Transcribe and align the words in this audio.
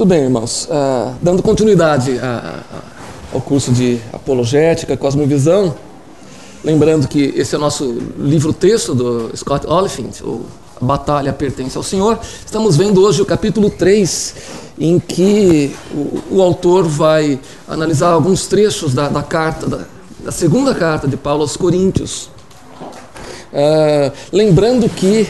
Muito 0.00 0.08
bem, 0.08 0.22
irmãos. 0.22 0.64
Uh, 0.64 1.14
dando 1.20 1.42
continuidade 1.42 2.18
a, 2.20 2.62
a, 2.72 3.34
ao 3.34 3.40
curso 3.42 3.70
de 3.70 4.00
Apologética, 4.10 4.96
Cosmovisão, 4.96 5.74
lembrando 6.64 7.06
que 7.06 7.34
esse 7.36 7.54
é 7.54 7.58
o 7.58 7.60
nosso 7.60 7.98
livro-texto 8.16 8.94
do 8.94 9.30
Scott 9.36 9.66
Oliphant, 9.66 10.22
o 10.22 10.46
A 10.80 10.82
Batalha 10.82 11.34
Pertence 11.34 11.76
ao 11.76 11.82
Senhor. 11.82 12.18
Estamos 12.22 12.78
vendo 12.78 13.02
hoje 13.02 13.20
o 13.20 13.26
capítulo 13.26 13.68
3, 13.68 14.36
em 14.78 14.98
que 14.98 15.76
o, 15.92 16.36
o 16.36 16.40
autor 16.40 16.84
vai 16.88 17.38
analisar 17.68 18.08
alguns 18.08 18.46
trechos 18.46 18.94
da, 18.94 19.06
da 19.10 19.22
carta, 19.22 19.66
da, 19.66 19.80
da, 20.24 20.32
segunda 20.32 20.74
carta 20.74 21.06
de 21.06 21.18
Paulo 21.18 21.42
aos 21.42 21.58
Coríntios. 21.58 22.30
Uh, 23.52 24.10
lembrando 24.32 24.88
que, 24.88 25.28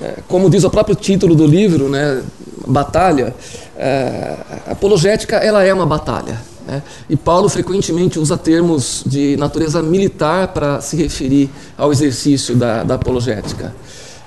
uh, 0.00 0.22
como 0.28 0.48
diz 0.48 0.62
o 0.62 0.70
próprio 0.70 0.94
título 0.94 1.34
do 1.34 1.44
livro, 1.44 1.88
né, 1.88 2.22
batalha, 2.66 3.34
é, 3.76 4.36
apologética 4.66 5.36
ela 5.36 5.62
é 5.62 5.72
uma 5.72 5.86
batalha. 5.86 6.40
Né? 6.66 6.82
E 7.08 7.16
Paulo 7.16 7.48
frequentemente 7.48 8.18
usa 8.18 8.36
termos 8.36 9.02
de 9.04 9.36
natureza 9.36 9.82
militar 9.82 10.48
para 10.48 10.80
se 10.80 10.96
referir 10.96 11.50
ao 11.76 11.92
exercício 11.92 12.56
da, 12.56 12.82
da 12.82 12.94
apologética. 12.94 13.74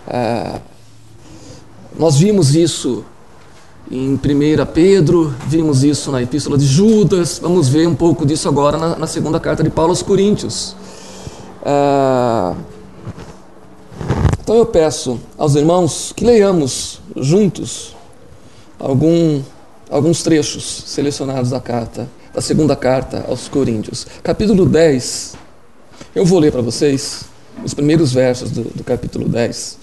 É, 0.08 0.60
nós 1.98 2.18
vimos 2.18 2.56
isso 2.56 3.04
em 3.90 4.14
1 4.14 4.20
Pedro, 4.74 5.34
vimos 5.48 5.84
isso 5.84 6.12
na 6.12 6.22
Epístola 6.22 6.58
de 6.58 6.66
Judas, 6.66 7.40
vamos 7.42 7.70
ver 7.70 7.88
um 7.88 7.96
pouco 7.96 8.26
disso 8.26 8.48
agora 8.48 8.78
na, 8.78 8.96
na 8.98 9.08
segunda 9.08 9.40
carta 9.40 9.64
de 9.64 9.70
Paulo 9.70 9.92
aos 9.92 10.04
Coríntios. 10.04 10.76
É, 11.66 12.56
então 14.44 14.56
eu 14.56 14.66
peço 14.66 15.20
aos 15.38 15.56
irmãos 15.56 16.14
que 16.16 16.24
leiamos 16.24 17.02
juntos 17.16 17.97
algum, 18.80 19.42
alguns 19.90 20.24
trechos 20.24 20.84
selecionados 20.86 21.52
da 21.52 21.60
carta, 21.60 22.08
da 22.34 22.42
segunda 22.42 22.76
carta 22.76 23.26
aos 23.28 23.48
Coríntios. 23.48 24.06
Capítulo 24.24 24.66
10, 24.66 25.36
eu 26.16 26.26
vou 26.26 26.40
ler 26.40 26.52
para 26.52 26.62
vocês 26.62 27.24
os 27.64 27.74
primeiros 27.74 28.14
versos 28.14 28.52
do, 28.52 28.64
do 28.64 28.84
capítulo 28.84 29.28
10, 29.28 29.78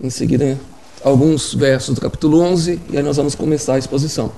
em 0.00 0.10
seguida 0.10 0.58
alguns 1.04 1.54
versos 1.54 1.94
do 1.94 2.00
capítulo 2.00 2.40
11, 2.40 2.80
e 2.90 2.96
aí 2.96 3.02
nós 3.02 3.16
vamos 3.16 3.34
começar 3.34 3.74
a 3.74 3.78
exposição. 3.78 4.30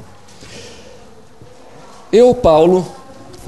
Eu, 2.10 2.34
Paulo, 2.34 2.86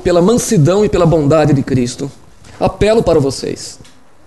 pela 0.03 0.21
mansidão 0.21 0.85
e 0.85 0.89
pela 0.89 1.07
bondade 1.07 1.53
de 1.53 1.63
Cristo, 1.63 2.11
apelo 2.61 3.03
para 3.03 3.19
vocês. 3.19 3.79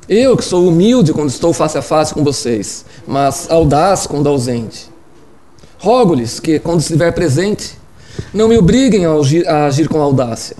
Eu 0.07 0.35
que 0.35 0.43
sou 0.43 0.67
humilde 0.67 1.13
quando 1.13 1.29
estou 1.29 1.53
face 1.53 1.77
a 1.77 1.81
face 1.81 2.13
com 2.13 2.23
vocês, 2.23 2.83
mas 3.05 3.49
audaz 3.49 4.07
quando 4.07 4.27
ausente. 4.27 4.89
Rogo-lhes 5.79 6.39
que, 6.39 6.59
quando 6.59 6.81
estiver 6.81 7.11
presente, 7.13 7.77
não 8.33 8.49
me 8.49 8.57
obriguem 8.57 9.05
a 9.05 9.13
agir, 9.13 9.47
a 9.47 9.65
agir 9.65 9.87
com 9.87 10.01
audácia, 10.01 10.57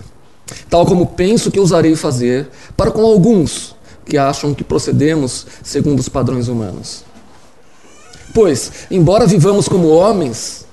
tal 0.70 0.86
como 0.86 1.08
penso 1.08 1.52
que 1.52 1.60
ousarei 1.60 1.96
fazer 1.96 2.48
para 2.76 2.90
com 2.90 3.02
alguns 3.02 3.76
que 4.06 4.18
acham 4.18 4.54
que 4.54 4.64
procedemos 4.64 5.46
segundo 5.62 6.00
os 6.00 6.08
padrões 6.08 6.48
humanos. 6.48 7.04
Pois, 8.34 8.72
embora 8.90 9.28
vivamos 9.28 9.68
como 9.68 9.90
homens, 9.90 10.66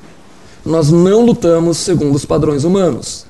nós 0.64 0.90
não 0.90 1.24
lutamos 1.24 1.78
segundo 1.78 2.14
os 2.14 2.24
padrões 2.24 2.64
humanos. 2.64 3.26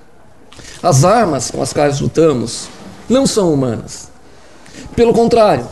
As 0.82 1.04
armas 1.04 1.50
com 1.50 1.62
as 1.62 1.72
quais 1.72 2.00
lutamos 2.00 2.68
não 3.08 3.26
são 3.26 3.52
humanas. 3.52 4.08
Pelo 4.94 5.14
contrário, 5.14 5.66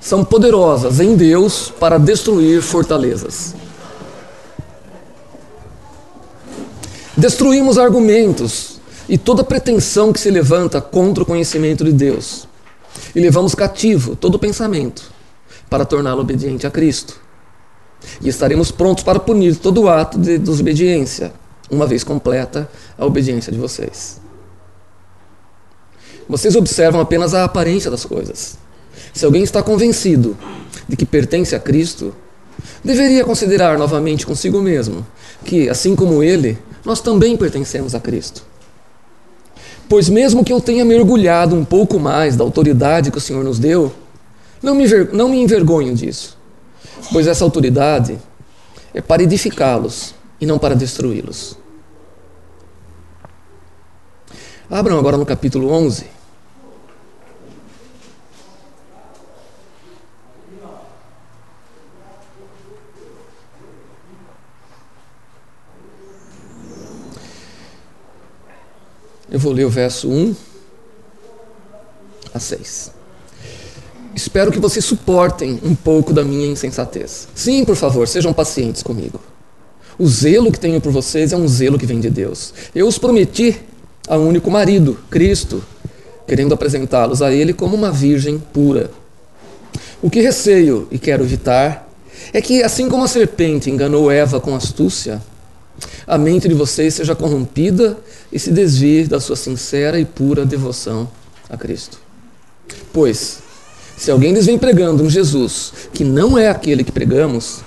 são 0.00 0.24
poderosas 0.24 1.00
em 1.00 1.16
Deus 1.16 1.72
para 1.80 1.98
destruir 1.98 2.62
fortalezas. 2.62 3.54
Destruímos 7.20 7.76
argumentos 7.76 8.80
e 9.06 9.18
toda 9.18 9.44
pretensão 9.44 10.10
que 10.10 10.18
se 10.18 10.30
levanta 10.30 10.80
contra 10.80 11.22
o 11.22 11.26
conhecimento 11.26 11.84
de 11.84 11.92
Deus. 11.92 12.48
E 13.14 13.20
levamos 13.20 13.54
cativo 13.54 14.16
todo 14.16 14.38
pensamento 14.38 15.12
para 15.68 15.84
torná-lo 15.84 16.22
obediente 16.22 16.66
a 16.66 16.70
Cristo. 16.70 17.20
E 18.22 18.28
estaremos 18.30 18.70
prontos 18.70 19.04
para 19.04 19.20
punir 19.20 19.56
todo 19.56 19.86
ato 19.86 20.18
de 20.18 20.38
desobediência, 20.38 21.30
uma 21.70 21.86
vez 21.86 22.02
completa 22.02 22.66
a 22.96 23.04
obediência 23.04 23.52
de 23.52 23.58
vocês. 23.58 24.18
Vocês 26.26 26.56
observam 26.56 27.02
apenas 27.02 27.34
a 27.34 27.44
aparência 27.44 27.90
das 27.90 28.06
coisas. 28.06 28.56
Se 29.12 29.26
alguém 29.26 29.42
está 29.42 29.62
convencido 29.62 30.38
de 30.88 30.96
que 30.96 31.04
pertence 31.04 31.54
a 31.54 31.60
Cristo, 31.60 32.14
deveria 32.82 33.24
considerar 33.24 33.76
novamente 33.76 34.24
consigo 34.24 34.62
mesmo 34.62 35.06
que, 35.44 35.68
assim 35.68 35.94
como 35.94 36.22
ele, 36.22 36.56
nós 36.84 37.00
também 37.00 37.36
pertencemos 37.36 37.94
a 37.94 38.00
Cristo. 38.00 38.44
Pois, 39.88 40.08
mesmo 40.08 40.44
que 40.44 40.52
eu 40.52 40.60
tenha 40.60 40.84
mergulhado 40.84 41.56
um 41.56 41.64
pouco 41.64 41.98
mais 41.98 42.36
da 42.36 42.44
autoridade 42.44 43.10
que 43.10 43.18
o 43.18 43.20
Senhor 43.20 43.42
nos 43.42 43.58
deu, 43.58 43.92
não 44.62 44.74
me, 44.74 44.86
não 45.12 45.28
me 45.28 45.40
envergonho 45.40 45.94
disso, 45.94 46.38
pois 47.12 47.26
essa 47.26 47.44
autoridade 47.44 48.18
é 48.94 49.00
para 49.00 49.22
edificá-los 49.22 50.14
e 50.40 50.46
não 50.46 50.58
para 50.58 50.76
destruí-los. 50.76 51.56
Abram 54.70 54.98
agora 54.98 55.16
no 55.16 55.26
capítulo 55.26 55.72
11. 55.72 56.19
Eu 69.30 69.38
vou 69.38 69.52
ler 69.52 69.64
o 69.64 69.70
verso 69.70 70.08
1 70.08 70.34
a 72.34 72.38
6. 72.40 72.92
Espero 74.14 74.50
que 74.50 74.58
vocês 74.58 74.84
suportem 74.84 75.60
um 75.62 75.74
pouco 75.74 76.12
da 76.12 76.24
minha 76.24 76.46
insensatez. 76.46 77.28
Sim, 77.34 77.64
por 77.64 77.76
favor, 77.76 78.08
sejam 78.08 78.32
pacientes 78.32 78.82
comigo. 78.82 79.20
O 79.98 80.08
zelo 80.08 80.50
que 80.50 80.58
tenho 80.58 80.80
por 80.80 80.90
vocês 80.90 81.32
é 81.32 81.36
um 81.36 81.46
zelo 81.46 81.78
que 81.78 81.86
vem 81.86 82.00
de 82.00 82.10
Deus. 82.10 82.52
Eu 82.74 82.88
os 82.88 82.98
prometi 82.98 83.60
a 84.08 84.16
um 84.16 84.28
único 84.28 84.50
marido, 84.50 84.98
Cristo, 85.08 85.62
querendo 86.26 86.52
apresentá-los 86.52 87.22
a 87.22 87.32
Ele 87.32 87.52
como 87.52 87.76
uma 87.76 87.92
virgem 87.92 88.38
pura. 88.38 88.90
O 90.02 90.10
que 90.10 90.20
receio 90.20 90.88
e 90.90 90.98
quero 90.98 91.22
evitar 91.22 91.88
é 92.32 92.40
que, 92.40 92.62
assim 92.62 92.88
como 92.88 93.04
a 93.04 93.08
serpente 93.08 93.70
enganou 93.70 94.10
Eva 94.10 94.40
com 94.40 94.54
astúcia, 94.54 95.22
a 96.06 96.18
mente 96.18 96.48
de 96.48 96.54
vocês 96.54 96.94
seja 96.94 97.14
corrompida 97.14 97.98
e 98.32 98.38
se 98.38 98.50
desvie 98.50 99.06
da 99.06 99.20
sua 99.20 99.36
sincera 99.36 99.98
e 99.98 100.04
pura 100.04 100.44
devoção 100.44 101.10
a 101.48 101.56
Cristo. 101.56 101.98
Pois, 102.92 103.38
se 103.96 104.10
alguém 104.10 104.32
lhes 104.32 104.46
vem 104.46 104.58
pregando 104.58 105.02
um 105.02 105.10
Jesus 105.10 105.72
que 105.92 106.04
não 106.04 106.38
é 106.38 106.48
aquele 106.48 106.84
que 106.84 106.92
pregamos, 106.92 107.60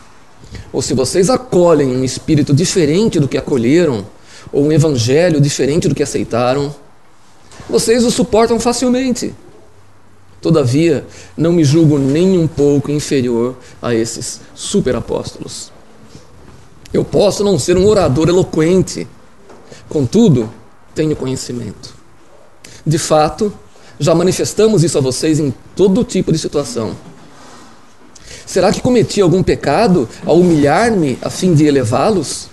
ou 0.71 0.81
se 0.81 0.93
vocês 0.93 1.29
acolhem 1.29 1.95
um 1.95 2.03
espírito 2.03 2.53
diferente 2.53 3.19
do 3.19 3.27
que 3.27 3.37
acolheram, 3.37 4.05
ou 4.51 4.65
um 4.65 4.71
evangelho 4.71 5.41
diferente 5.41 5.87
do 5.87 5.95
que 5.95 6.03
aceitaram, 6.03 6.73
vocês 7.69 8.03
o 8.03 8.11
suportam 8.11 8.59
facilmente. 8.59 9.33
Todavia, 10.41 11.05
não 11.35 11.53
me 11.53 11.63
julgo 11.63 11.97
nem 11.97 12.37
um 12.37 12.47
pouco 12.47 12.91
inferior 12.91 13.55
a 13.81 13.95
esses 13.95 14.41
superapóstolos. 14.53 15.72
Eu 16.93 17.03
posso 17.03 17.43
não 17.43 17.57
ser 17.57 17.75
um 17.75 17.87
orador 17.87 18.29
eloquente, 18.29 19.07
contudo, 19.89 20.53
tenho 20.93 21.15
conhecimento. 21.15 21.95
De 22.85 22.99
fato, 22.99 23.51
já 23.99 24.13
manifestamos 24.13 24.83
isso 24.83 24.97
a 24.99 25.01
vocês 25.01 25.39
em 25.39 25.51
todo 25.75 26.03
tipo 26.03 26.31
de 26.31 26.37
situação. 26.37 26.95
Será 28.45 28.71
que 28.71 28.79
cometi 28.79 29.21
algum 29.21 29.41
pecado 29.41 30.07
ao 30.23 30.39
humilhar-me 30.39 31.17
a 31.21 31.31
fim 31.31 31.55
de 31.55 31.65
elevá-los, 31.65 32.49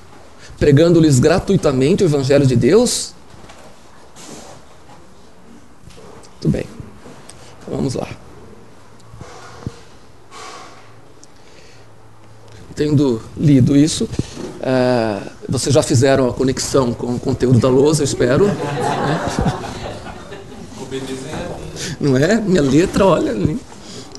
pregando-lhes 0.59 1.19
gratuitamente 1.19 2.03
o 2.03 2.07
Evangelho 2.07 2.47
de 2.47 2.57
Deus? 2.57 3.13
Muito 6.33 6.49
bem, 6.49 6.65
vamos 7.69 7.95
lá. 7.95 8.09
tendo 12.81 13.21
lido 13.37 13.77
isso, 13.77 14.09
é, 14.63 15.19
vocês 15.49 15.75
já 15.75 15.83
fizeram 15.83 16.29
a 16.29 16.33
conexão 16.33 16.93
com 16.93 17.15
o 17.15 17.19
conteúdo 17.19 17.59
da 17.59 17.69
lousa, 17.69 18.03
eu 18.03 18.05
espero. 18.05 18.47
Né? 18.47 18.55
Não 22.01 22.17
é? 22.17 22.41
Minha 22.41 22.63
letra, 22.63 23.07
olha, 23.07 23.35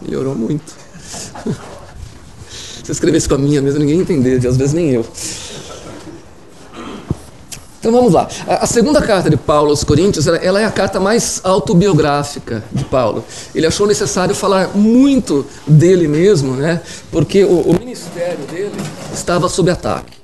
melhorou 0.02 0.36
muito. 0.36 0.74
Se 2.84 2.90
eu 2.90 2.94
escrevesse 2.94 3.30
com 3.30 3.36
a 3.36 3.38
minha 3.38 3.62
mesmo, 3.62 3.80
ninguém 3.80 3.98
ia 3.98 4.02
entender, 4.02 4.36
às 4.48 4.58
vezes 4.58 4.74
nem 4.74 4.90
eu. 4.92 5.06
Então 7.80 7.92
vamos 7.92 8.14
lá. 8.14 8.28
A, 8.48 8.68
segunda 8.68 9.02
carta 9.02 9.28
de 9.28 9.36
Paulo 9.36 9.72
aos 9.72 9.84
Coríntios, 9.84 10.28
ela, 10.28 10.62
é 10.62 10.66
a 10.66 10.72
carta 10.72 11.00
mais 11.00 11.42
autobiográfica 11.44 12.64
de 12.72 12.86
Paulo. 12.86 13.26
Ele 13.56 13.66
achou 13.66 13.88
necessário 13.88 14.36
falar 14.36 14.76
muito 14.76 15.44
dele 15.66 16.08
mesmo, 16.08 16.56
né? 16.56 16.80
Porque 17.12 17.44
o, 17.44 17.62
o 17.62 17.80
ministério 17.80 18.46
dele 18.46 18.76
estava 19.12 19.50
sob 19.50 19.72
ataque. 19.72 20.21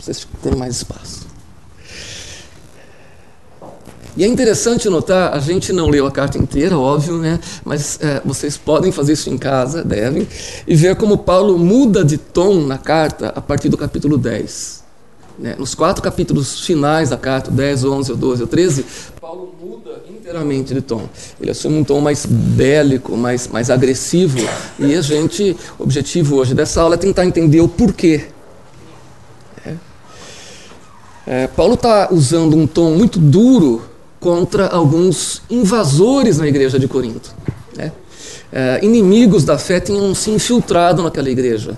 Para 0.00 0.04
vocês 0.04 0.26
terem 0.42 0.58
mais 0.58 0.76
espaço. 0.76 1.28
E 4.16 4.24
é 4.24 4.26
interessante 4.26 4.88
notar, 4.88 5.32
a 5.32 5.38
gente 5.38 5.72
não 5.72 5.88
leu 5.88 6.04
a 6.04 6.10
carta 6.10 6.36
inteira, 6.36 6.76
óbvio, 6.76 7.18
né? 7.18 7.38
mas 7.64 7.98
é, 8.02 8.20
vocês 8.24 8.56
podem 8.56 8.90
fazer 8.90 9.12
isso 9.12 9.30
em 9.30 9.38
casa, 9.38 9.84
devem, 9.84 10.26
e 10.66 10.74
ver 10.74 10.96
como 10.96 11.18
Paulo 11.18 11.56
muda 11.56 12.04
de 12.04 12.18
tom 12.18 12.66
na 12.66 12.76
carta 12.76 13.28
a 13.28 13.40
partir 13.40 13.68
do 13.68 13.76
capítulo 13.76 14.18
10. 14.18 14.82
Né? 15.38 15.54
Nos 15.56 15.74
quatro 15.74 16.02
capítulos 16.02 16.66
finais 16.66 17.10
da 17.10 17.16
carta, 17.16 17.50
10, 17.50 17.84
11, 17.84 18.14
12 18.14 18.42
ou 18.42 18.48
13, 18.48 18.84
Paulo 19.20 19.54
muda 19.60 20.02
inteiramente 20.10 20.74
de 20.74 20.80
tom. 20.80 21.08
Ele 21.40 21.52
assume 21.52 21.78
um 21.78 21.84
tom 21.84 22.00
mais 22.00 22.26
bélico, 22.26 23.16
mais, 23.16 23.46
mais 23.46 23.70
agressivo, 23.70 24.38
e 24.78 24.94
a 24.94 25.00
gente, 25.00 25.56
o 25.78 25.84
objetivo 25.84 26.36
hoje 26.36 26.52
dessa 26.52 26.82
aula 26.82 26.96
é 26.96 26.98
tentar 26.98 27.24
entender 27.24 27.60
o 27.60 27.68
porquê. 27.68 28.26
É. 31.26 31.46
Paulo 31.46 31.74
está 31.74 32.08
usando 32.12 32.56
um 32.56 32.66
tom 32.66 32.92
muito 32.92 33.18
duro 33.18 33.82
contra 34.18 34.66
alguns 34.66 35.42
invasores 35.50 36.38
na 36.38 36.46
igreja 36.46 36.78
de 36.78 36.86
Corinto. 36.86 37.34
Né? 37.76 37.92
É, 38.52 38.80
inimigos 38.82 39.44
da 39.44 39.56
fé 39.56 39.80
tinham 39.80 40.14
se 40.14 40.30
infiltrado 40.30 41.02
naquela 41.02 41.30
igreja, 41.30 41.76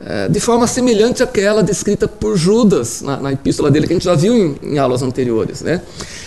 é, 0.00 0.28
de 0.28 0.38
forma 0.38 0.66
semelhante 0.66 1.22
àquela 1.22 1.62
descrita 1.62 2.06
por 2.06 2.36
Judas 2.36 3.00
na, 3.00 3.16
na, 3.16 3.32
epístola 3.32 3.70
dele, 3.70 3.86
que 3.86 3.94
a 3.94 3.96
gente 3.96 4.04
já 4.04 4.14
viu 4.14 4.34
em, 4.34 4.56
em 4.62 4.78
aulas 4.78 5.02
anteriores. 5.02 5.62
Né? 5.62 5.80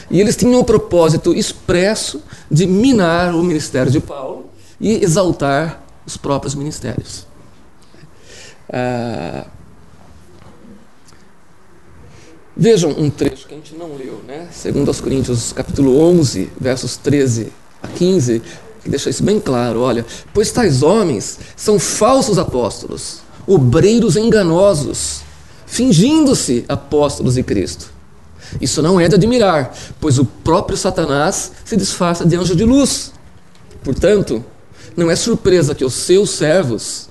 E 0.09 0.19
eles 0.19 0.35
tinham 0.35 0.59
o 0.59 0.65
propósito 0.65 1.33
expresso 1.33 2.21
de 2.49 2.65
minar 2.65 3.33
o 3.35 3.43
ministério 3.43 3.91
de 3.91 3.99
Paulo 3.99 4.49
e 4.81 5.03
exaltar 5.03 5.83
os 6.05 6.17
próprios 6.17 6.55
ministérios. 6.55 7.27
É, 8.67 9.45
Vejam 12.61 12.91
um 12.91 13.09
trecho 13.09 13.47
que 13.47 13.53
a 13.53 13.57
gente 13.57 13.73
não 13.73 13.95
leu, 13.95 14.21
né? 14.27 14.49
Segundo 14.51 14.89
aos 14.89 14.99
Coríntios, 14.99 15.53
capítulo 15.53 15.97
11, 15.97 16.49
versos 16.59 16.97
13 16.97 17.53
a 17.81 17.87
15, 17.87 18.41
que 18.83 18.89
deixa 18.89 19.09
isso 19.09 19.23
bem 19.23 19.39
claro, 19.39 19.79
olha, 19.79 20.05
pois 20.33 20.51
tais 20.51 20.83
homens 20.83 21.39
são 21.55 21.79
falsos 21.79 22.37
apóstolos, 22.37 23.21
obreiros 23.47 24.17
enganosos, 24.17 25.21
fingindo-se 25.65 26.65
apóstolos 26.67 27.35
de 27.35 27.43
Cristo. 27.43 27.93
Isso 28.59 28.81
não 28.81 28.99
é 28.99 29.07
de 29.07 29.15
admirar, 29.15 29.73
pois 29.97 30.19
o 30.19 30.25
próprio 30.25 30.77
Satanás 30.77 31.53
se 31.63 31.77
disfarça 31.77 32.25
de 32.25 32.35
anjo 32.35 32.57
de 32.57 32.65
luz. 32.65 33.13
Portanto, 33.85 34.43
não 34.97 35.09
é 35.09 35.15
surpresa 35.15 35.73
que 35.73 35.85
os 35.85 35.93
seus 35.93 36.31
servos 36.31 37.07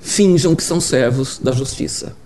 finjam 0.00 0.56
que 0.56 0.62
são 0.62 0.80
servos 0.80 1.38
da 1.38 1.52
justiça. 1.52 2.16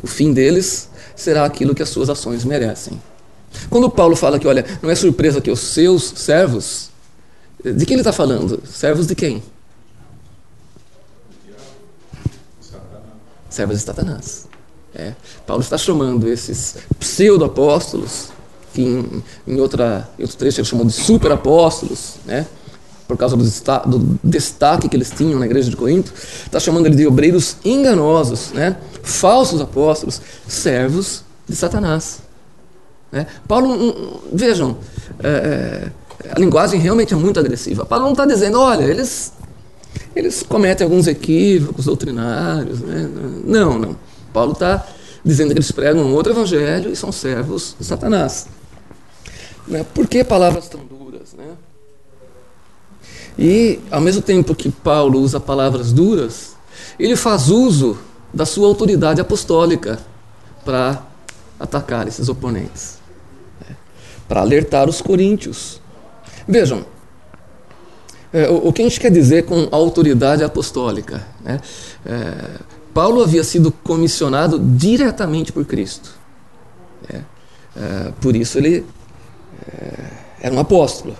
O 0.00 0.06
fim 0.06 0.32
deles 0.32 0.88
será 1.16 1.44
aquilo 1.44 1.74
que 1.74 1.82
as 1.82 1.88
suas 1.88 2.10
ações 2.10 2.44
merecem. 2.44 3.00
Quando 3.70 3.90
Paulo 3.90 4.14
fala 4.14 4.38
que, 4.38 4.46
olha, 4.46 4.64
não 4.82 4.90
é 4.90 4.94
surpresa 4.94 5.40
que 5.40 5.50
os 5.50 5.60
seus 5.60 6.12
servos, 6.16 6.90
de 7.64 7.86
quem 7.86 7.94
ele 7.94 8.02
está 8.02 8.12
falando? 8.12 8.62
Servos 8.66 9.06
de 9.06 9.14
quem? 9.14 9.42
Servos 13.48 13.78
de 13.78 13.84
Satanás. 13.84 14.46
É. 14.94 15.14
Paulo 15.46 15.62
está 15.62 15.76
chamando 15.76 16.28
esses 16.28 16.76
pseudo-apóstolos, 16.98 18.28
que 18.72 18.82
em, 18.82 19.22
em, 19.46 19.60
outra, 19.60 20.08
em 20.18 20.22
outro 20.22 20.36
trecho 20.36 20.60
ele 20.60 20.66
chamou 20.66 20.86
de 20.86 20.92
super-apóstolos, 20.92 22.16
né? 22.24 22.46
Por 23.06 23.16
causa 23.16 23.36
do, 23.36 23.42
do, 23.44 24.18
destaque 24.22 24.88
que 24.88 24.96
eles 24.96 25.10
tinham 25.10 25.38
na 25.38 25.46
igreja 25.46 25.70
de 25.70 25.76
Corinto, 25.76 26.12
está 26.44 26.58
chamando 26.58 26.86
ele 26.86 26.96
de 26.96 27.06
obreiros 27.06 27.56
enganosos, 27.64 28.52
né? 28.52 28.76
falsos 29.02 29.60
apóstolos, 29.60 30.20
servos 30.46 31.22
de 31.48 31.54
Satanás. 31.54 32.20
Né? 33.12 33.26
Paulo, 33.46 33.68
um, 33.72 34.20
vejam, 34.32 34.76
é, 35.22 35.90
é, 36.24 36.32
a 36.32 36.38
linguagem 36.38 36.80
realmente 36.80 37.14
é 37.14 37.16
muito 37.16 37.38
agressiva. 37.38 37.86
Paulo 37.86 38.04
não 38.04 38.12
está 38.12 38.26
dizendo, 38.26 38.60
olha, 38.60 38.84
eles, 38.84 39.32
eles 40.14 40.42
cometem 40.42 40.84
alguns 40.84 41.06
equívocos 41.06 41.84
doutrinários. 41.84 42.80
Né? 42.80 43.08
Não, 43.44 43.78
não. 43.78 43.96
Paulo 44.32 44.52
está 44.52 44.84
dizendo 45.24 45.52
que 45.52 45.58
eles 45.58 45.70
pregam 45.70 46.02
um 46.02 46.14
outro 46.14 46.32
evangelho 46.32 46.90
e 46.90 46.96
são 46.96 47.12
servos 47.12 47.76
de 47.78 47.86
Satanás. 47.86 48.48
Né? 49.66 49.84
Por 49.94 50.06
que 50.06 50.24
palavras 50.24 50.68
tão 50.68 50.80
duras? 50.84 51.32
Né? 51.32 51.44
E, 53.38 53.80
ao 53.90 54.00
mesmo 54.00 54.22
tempo 54.22 54.54
que 54.54 54.70
Paulo 54.70 55.20
usa 55.20 55.38
palavras 55.38 55.92
duras, 55.92 56.56
ele 56.98 57.16
faz 57.16 57.48
uso 57.48 57.98
da 58.32 58.46
sua 58.46 58.66
autoridade 58.66 59.20
apostólica 59.20 59.98
para 60.64 61.02
atacar 61.58 62.08
esses 62.08 62.28
oponentes, 62.28 62.98
né? 63.60 63.76
para 64.28 64.40
alertar 64.40 64.88
os 64.88 65.00
coríntios. 65.00 65.80
Vejam, 66.48 66.84
é, 68.32 68.48
o, 68.48 68.68
o, 68.68 68.72
que 68.72 68.82
a 68.82 68.84
gente 68.84 69.00
quer 69.00 69.10
dizer 69.10 69.44
com 69.44 69.68
autoridade 69.70 70.42
apostólica? 70.42 71.26
Né? 71.42 71.60
É, 72.04 72.60
Paulo 72.92 73.22
havia 73.22 73.44
sido 73.44 73.70
comissionado 73.70 74.58
diretamente 74.58 75.52
por 75.52 75.64
Cristo. 75.64 76.14
Né? 77.10 77.24
É, 77.76 78.12
por 78.20 78.34
isso 78.34 78.58
ele 78.58 78.84
é, 79.68 79.94
era 80.40 80.54
um 80.54 80.58
apóstolo. 80.58 81.14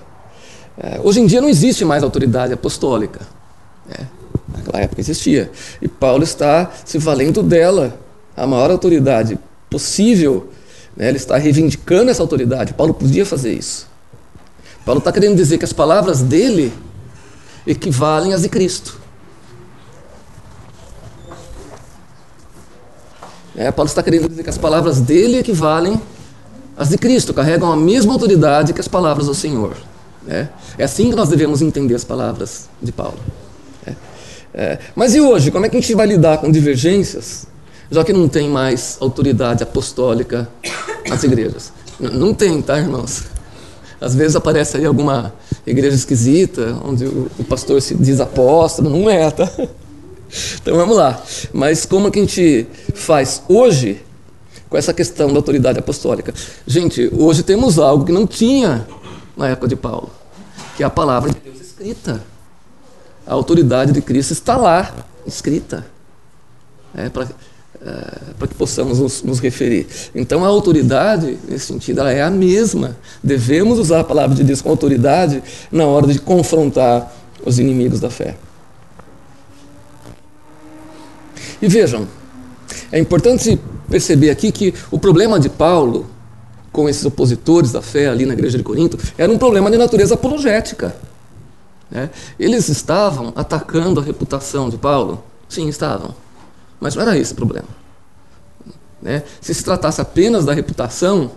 É, 0.78 1.00
hoje 1.02 1.20
em 1.20 1.26
dia 1.26 1.40
não 1.40 1.48
existe 1.48 1.84
mais 1.84 2.02
autoridade 2.02 2.52
apostólica. 2.52 3.20
Né? 3.88 4.06
Naquela 4.48 4.82
época 4.82 5.00
existia. 5.00 5.50
E 5.80 5.88
Paulo 5.88 6.22
está 6.22 6.70
se 6.84 6.98
valendo 6.98 7.42
dela, 7.42 7.98
a 8.36 8.46
maior 8.46 8.70
autoridade 8.70 9.38
possível. 9.70 10.50
Né? 10.96 11.08
Ele 11.08 11.16
está 11.16 11.36
reivindicando 11.36 12.10
essa 12.10 12.22
autoridade. 12.22 12.74
Paulo 12.74 12.92
podia 12.92 13.24
fazer 13.24 13.52
isso. 13.52 13.88
Paulo 14.84 14.98
está 14.98 15.10
querendo 15.10 15.36
dizer 15.36 15.58
que 15.58 15.64
as 15.64 15.72
palavras 15.72 16.22
dele 16.22 16.72
equivalem 17.66 18.32
às 18.32 18.42
de 18.42 18.48
Cristo. 18.48 19.00
É, 23.56 23.72
Paulo 23.72 23.88
está 23.88 24.02
querendo 24.02 24.28
dizer 24.28 24.42
que 24.42 24.50
as 24.50 24.58
palavras 24.58 25.00
dele 25.00 25.38
equivalem 25.38 26.00
às 26.76 26.90
de 26.90 26.98
Cristo, 26.98 27.32
carregam 27.32 27.72
a 27.72 27.76
mesma 27.76 28.12
autoridade 28.12 28.74
que 28.74 28.80
as 28.80 28.86
palavras 28.86 29.26
do 29.26 29.34
Senhor. 29.34 29.74
É, 30.28 30.48
é 30.78 30.84
assim 30.84 31.10
que 31.10 31.16
nós 31.16 31.28
devemos 31.28 31.62
entender 31.62 31.94
as 31.94 32.04
palavras 32.04 32.68
de 32.82 32.92
Paulo. 32.92 33.18
É. 33.86 33.92
É, 34.54 34.78
mas 34.94 35.14
e 35.14 35.20
hoje? 35.20 35.50
Como 35.50 35.66
é 35.66 35.68
que 35.68 35.76
a 35.76 35.80
gente 35.80 35.94
vai 35.94 36.06
lidar 36.06 36.38
com 36.38 36.50
divergências, 36.50 37.46
já 37.90 38.02
que 38.04 38.12
não 38.12 38.28
tem 38.28 38.48
mais 38.48 38.96
autoridade 39.00 39.62
apostólica 39.62 40.48
nas 41.08 41.22
igrejas? 41.22 41.72
Não 41.98 42.34
tem, 42.34 42.60
tá, 42.60 42.78
irmãos? 42.78 43.24
Às 44.00 44.14
vezes 44.14 44.36
aparece 44.36 44.76
aí 44.76 44.84
alguma 44.84 45.32
igreja 45.66 45.96
esquisita, 45.96 46.76
onde 46.84 47.06
o, 47.06 47.30
o 47.38 47.44
pastor 47.44 47.80
se 47.80 47.94
diz 47.94 48.20
apóstolo, 48.20 48.90
não 48.90 49.08
é, 49.08 49.30
tá? 49.30 49.50
Então 50.60 50.76
vamos 50.76 50.96
lá. 50.96 51.22
Mas 51.52 51.86
como 51.86 52.08
é 52.08 52.10
que 52.10 52.18
a 52.18 52.22
gente 52.22 52.66
faz 52.94 53.42
hoje 53.48 54.02
com 54.68 54.76
essa 54.76 54.92
questão 54.92 55.28
da 55.28 55.36
autoridade 55.36 55.78
apostólica? 55.78 56.34
Gente, 56.66 57.08
hoje 57.16 57.42
temos 57.44 57.78
algo 57.78 58.04
que 58.04 58.12
não 58.12 58.26
tinha 58.26 58.86
na 59.36 59.48
época 59.48 59.68
de 59.68 59.76
Paulo, 59.76 60.10
que 60.76 60.82
é 60.82 60.86
a 60.86 60.90
palavra 60.90 61.30
de 61.30 61.40
Deus 61.40 61.60
escrita. 61.60 62.22
A 63.26 63.34
autoridade 63.34 63.92
de 63.92 64.00
Cristo 64.00 64.32
está 64.32 64.56
lá, 64.56 64.94
escrita, 65.26 65.84
é, 66.94 67.08
para 67.08 67.26
é, 67.84 68.46
que 68.46 68.54
possamos 68.54 69.00
nos, 69.00 69.22
nos, 69.22 69.38
referir. 69.38 69.86
Então, 70.14 70.44
a 70.44 70.48
autoridade, 70.48 71.38
nesse 71.48 71.66
sentido, 71.66 72.00
ela 72.00 72.12
é 72.12 72.22
a 72.22 72.30
mesma. 72.30 72.96
Devemos 73.22 73.78
usar 73.78 74.00
a 74.00 74.04
palavra 74.04 74.34
de 74.34 74.42
Deus 74.42 74.62
com 74.62 74.70
autoridade 74.70 75.42
na 75.70 75.84
hora 75.84 76.06
de 76.06 76.18
confrontar 76.18 77.12
os 77.44 77.58
inimigos 77.58 78.00
da 78.00 78.08
fé. 78.08 78.36
E 81.60 81.68
vejam, 81.68 82.06
é 82.92 82.98
importante 82.98 83.58
perceber 83.88 84.30
aqui 84.30 84.52
que 84.52 84.74
o 84.90 84.98
problema 84.98 85.38
de 85.38 85.48
Paulo 85.48 86.06
com 86.76 86.90
esses 86.90 87.06
opositores 87.06 87.72
da 87.72 87.80
fé 87.80 88.06
ali 88.06 88.26
na 88.26 88.34
igreja 88.34 88.58
de 88.58 88.62
Corinto 88.62 88.98
era 89.16 89.32
um 89.32 89.38
problema 89.38 89.70
de 89.70 89.78
natureza 89.78 90.12
apologética. 90.12 90.94
Né? 91.90 92.10
Eles 92.38 92.68
estavam 92.68 93.32
atacando 93.34 93.98
a 93.98 94.02
reputação 94.02 94.68
de 94.68 94.76
Paulo? 94.76 95.24
Sim, 95.48 95.68
estavam. 95.68 96.14
Mas 96.78 96.94
não 96.94 97.00
era 97.00 97.16
esse 97.16 97.32
o 97.32 97.36
problema. 97.36 97.68
Né? 99.00 99.22
Se 99.40 99.54
se 99.54 99.64
tratasse 99.64 100.02
apenas 100.02 100.44
da 100.44 100.52
reputação, 100.52 101.30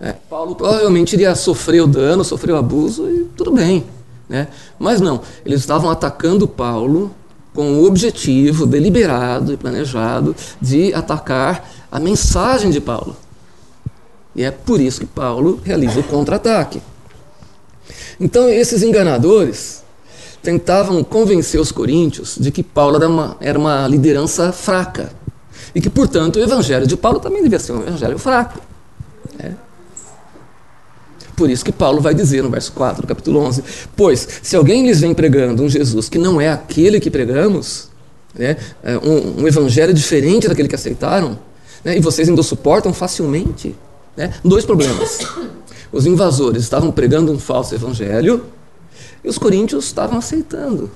é, 0.00 0.12
Paulo 0.28 0.56
provavelmente 0.56 1.12
iria 1.12 1.36
sofrer 1.36 1.80
o 1.80 1.86
dano, 1.86 2.24
sofrer 2.24 2.50
o 2.50 2.56
abuso 2.56 3.08
e 3.08 3.26
tudo 3.36 3.52
bem. 3.52 3.84
Né? 4.28 4.48
Mas 4.76 5.00
não, 5.00 5.20
eles 5.46 5.60
estavam 5.60 5.88
atacando 5.88 6.48
Paulo 6.48 7.14
com 7.54 7.74
o 7.74 7.86
objetivo 7.86 8.66
deliberado 8.66 9.52
e 9.52 9.56
planejado 9.56 10.34
de 10.60 10.92
atacar 10.92 11.70
a 11.92 12.00
mensagem 12.00 12.72
de 12.72 12.80
Paulo. 12.80 13.16
E 14.34 14.42
é 14.42 14.50
por 14.50 14.80
isso 14.80 15.00
que 15.00 15.06
Paulo 15.06 15.60
realiza 15.64 16.00
o 16.00 16.02
contra-ataque. 16.02 16.82
Então, 18.18 18.48
esses 18.48 18.82
enganadores 18.82 19.82
tentavam 20.42 21.02
convencer 21.02 21.60
os 21.60 21.72
coríntios 21.72 22.36
de 22.38 22.50
que 22.50 22.62
Paulo 22.62 22.96
era 22.96 23.08
uma, 23.08 23.36
era 23.40 23.58
uma 23.58 23.88
liderança 23.88 24.52
fraca, 24.52 25.12
E 25.74 25.80
que, 25.80 25.90
portanto, 25.90 26.36
o 26.36 26.42
evangelho 26.42 26.86
de 26.86 26.96
Paulo 26.96 27.18
também 27.18 27.42
devia 27.42 27.58
ser 27.58 27.72
um 27.72 27.82
evangelho 27.82 28.18
fraco. 28.18 28.60
Né? 29.38 29.56
Por 31.36 31.50
isso 31.50 31.64
que 31.64 31.72
Paulo 31.72 32.00
vai 32.00 32.14
dizer 32.14 32.42
no 32.42 32.50
verso 32.50 32.72
4 32.72 33.02
do 33.02 33.08
capítulo 33.08 33.40
11: 33.40 33.64
Pois, 33.96 34.28
se 34.42 34.54
alguém 34.54 34.86
lhes 34.86 35.00
vem 35.00 35.14
pregando 35.14 35.62
um 35.62 35.68
Jesus 35.68 36.08
que 36.08 36.18
não 36.18 36.40
é 36.40 36.48
aquele 36.48 37.00
que 37.00 37.10
pregamos, 37.10 37.88
né, 38.34 38.56
é 38.82 38.98
um, 38.98 39.42
um 39.42 39.48
evangelho 39.48 39.92
diferente 39.92 40.46
daquele 40.46 40.68
que 40.68 40.74
aceitaram, 40.74 41.38
né, 41.84 41.96
e 41.96 42.00
vocês 42.00 42.28
ainda 42.28 42.40
o 42.40 42.44
suportam 42.44 42.92
facilmente, 42.92 43.74
né, 44.16 44.32
dois 44.44 44.64
problemas. 44.64 45.18
Os 45.92 46.06
invasores 46.06 46.62
estavam 46.62 46.90
pregando 46.90 47.32
um 47.32 47.38
falso 47.38 47.74
evangelho 47.74 48.44
e 49.22 49.28
os 49.28 49.38
coríntios 49.38 49.84
estavam 49.84 50.18
aceitando. 50.18 50.90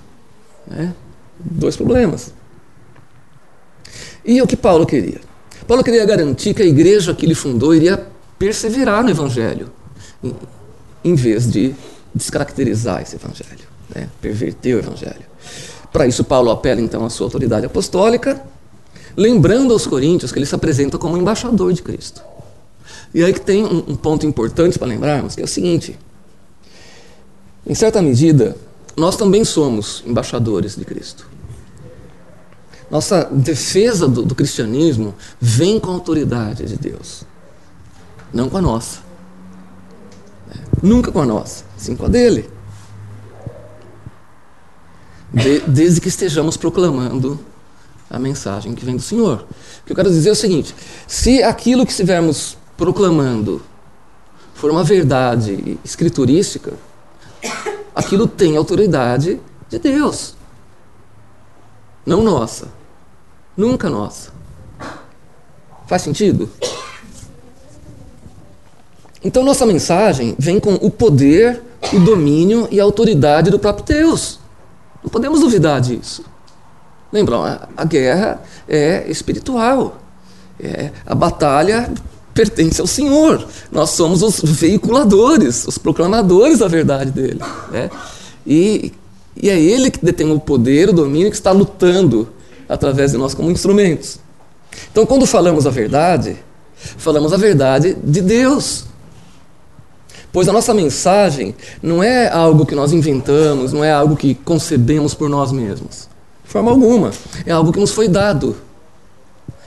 Né, 0.66 0.94
dois 1.38 1.76
problemas. 1.76 2.32
E 4.25 4.42
o 4.42 4.46
que 4.46 4.56
Paulo 4.56 4.84
queria? 4.84 5.20
Paulo 5.66 5.84
queria 5.84 6.04
garantir 6.04 6.54
que 6.54 6.62
a 6.62 6.66
igreja 6.66 7.14
que 7.14 7.26
ele 7.26 7.34
fundou 7.34 7.75
iria 7.75 8.06
perseverar 8.38 9.02
no 9.04 9.10
evangelho 9.10 9.70
em 11.04 11.14
vez 11.14 11.50
de 11.50 11.75
descaracterizar 12.14 13.02
esse 13.02 13.16
evangelho, 13.16 13.66
né? 13.94 14.08
perverter 14.20 14.76
o 14.76 14.78
evangelho. 14.78 15.26
Para 15.92 16.06
isso, 16.06 16.25
Paulo 16.25 16.50
apela 16.50 16.80
então 16.80 17.04
à 17.04 17.10
sua 17.10 17.26
autoridade 17.26 17.66
apostólica, 17.66 18.42
lembrando 19.16 19.72
aos 19.72 19.87
coríntios 19.87 20.32
que 20.32 20.38
ele 20.38 20.46
se 20.46 20.54
apresenta 20.54 20.98
como 20.98 21.16
embaixador 21.16 21.72
de 21.72 21.82
Cristo. 21.82 22.22
E 23.14 23.24
aí 23.24 23.32
que 23.32 23.40
tem 23.40 23.64
um, 23.64 23.78
um 23.88 23.96
ponto 23.96 24.26
importante 24.26 24.78
para 24.78 24.88
lembrarmos, 24.88 25.34
que 25.34 25.40
é 25.40 25.44
o 25.44 25.48
seguinte: 25.48 25.98
em 27.66 27.74
certa 27.74 28.02
medida, 28.02 28.56
nós 28.96 29.16
também 29.16 29.44
somos 29.44 30.02
embaixadores 30.06 30.76
de 30.76 30.84
Cristo. 30.84 31.26
Nossa 32.90 33.24
defesa 33.24 34.08
do, 34.08 34.22
do 34.22 34.34
cristianismo 34.34 35.14
vem 35.40 35.78
com 35.78 35.90
a 35.90 35.94
autoridade 35.94 36.64
de 36.64 36.76
Deus, 36.76 37.24
não 38.32 38.48
com 38.48 38.56
a 38.56 38.62
nossa. 38.62 39.00
Nunca 40.82 41.10
com 41.10 41.20
a 41.20 41.26
nossa, 41.26 41.64
sim 41.76 41.96
com 41.96 42.06
a 42.06 42.08
dele. 42.08 42.48
De, 45.32 45.60
desde 45.60 46.00
que 46.00 46.08
estejamos 46.08 46.56
proclamando 46.56 47.38
a 48.08 48.18
mensagem 48.18 48.74
que 48.74 48.84
vem 48.84 48.96
do 48.96 49.02
Senhor. 49.02 49.46
O 49.82 49.86
que 49.86 49.92
eu 49.92 49.96
quero 49.96 50.10
dizer 50.10 50.30
é 50.30 50.32
o 50.32 50.36
seguinte: 50.36 50.74
se 51.06 51.42
aquilo 51.42 51.84
que 51.84 51.90
estivermos 51.90 52.57
proclamando 52.78 53.61
for 54.54 54.70
uma 54.70 54.85
verdade 54.85 55.78
escriturística, 55.85 56.75
aquilo 57.94 58.26
tem 58.26 58.56
autoridade 58.56 59.40
de 59.68 59.78
Deus, 59.78 60.37
não 62.06 62.23
nossa, 62.23 62.68
nunca 63.56 63.90
nossa. 63.90 64.32
Faz 65.87 66.02
sentido? 66.02 66.49
Então 69.25 69.42
nossa 69.42 69.66
mensagem 69.66 70.37
vem 70.38 70.61
com 70.61 70.75
o 70.75 70.90
poder, 70.90 71.61
o 71.92 71.99
domínio 71.99 72.68
e 72.70 72.80
a 72.80 72.85
autoridade 72.85 73.50
do 73.50 73.58
próprio 73.58 73.85
Deus. 73.85 74.38
Não 75.02 75.11
podemos 75.11 75.40
duvidar 75.40 75.80
disso. 75.80 76.25
Lembram, 77.12 77.42
a, 77.42 77.85
guerra 77.85 78.42
é 78.68 79.11
espiritual. 79.11 79.97
É, 80.61 80.90
a 81.06 81.14
batalha 81.14 81.90
pertence 82.38 82.80
ao 82.80 82.87
Senhor. 82.87 83.45
Nós 83.73 83.90
somos 83.90 84.23
os 84.23 84.40
veiculadores, 84.40 85.66
os 85.66 85.76
proclamadores 85.76 86.61
da 86.61 86.68
verdade 86.68 87.11
dele. 87.11 87.40
Né? 87.73 87.90
E, 88.47 88.92
e 89.37 89.50
é 89.50 89.59
ele 89.59 89.90
que 89.90 90.04
detém 90.04 90.30
o 90.30 90.38
poder, 90.38 90.90
o 90.90 90.92
domínio, 90.92 91.30
que 91.30 91.37
está 91.37 91.50
lutando 91.50 92.28
através 92.68 93.11
de 93.11 93.18
nós 93.18 93.35
como 93.35 93.50
instrumentos. 93.50 94.21
Então, 94.92 95.04
quando 95.04 95.26
falamos 95.26 95.66
a 95.66 95.71
verdade, 95.71 96.37
falamos 96.76 97.33
a 97.33 97.37
verdade 97.37 97.97
de 98.04 98.21
Deus. 98.21 98.85
Pois 100.33 100.49
a 100.49 100.52
nossa 100.52 100.73
mensagem 100.73 101.57
não 101.83 102.04
é 102.04 102.28
algo 102.28 102.64
que 102.64 102.75
nós 102.76 102.92
inventamos, 102.92 103.73
não 103.73 103.83
é 103.83 103.90
algo 103.90 104.14
que 104.14 104.37
concebemos 104.37 105.12
por 105.12 105.28
nós 105.28 105.50
mesmos. 105.50 106.09
De 106.45 106.50
forma 106.52 106.71
alguma. 106.71 107.11
É 107.45 107.50
algo 107.50 107.73
que 107.73 107.80
nos 107.80 107.90
foi 107.90 108.07
dado. 108.07 108.54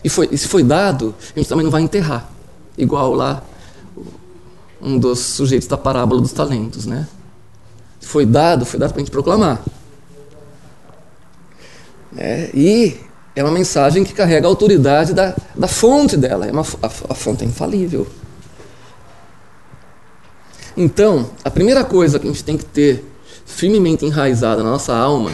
E, 0.01 0.07
foi, 0.07 0.29
e 0.31 0.37
se 0.37 0.47
foi 0.47 0.63
dado, 0.63 1.13
a 1.35 1.37
gente 1.39 1.49
também 1.49 1.65
não 1.65 1.71
vai 1.71 1.81
enterrar. 1.81 2.31
Igual 2.77 3.13
lá 3.13 3.43
um 4.81 4.97
dos 4.97 5.19
sujeitos 5.19 5.67
da 5.67 5.77
parábola 5.77 6.21
dos 6.21 6.33
talentos, 6.33 6.85
né? 6.85 7.07
Foi 7.99 8.25
dado, 8.25 8.65
foi 8.65 8.79
dado 8.79 8.91
para 8.91 9.01
a 9.01 9.03
gente 9.03 9.11
proclamar. 9.11 9.61
É, 12.17 12.49
e 12.53 12.99
é 13.35 13.43
uma 13.43 13.51
mensagem 13.51 14.03
que 14.03 14.13
carrega 14.13 14.47
a 14.47 14.49
autoridade 14.49 15.13
da, 15.13 15.35
da 15.55 15.67
fonte 15.67 16.17
dela. 16.17 16.45
É 16.47 16.51
uma, 16.51 16.65
a, 16.81 16.87
a 16.87 17.15
fonte 17.15 17.43
é 17.43 17.47
infalível. 17.47 18.07
Então, 20.75 21.29
a 21.43 21.49
primeira 21.49 21.83
coisa 21.83 22.17
que 22.19 22.27
a 22.27 22.31
gente 22.31 22.43
tem 22.43 22.57
que 22.57 22.65
ter 22.65 23.05
firmemente 23.45 24.05
enraizada 24.05 24.63
na 24.63 24.71
nossa 24.71 24.95
alma 24.95 25.31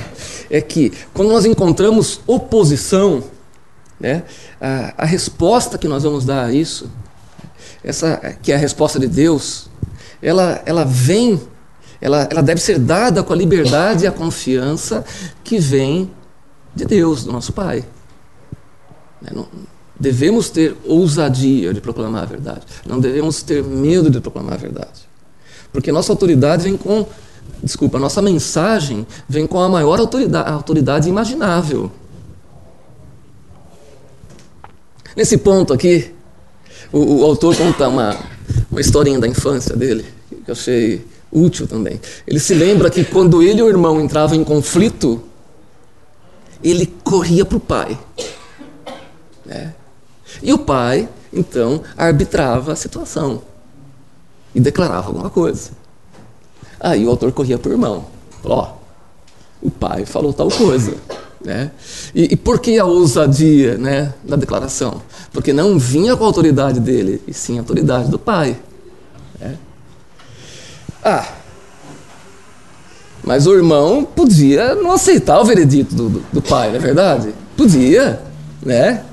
é 0.49 0.59
que 0.61 0.91
quando 1.13 1.29
nós 1.29 1.45
encontramos 1.45 2.19
oposição, 2.25 3.23
né, 3.99 4.23
a, 4.59 4.93
a 4.97 5.05
resposta 5.05 5.77
que 5.77 5.87
nós 5.87 6.03
vamos 6.03 6.25
dar 6.25 6.45
a 6.45 6.53
isso, 6.53 6.89
essa 7.83 8.17
que 8.41 8.51
é 8.51 8.55
a 8.55 8.59
resposta 8.59 8.99
de 8.99 9.07
Deus, 9.07 9.69
ela, 10.21 10.61
ela 10.65 10.83
vem, 10.83 11.41
ela, 12.01 12.27
ela 12.29 12.41
deve 12.41 12.61
ser 12.61 12.79
dada 12.79 13.23
com 13.23 13.33
a 13.33 13.35
liberdade 13.35 14.03
e 14.03 14.07
a 14.07 14.11
confiança 14.11 15.05
que 15.43 15.59
vem 15.59 16.11
de 16.75 16.85
Deus, 16.85 17.23
do 17.23 17.31
nosso 17.31 17.53
Pai. 17.53 17.85
Né, 19.21 19.31
devemos 19.99 20.49
ter 20.49 20.75
ousadia 20.85 21.73
de 21.73 21.81
proclamar 21.81 22.23
a 22.23 22.25
verdade. 22.25 22.61
Não 22.85 22.99
devemos 22.99 23.41
ter 23.41 23.63
medo 23.63 24.09
de 24.09 24.19
proclamar 24.19 24.53
a 24.53 24.57
verdade. 24.57 25.07
Porque 25.71 25.91
nossa 25.91 26.11
autoridade 26.11 26.63
vem 26.63 26.77
com. 26.77 27.05
Desculpa, 27.63 27.97
nossa 27.97 28.21
mensagem 28.21 29.07
vem 29.27 29.47
com 29.47 29.59
a 29.59 29.67
maior 29.67 29.99
autoridade, 29.99 30.49
autoridade 30.49 31.09
imaginável. 31.09 31.91
Nesse 35.15 35.37
ponto 35.37 35.73
aqui, 35.73 36.13
o, 36.91 37.21
o 37.21 37.25
autor 37.25 37.55
conta 37.55 37.87
uma, 37.87 38.17
uma 38.71 38.81
historinha 38.81 39.19
da 39.19 39.27
infância 39.27 39.75
dele, 39.75 40.05
que 40.45 40.49
eu 40.49 40.53
achei 40.53 41.05
útil 41.31 41.67
também. 41.67 41.99
Ele 42.25 42.39
se 42.39 42.53
lembra 42.53 42.89
que 42.89 43.03
quando 43.03 43.41
ele 43.41 43.59
e 43.59 43.63
o 43.63 43.69
irmão 43.69 43.99
entravam 43.99 44.35
em 44.35 44.43
conflito, 44.43 45.21
ele 46.63 46.85
corria 47.03 47.45
para 47.45 47.57
o 47.57 47.59
pai. 47.59 47.97
Né? 49.45 49.73
E 50.41 50.53
o 50.53 50.57
pai, 50.57 51.07
então, 51.31 51.81
arbitrava 51.97 52.73
a 52.73 52.75
situação 52.75 53.41
e 54.53 54.59
declarava 54.59 55.07
alguma 55.07 55.29
coisa. 55.29 55.71
Aí 56.79 57.05
o 57.05 57.09
autor 57.09 57.31
corria 57.31 57.57
para 57.57 57.69
o 57.69 57.73
irmão. 57.73 58.05
Ó, 58.43 58.67
oh, 59.61 59.67
o 59.67 59.71
pai 59.71 60.05
falou 60.05 60.33
tal 60.33 60.49
coisa. 60.49 60.95
Né? 61.43 61.71
E, 62.15 62.33
e, 62.33 62.35
por 62.35 62.59
que 62.59 62.79
a 62.79 62.85
ousadia 62.85 63.77
né, 63.77 64.13
da 64.23 64.35
declaração? 64.35 65.01
Porque 65.31 65.53
não 65.53 65.77
vinha 65.77 66.15
com 66.15 66.23
a 66.23 66.27
autoridade 66.27 66.79
dele, 66.79 67.21
e 67.27 67.33
sim 67.33 67.57
a 67.57 67.61
autoridade 67.61 68.09
do 68.09 68.17
pai. 68.17 68.57
Né? 69.39 69.55
Ah, 71.03 71.27
mas 73.23 73.45
o 73.45 73.53
irmão 73.53 74.03
podia 74.03 74.73
não 74.75 74.93
aceitar 74.93 75.39
o 75.39 75.45
veredito 75.45 75.93
do, 75.93 76.09
do, 76.09 76.23
do 76.33 76.41
pai, 76.41 76.69
não 76.69 76.77
é 76.77 76.79
verdade? 76.79 77.33
Podia, 77.55 78.21
né? 78.63 79.03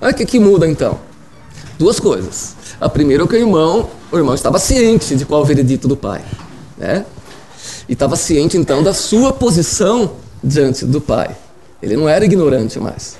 Olha 0.00 0.12
o 0.12 0.14
que, 0.14 0.24
que 0.24 0.38
muda 0.38 0.68
então. 0.68 0.98
Duas 1.78 2.00
coisas. 2.00 2.56
A 2.80 2.88
primeira 2.88 3.24
é 3.24 3.26
que 3.26 3.34
o 3.34 3.38
irmão 3.38 3.90
o 4.12 4.16
irmão 4.16 4.34
estava 4.34 4.58
ciente 4.58 5.14
de 5.14 5.24
qual 5.24 5.42
o 5.42 5.44
veredito 5.44 5.86
do 5.86 5.96
pai. 5.96 6.24
Né? 6.76 7.04
E 7.88 7.92
estava 7.92 8.16
ciente 8.16 8.56
então 8.56 8.82
da 8.82 8.92
sua 8.92 9.32
posição 9.32 10.12
diante 10.42 10.84
do 10.84 11.00
pai. 11.00 11.36
Ele 11.82 11.96
não 11.96 12.08
era 12.08 12.24
ignorante 12.24 12.78
mais. 12.78 13.16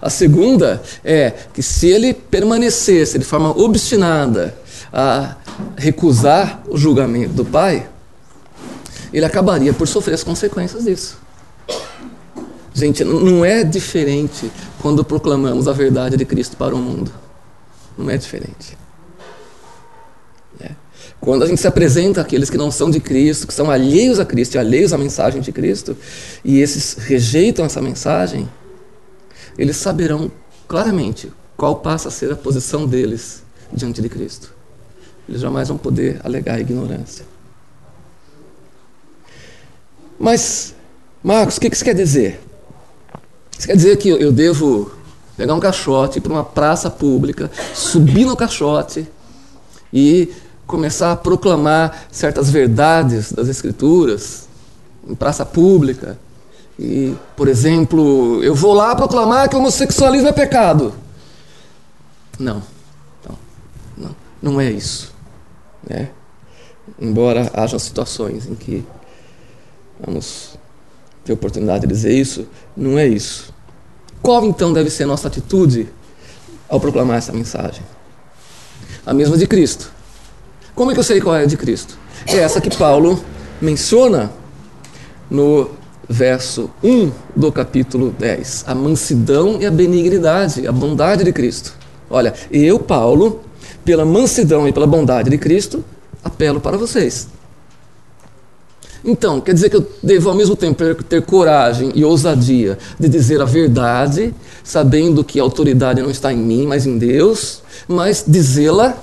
A 0.00 0.08
segunda 0.08 0.82
é 1.04 1.32
que 1.52 1.62
se 1.62 1.88
ele 1.88 2.14
permanecesse 2.14 3.18
de 3.18 3.24
forma 3.24 3.50
obstinada 3.50 4.54
a 4.92 5.36
recusar 5.76 6.62
o 6.68 6.78
julgamento 6.78 7.34
do 7.34 7.44
pai, 7.44 7.86
ele 9.12 9.24
acabaria 9.24 9.72
por 9.72 9.86
sofrer 9.86 10.14
as 10.14 10.22
consequências 10.22 10.84
disso. 10.84 11.18
Gente, 12.72 13.04
não 13.04 13.44
é 13.44 13.62
diferente 13.62 14.50
quando 14.80 15.04
proclamamos 15.04 15.68
a 15.68 15.72
verdade 15.72 16.16
de 16.16 16.24
Cristo 16.24 16.56
para 16.56 16.74
o 16.74 16.78
mundo. 16.78 17.12
Não 17.98 18.08
é 18.08 18.16
diferente. 18.16 18.79
Quando 21.20 21.42
a 21.42 21.46
gente 21.46 21.60
se 21.60 21.66
apresenta 21.66 22.22
àqueles 22.22 22.48
que 22.48 22.56
não 22.56 22.70
são 22.70 22.90
de 22.90 22.98
Cristo, 22.98 23.46
que 23.46 23.52
são 23.52 23.70
alheios 23.70 24.18
a 24.18 24.24
Cristo 24.24 24.54
e 24.54 24.58
alheios 24.58 24.92
à 24.92 24.98
mensagem 24.98 25.42
de 25.42 25.52
Cristo, 25.52 25.96
e 26.42 26.60
esses 26.60 26.94
rejeitam 26.94 27.64
essa 27.64 27.82
mensagem, 27.82 28.48
eles 29.58 29.76
saberão 29.76 30.30
claramente 30.66 31.30
qual 31.56 31.76
passa 31.76 32.08
a 32.08 32.10
ser 32.10 32.32
a 32.32 32.36
posição 32.36 32.86
deles 32.86 33.42
diante 33.70 34.00
de 34.00 34.08
Cristo. 34.08 34.54
Eles 35.28 35.42
jamais 35.42 35.68
vão 35.68 35.76
poder 35.76 36.18
alegar 36.24 36.58
ignorância. 36.58 37.26
Mas, 40.18 40.74
Marcos, 41.22 41.58
o 41.58 41.60
que 41.60 41.68
isso 41.68 41.84
quer 41.84 41.94
dizer? 41.94 42.40
Isso 43.58 43.66
quer 43.66 43.76
dizer 43.76 43.96
que 43.98 44.08
eu 44.08 44.32
devo 44.32 44.90
pegar 45.36 45.54
um 45.54 45.60
caixote, 45.60 46.20
para 46.20 46.32
uma 46.32 46.44
praça 46.44 46.90
pública, 46.90 47.50
subir 47.74 48.24
no 48.24 48.36
caixote 48.36 49.06
e 49.92 50.32
começar 50.70 51.10
a 51.10 51.16
proclamar 51.16 52.06
certas 52.12 52.48
verdades 52.48 53.32
das 53.32 53.48
Escrituras 53.48 54.48
em 55.06 55.16
praça 55.16 55.44
pública. 55.44 56.16
E, 56.78 57.14
por 57.36 57.48
exemplo, 57.48 58.42
eu 58.42 58.54
vou 58.54 58.72
lá 58.72 58.94
proclamar 58.94 59.48
que 59.48 59.56
homossexualismo 59.56 60.28
é 60.28 60.32
pecado. 60.32 60.94
Não, 62.38 62.62
não, 63.28 63.38
não, 63.98 64.16
não 64.40 64.60
é 64.60 64.70
isso. 64.70 65.12
Né? 65.86 66.08
Embora 66.98 67.50
haja 67.52 67.78
situações 67.78 68.46
em 68.46 68.54
que 68.54 68.86
vamos 70.00 70.56
ter 71.24 71.32
oportunidade 71.32 71.86
de 71.86 71.92
dizer 71.92 72.12
isso, 72.12 72.46
não 72.76 72.96
é 72.96 73.08
isso. 73.08 73.52
Qual 74.22 74.44
então 74.44 74.72
deve 74.72 74.88
ser 74.88 75.02
a 75.02 75.08
nossa 75.08 75.26
atitude 75.26 75.88
ao 76.68 76.78
proclamar 76.78 77.18
essa 77.18 77.32
mensagem? 77.32 77.82
A 79.04 79.12
mesma 79.12 79.36
de 79.36 79.46
Cristo. 79.46 79.99
Como 80.80 80.90
é 80.90 80.94
que 80.94 81.00
eu 81.00 81.04
sei 81.04 81.20
qual 81.20 81.36
é 81.36 81.42
a 81.42 81.44
de 81.44 81.58
Cristo? 81.58 81.98
É 82.26 82.38
essa 82.38 82.58
que 82.58 82.74
Paulo 82.74 83.22
menciona 83.60 84.32
no 85.30 85.72
verso 86.08 86.70
1 86.82 87.12
do 87.36 87.52
capítulo 87.52 88.14
10. 88.18 88.64
A 88.66 88.74
mansidão 88.74 89.60
e 89.60 89.66
a 89.66 89.70
benignidade, 89.70 90.66
a 90.66 90.72
bondade 90.72 91.22
de 91.22 91.34
Cristo. 91.34 91.74
Olha, 92.08 92.32
eu, 92.50 92.78
Paulo, 92.78 93.42
pela 93.84 94.06
mansidão 94.06 94.66
e 94.66 94.72
pela 94.72 94.86
bondade 94.86 95.28
de 95.28 95.36
Cristo, 95.36 95.84
apelo 96.24 96.62
para 96.62 96.78
vocês. 96.78 97.28
Então, 99.04 99.38
quer 99.38 99.52
dizer 99.52 99.68
que 99.68 99.76
eu 99.76 99.86
devo 100.02 100.30
ao 100.30 100.34
mesmo 100.34 100.56
tempo 100.56 100.82
ter 101.04 101.20
coragem 101.20 101.92
e 101.94 102.06
ousadia 102.06 102.78
de 102.98 103.06
dizer 103.06 103.42
a 103.42 103.44
verdade, 103.44 104.34
sabendo 104.64 105.22
que 105.22 105.38
a 105.38 105.42
autoridade 105.42 106.00
não 106.00 106.10
está 106.10 106.32
em 106.32 106.38
mim, 106.38 106.66
mas 106.66 106.86
em 106.86 106.96
Deus, 106.96 107.62
mas 107.86 108.24
dizê-la 108.26 108.96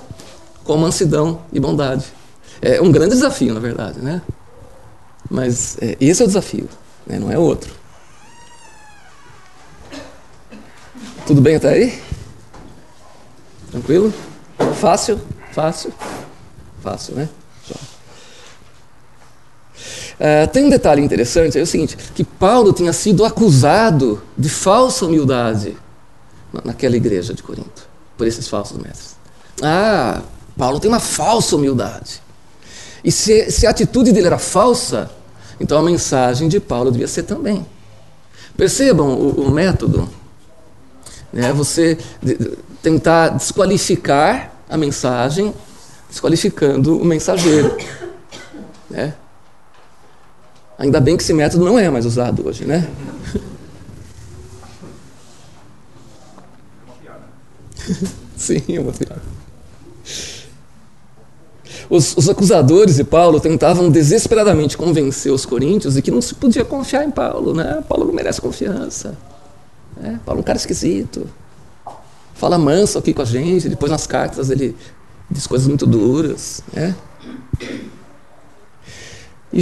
com 0.67 0.77
mansidão 0.77 1.41
e 1.51 1.59
bondade. 1.59 2.05
É 2.61 2.81
um 2.81 2.91
grande 2.91 3.15
desafio, 3.15 3.53
na 3.53 3.59
verdade, 3.59 3.99
né? 3.99 4.21
Mas 5.31 5.77
é, 5.81 5.97
esse 5.99 6.21
é 6.21 6.25
o 6.25 6.27
desafio, 6.27 6.67
né? 7.05 7.17
não 7.17 7.31
é 7.31 7.37
outro. 7.37 7.73
Tudo 11.25 11.41
bem 11.41 11.55
até 11.55 11.69
aí? 11.69 12.01
Tranquilo? 13.71 14.13
Fácil? 14.75 15.19
Fácil? 15.51 15.93
Fácil, 16.81 17.15
né? 17.15 17.29
Uh, 20.19 20.47
tem 20.51 20.65
um 20.65 20.69
detalhe 20.69 21.01
interessante, 21.01 21.59
é 21.59 21.61
o 21.61 21.67
seguinte, 21.67 21.95
que 22.15 22.23
Paulo 22.23 22.73
tinha 22.73 22.91
sido 22.91 23.23
acusado 23.23 24.21
de 24.35 24.49
falsa 24.49 25.05
humildade 25.05 25.77
naquela 26.63 26.97
igreja 26.97 27.35
de 27.35 27.43
Corinto, 27.43 27.87
por 28.17 28.25
esses 28.25 28.47
falsos 28.47 28.77
mestres. 28.77 29.15
Ah, 29.61 30.23
Paulo 30.57 30.79
tem 30.79 30.89
uma 30.89 30.99
falsa 30.99 31.55
humildade. 31.55 32.21
E 33.03 33.11
se, 33.11 33.51
se 33.51 33.67
a 33.67 33.69
atitude 33.69 34.11
dele 34.11 34.27
era 34.27 34.39
falsa, 34.39 35.09
então 35.59 35.77
a 35.77 35.83
mensagem 35.83 36.47
de 36.49 36.59
Paulo 36.59 36.91
devia 36.91 37.07
ser 37.07 37.23
também. 37.23 37.65
Percebam 38.55 39.09
o, 39.09 39.47
o 39.47 39.51
método? 39.51 40.09
Né? 41.31 41.53
Você 41.53 41.97
tentar 42.81 43.29
desqualificar 43.29 44.51
a 44.69 44.77
mensagem, 44.77 45.53
desqualificando 46.09 46.99
o 46.99 47.05
mensageiro. 47.05 47.77
Né? 48.89 49.13
Ainda 50.77 51.01
bem 51.01 51.17
que 51.17 51.23
esse 51.23 51.33
método 51.33 51.65
não 51.65 51.77
é 51.77 51.89
mais 51.89 52.05
usado 52.05 52.47
hoje, 52.47 52.63
né? 52.63 52.89
Sim, 58.37 58.63
é 58.69 58.79
uma 58.79 58.93
piada. 58.93 59.36
Os, 61.89 62.17
os, 62.17 62.27
acusadores 62.29 62.95
de 62.97 63.03
Paulo 63.03 63.39
tentavam 63.39 63.89
desesperadamente 63.89 64.77
convencer 64.77 65.31
os 65.31 65.45
coríntios 65.45 65.93
de 65.93 66.01
que 66.01 66.11
não 66.11 66.21
se 66.21 66.35
podia 66.35 66.65
confiar 66.65 67.05
em 67.05 67.11
Paulo, 67.11 67.53
né? 67.53 67.83
Paulo 67.87 68.05
não 68.05 68.13
merece 68.13 68.41
confiança. 68.41 69.17
Né? 69.95 70.19
Paulo 70.25 70.39
é 70.39 70.41
um 70.41 70.43
cara 70.43 70.57
esquisito. 70.57 71.27
Fala 72.33 72.57
manso 72.57 72.97
aqui 72.97 73.13
com 73.13 73.21
a 73.21 73.25
gente, 73.25 73.69
depois 73.69 73.91
nas 73.91 74.05
cartas 74.05 74.49
ele 74.49 74.75
diz 75.31 75.47
coisas 75.47 75.67
muito 75.67 75.85
duras, 75.85 76.61
né? 76.73 76.95
E, 79.53 79.61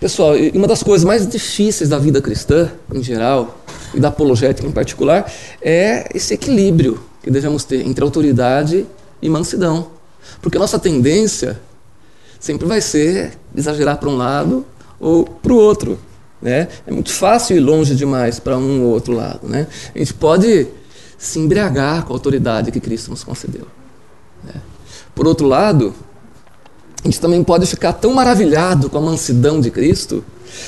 Pessoal, 0.00 0.32
uma 0.54 0.66
das 0.66 0.82
coisas 0.82 1.04
mais 1.04 1.28
difíceis 1.28 1.90
da 1.90 1.98
vida 1.98 2.22
cristã, 2.22 2.72
em 2.90 3.02
geral, 3.02 3.62
e 3.92 4.00
da 4.00 4.08
apologética 4.08 4.66
em 4.66 4.72
particular, 4.72 5.30
é 5.60 6.08
esse 6.14 6.32
equilíbrio 6.32 6.98
que 7.22 7.30
devemos 7.30 7.64
ter 7.64 7.86
entre 7.86 8.02
autoridade 8.02 8.86
e 9.20 9.28
mansidão. 9.28 9.88
Porque 10.40 10.56
a 10.56 10.60
nossa 10.60 10.78
tendência 10.78 11.60
sempre 12.38 12.66
vai 12.66 12.80
ser 12.80 13.38
exagerar 13.54 13.98
para 13.98 14.08
um 14.08 14.16
lado 14.16 14.64
ou 14.98 15.24
para 15.24 15.52
o 15.52 15.56
outro. 15.56 15.98
Né? 16.40 16.68
É 16.86 16.90
muito 16.90 17.12
fácil 17.12 17.56
ir 17.56 17.60
longe 17.60 17.94
demais 17.94 18.40
para 18.40 18.56
um 18.56 18.84
ou 18.84 18.92
outro 18.92 19.12
lado. 19.12 19.46
Né? 19.46 19.66
A 19.94 19.98
gente 19.98 20.14
pode 20.14 20.66
se 21.18 21.38
embriagar 21.38 22.04
com 22.04 22.14
a 22.14 22.16
autoridade 22.16 22.70
que 22.70 22.80
Cristo 22.80 23.10
nos 23.10 23.22
concedeu. 23.22 23.66
Né? 24.42 24.54
Por 25.14 25.26
outro 25.26 25.46
lado, 25.46 25.94
a 27.04 27.06
gente 27.06 27.20
também 27.20 27.44
pode 27.44 27.66
ficar 27.66 27.92
tão 27.92 28.14
maravilhado 28.14 28.88
com 28.88 28.98
a 28.98 29.00
mansidão 29.00 29.60
de 29.60 29.70
Cristo 29.70 30.24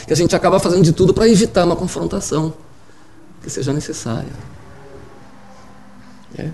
que 0.06 0.12
a 0.12 0.16
gente 0.16 0.36
acaba 0.36 0.60
fazendo 0.60 0.82
de 0.82 0.92
tudo 0.92 1.12
para 1.12 1.28
evitar 1.28 1.64
uma 1.64 1.76
confrontação 1.76 2.52
que 3.42 3.50
seja 3.50 3.72
necessária. 3.72 4.32
É. 6.38 6.48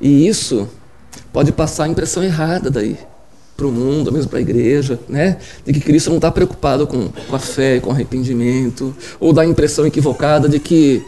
E 0.00 0.26
isso 0.26 0.68
pode 1.34 1.50
passar 1.50 1.84
a 1.84 1.88
impressão 1.88 2.22
errada 2.22 2.70
daí 2.70 2.96
para 3.56 3.66
o 3.66 3.72
mundo, 3.72 4.12
mesmo 4.12 4.30
para 4.30 4.38
a 4.38 4.42
igreja, 4.42 5.00
né? 5.08 5.36
de 5.66 5.72
que 5.72 5.80
Cristo 5.80 6.10
não 6.10 6.16
está 6.16 6.30
preocupado 6.30 6.86
com, 6.86 7.08
com 7.08 7.36
a 7.36 7.40
fé, 7.40 7.80
com 7.80 7.90
o 7.90 7.92
arrependimento, 7.92 8.94
ou 9.18 9.32
dá 9.32 9.42
a 9.42 9.44
impressão 9.44 9.84
equivocada 9.84 10.48
de 10.48 10.60
que 10.60 11.04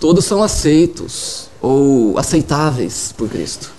todos 0.00 0.24
são 0.24 0.42
aceitos 0.42 1.50
ou 1.60 2.18
aceitáveis 2.18 3.14
por 3.14 3.28
Cristo. 3.28 3.70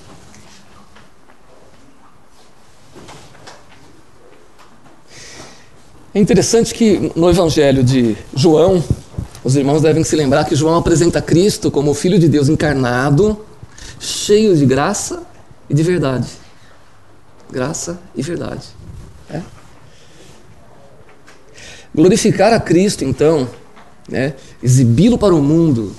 É 6.14 6.20
interessante 6.20 6.76
que 6.76 7.12
no 7.16 7.28
Evangelho 7.28 7.84
de 7.84 8.16
João, 8.36 8.84
os 9.44 9.56
irmãos 9.56 9.82
devem 9.82 10.04
se 10.04 10.16
lembrar 10.16 10.46
que 10.46 10.56
João 10.56 10.76
apresenta 10.76 11.24
Cristo 11.24 11.72
como 11.72 11.90
o 11.90 11.96
Filho 11.96 12.20
de 12.20 12.30
Deus 12.30 12.50
encarnado, 12.50 13.40
cheio 14.00 14.56
de 14.56 14.64
graça 14.64 15.34
e 15.70 15.74
de 15.74 15.84
verdade. 15.84 16.28
Graça 17.52 18.00
e 18.16 18.22
verdade. 18.22 18.68
É? 19.30 19.42
Glorificar 21.94 22.54
a 22.54 22.60
Cristo, 22.60 23.06
então, 23.06 23.48
né, 24.10 24.34
exibi-lo 24.62 25.18
para 25.18 25.34
o 25.34 25.42
mundo, 25.42 25.96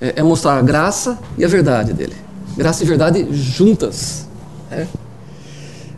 é, 0.00 0.14
é, 0.16 0.22
mostrar 0.22 0.58
a 0.58 0.62
graça 0.62 1.18
e 1.36 1.44
a 1.44 1.48
verdade 1.48 1.92
dele. 1.92 2.16
Graça 2.56 2.82
e 2.82 2.86
verdade 2.86 3.26
juntas. 3.32 4.26
É? 4.70 4.86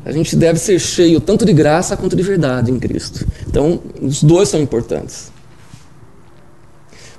A 0.04 0.12
gente 0.12 0.36
deve 0.36 0.58
ser 0.58 0.78
cheio 0.78 1.20
tanto 1.20 1.44
de 1.44 1.52
graça 1.52 1.96
quanto 1.96 2.16
de 2.16 2.22
verdade 2.22 2.70
em 2.70 2.78
Cristo. 2.78 3.26
Então, 3.46 3.80
os 4.00 4.22
dois 4.22 4.48
são 4.48 4.60
importantes. 4.60 5.30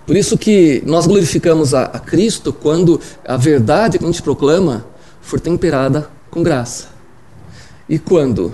Por 0.05 0.15
isso 0.15 0.37
que 0.37 0.81
nós 0.85 1.05
glorificamos 1.05 1.73
a, 1.73 1.83
a 1.83 1.99
Cristo 1.99 2.51
quando 2.51 2.99
a 3.25 3.37
verdade 3.37 3.99
que 3.99 4.03
a 4.03 4.07
gente 4.07 4.21
proclama 4.21 4.85
for 5.21 5.39
temperada 5.39 6.09
com 6.29 6.41
graça. 6.43 6.89
E 7.87 7.99
quando 7.99 8.53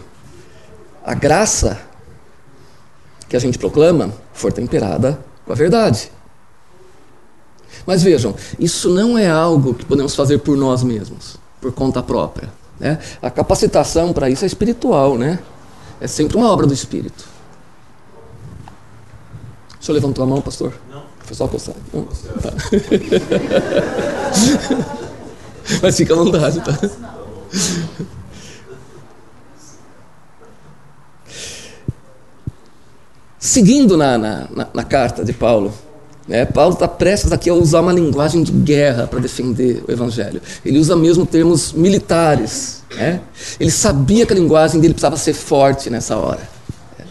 a 1.04 1.14
graça 1.14 1.80
que 3.30 3.36
a 3.36 3.40
gente 3.40 3.58
proclama 3.58 4.14
for 4.34 4.52
temperada 4.52 5.20
com 5.46 5.52
a 5.52 5.56
verdade. 5.56 6.12
Mas 7.86 8.04
vejam, 8.04 8.36
isso 8.60 8.90
não 8.90 9.18
é 9.18 9.30
algo 9.30 9.74
que 9.74 9.86
podemos 9.86 10.16
fazer 10.16 10.40
por 10.40 10.58
nós 10.58 10.84
mesmos, 10.84 11.38
por 11.62 11.72
conta 11.72 12.04
própria. 12.04 12.50
Né? 12.80 13.00
A 13.22 13.30
capacitação 13.30 14.14
para 14.14 14.30
isso 14.30 14.44
é 14.44 14.48
espiritual, 14.48 15.18
né? 15.18 15.40
É 16.00 16.08
sempre 16.08 16.38
uma 16.38 16.52
obra 16.52 16.68
do 16.68 16.74
Espírito. 16.74 17.26
O 19.80 19.84
senhor 19.84 19.96
levantou 19.96 20.24
a 20.24 20.28
mão, 20.28 20.42
pastor? 20.42 20.74
Não. 20.92 21.04
Foi 21.20 21.36
só 21.36 21.48
coçar. 21.48 21.76
Não? 21.94 22.04
Tá. 22.06 22.52
Mas 25.82 25.98
fica 25.98 26.14
à 26.14 26.18
vontade, 26.18 26.62
tá? 26.62 26.78
Seguindo 33.40 33.96
na, 33.98 34.18
na, 34.18 34.68
na, 34.74 34.84
carta 34.84 35.24
de 35.24 35.32
Paulo, 35.32 35.74
né? 36.28 36.46
Paulo 36.46 36.74
está 36.74 36.88
prestes 36.88 37.32
aqui 37.32 37.50
a 37.50 37.54
usar 37.54 37.82
uma 37.82 37.94
linguagem 37.94 38.44
de 38.44 38.52
guerra 38.52 39.08
para 39.08 39.20
defender 39.20 39.84
o 39.88 39.92
Evangelho. 39.92 40.42
Ele 40.66 40.78
usa 40.80 40.96
mesmo 40.96 41.26
termos 41.26 41.72
militares. 41.72 42.84
Né? 42.96 43.22
Ele 43.60 43.72
sabia 43.72 44.26
que 44.26 44.34
a 44.34 44.36
linguagem 44.36 44.82
dele 44.82 44.94
precisava 44.94 45.16
ser 45.16 45.34
forte 45.34 45.90
nessa 45.90 46.18
hora. 46.18 46.50
Né? 47.00 47.06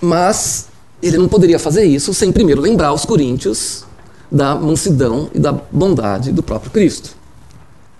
Mas 0.00 0.68
ele 1.02 1.18
não 1.18 1.28
poderia 1.28 1.58
fazer 1.58 1.84
isso 1.84 2.14
sem 2.14 2.32
primeiro 2.32 2.60
lembrar 2.60 2.92
os 2.92 3.04
coríntios 3.04 3.84
da 4.30 4.54
mansidão 4.54 5.30
e 5.34 5.38
da 5.38 5.52
bondade 5.52 6.32
do 6.32 6.42
próprio 6.42 6.70
Cristo. 6.70 7.16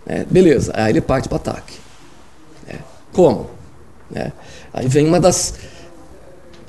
É, 0.06 0.24
beleza, 0.24 0.72
aí 0.74 0.92
ele 0.92 1.00
parte 1.00 1.28
para 1.28 1.36
o 1.36 1.36
ataque. 1.36 1.74
É, 2.66 2.76
como? 3.12 3.50
É, 4.14 4.32
aí 4.72 4.88
vem 4.88 5.06
uma 5.06 5.20
das 5.20 5.54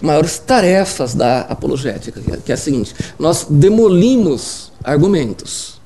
maiores 0.01 0.37
tarefas 0.39 1.13
da 1.13 1.41
apologética, 1.41 2.21
que 2.43 2.51
é 2.51 2.55
a 2.55 2.57
seguinte: 2.57 2.93
nós 3.17 3.45
demolimos 3.49 4.71
argumentos. 4.83 5.79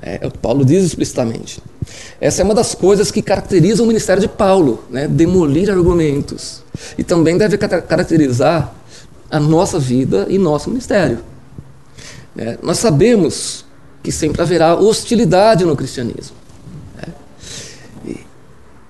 É, 0.00 0.20
é 0.22 0.26
o 0.26 0.30
que 0.30 0.38
Paulo 0.38 0.64
diz 0.64 0.84
explicitamente. 0.84 1.62
Essa 2.20 2.42
é 2.42 2.44
uma 2.44 2.54
das 2.54 2.74
coisas 2.74 3.10
que 3.10 3.22
caracteriza 3.22 3.82
o 3.82 3.86
ministério 3.86 4.20
de 4.20 4.28
Paulo, 4.28 4.84
né? 4.90 5.06
demolir 5.08 5.70
argumentos. 5.70 6.62
E 6.98 7.04
também 7.04 7.38
deve 7.38 7.56
caracterizar 7.56 8.74
a 9.30 9.40
nossa 9.40 9.78
vida 9.78 10.26
e 10.28 10.38
nosso 10.38 10.68
ministério. 10.68 11.18
É, 12.38 12.58
nós 12.62 12.78
sabemos 12.78 13.64
que 14.02 14.12
sempre 14.12 14.42
haverá 14.42 14.74
hostilidade 14.74 15.64
no 15.64 15.74
cristianismo. 15.74 16.36
Né? 16.96 17.14
E, 18.04 18.26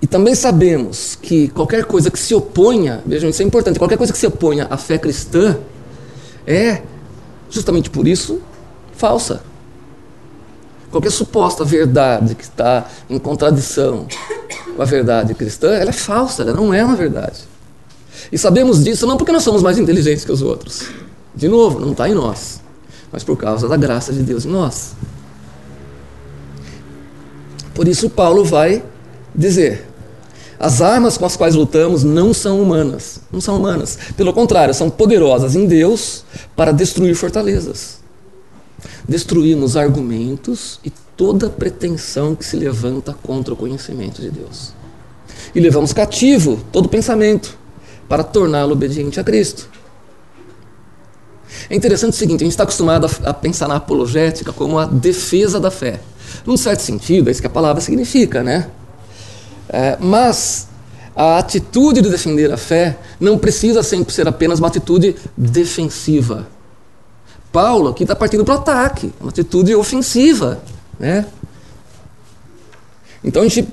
e, 0.03 0.07
também 0.07 0.35
sabemos 0.35 1.17
que 1.21 1.49
qualquer 1.49 1.85
coisa 1.85 2.11
que 2.11 2.19
se 2.19 2.35
oponha, 2.35 3.03
vejam, 3.07 3.31
isso 3.31 3.43
é 3.43 3.45
importante, 3.45 3.79
qualquer 3.79 3.97
coisa 3.97 4.13
que 4.13 4.19
se 4.19 4.27
oponha 4.27 4.67
à 4.69 4.77
fé 4.77 4.99
cristã 4.99 5.59
é, 6.47 6.83
justamente 7.51 7.89
por 7.89 8.07
isso, 8.07 8.41
falsa. 8.93 9.43
Qualquer 10.91 11.11
suposta 11.11 11.65
verdade 11.65 12.35
que 12.35 12.45
está 12.45 12.87
em 13.09 13.19
contradição 13.19 14.07
com 14.75 14.83
a 14.83 14.85
verdade 14.85 15.35
cristã, 15.35 15.73
ela 15.73 15.91
é 15.91 15.93
falsa, 15.93 16.43
ela 16.43 16.53
não 16.53 16.73
é 16.73 16.85
uma 16.85 16.97
verdade. 16.97 17.45
E 18.31 18.39
sabemos 18.39 18.83
disso 18.83 19.07
não 19.07 19.17
porque 19.17 19.33
nós 19.33 19.43
somos 19.43 19.63
mais 19.63 19.79
inteligentes 19.79 20.25
que 20.25 20.33
os 20.33 20.43
outros. 20.43 20.85
De 21.35 21.49
novo, 21.49 21.81
não 21.81 21.93
está 21.93 22.09
em 22.09 22.15
nós, 22.15 22.61
mas 23.17 23.25
por 23.25 23.35
causa 23.39 23.67
da 23.67 23.79
graça 23.79 24.13
de 24.13 24.23
Deus 24.23 24.45
em 24.45 24.51
nós. 24.51 24.93
Por 27.75 27.89
isso, 27.89 28.11
Paulo 28.11 28.45
vai 28.45 28.85
dizer: 29.35 29.89
as 30.59 30.83
armas 30.83 31.17
com 31.17 31.25
as 31.25 31.35
quais 31.35 31.55
lutamos 31.55 32.05
não 32.05 32.35
são 32.35 32.61
humanas, 32.61 33.21
não 33.33 33.41
são 33.41 33.57
humanas. 33.57 33.99
Pelo 34.19 34.35
contrário, 34.35 34.75
são 34.75 34.91
poderosas 34.91 35.57
em 35.57 35.65
Deus 35.65 36.25
para 36.55 36.73
destruir 36.73 37.15
fortalezas. 37.15 38.01
Destruímos 39.09 39.79
argumentos 39.79 40.79
e 40.85 40.93
toda 41.17 41.49
pretensão 41.49 42.35
que 42.35 42.45
se 42.45 42.55
levanta 42.55 43.15
contra 43.23 43.55
o 43.55 43.57
conhecimento 43.57 44.21
de 44.21 44.31
Deus. 44.31 44.75
E 45.55 45.61
levamos 45.61 45.95
cativo 45.95 46.61
todo 46.71 46.87
pensamento 46.87 47.57
para 48.11 48.23
torná-lo 48.23 48.73
obediente 48.73 49.19
a 49.19 49.25
Cristo. 49.25 49.71
É 51.69 51.75
interessante 51.75 52.13
o 52.13 52.17
seguinte: 52.17 52.43
a 52.43 52.45
gente 52.45 52.53
está 52.53 52.65
acostumado 52.65 53.09
a, 53.25 53.35
pensar 53.35 53.69
na 53.69 53.77
apologética 53.77 54.53
como 54.53 54.79
a 54.79 54.87
defesa 54.87 55.61
da 55.61 55.71
fé. 55.71 56.01
Num 56.45 56.57
certo 56.57 56.81
sentido, 56.81 57.29
é 57.29 57.33
isso 57.33 57.41
que 57.41 57.47
a 57.47 57.51
palavra 57.51 57.81
significa, 57.81 58.43
né? 58.43 58.69
É, 59.69 59.97
mas 60.01 60.69
a 61.15 61.39
atitude 61.39 62.03
de 62.03 62.11
defender 62.11 62.53
a 62.53 62.57
fé 62.57 62.99
não 63.19 63.39
precisa 63.39 63.83
sempre 63.83 64.13
ser 64.13 64.29
apenas 64.29 64.59
uma 64.59 64.69
atitude 64.69 65.17
defensiva. 65.37 66.47
Paulo 67.51 67.89
aqui 67.89 68.05
está 68.05 68.15
partindo 68.15 68.45
para 68.45 68.55
o 68.55 68.59
ataque, 68.59 69.13
uma 69.19 69.31
atitude 69.31 69.75
ofensiva. 69.75 70.61
Né? 70.99 71.25
Então 73.25 73.43
a 73.43 73.49
gente 73.49 73.67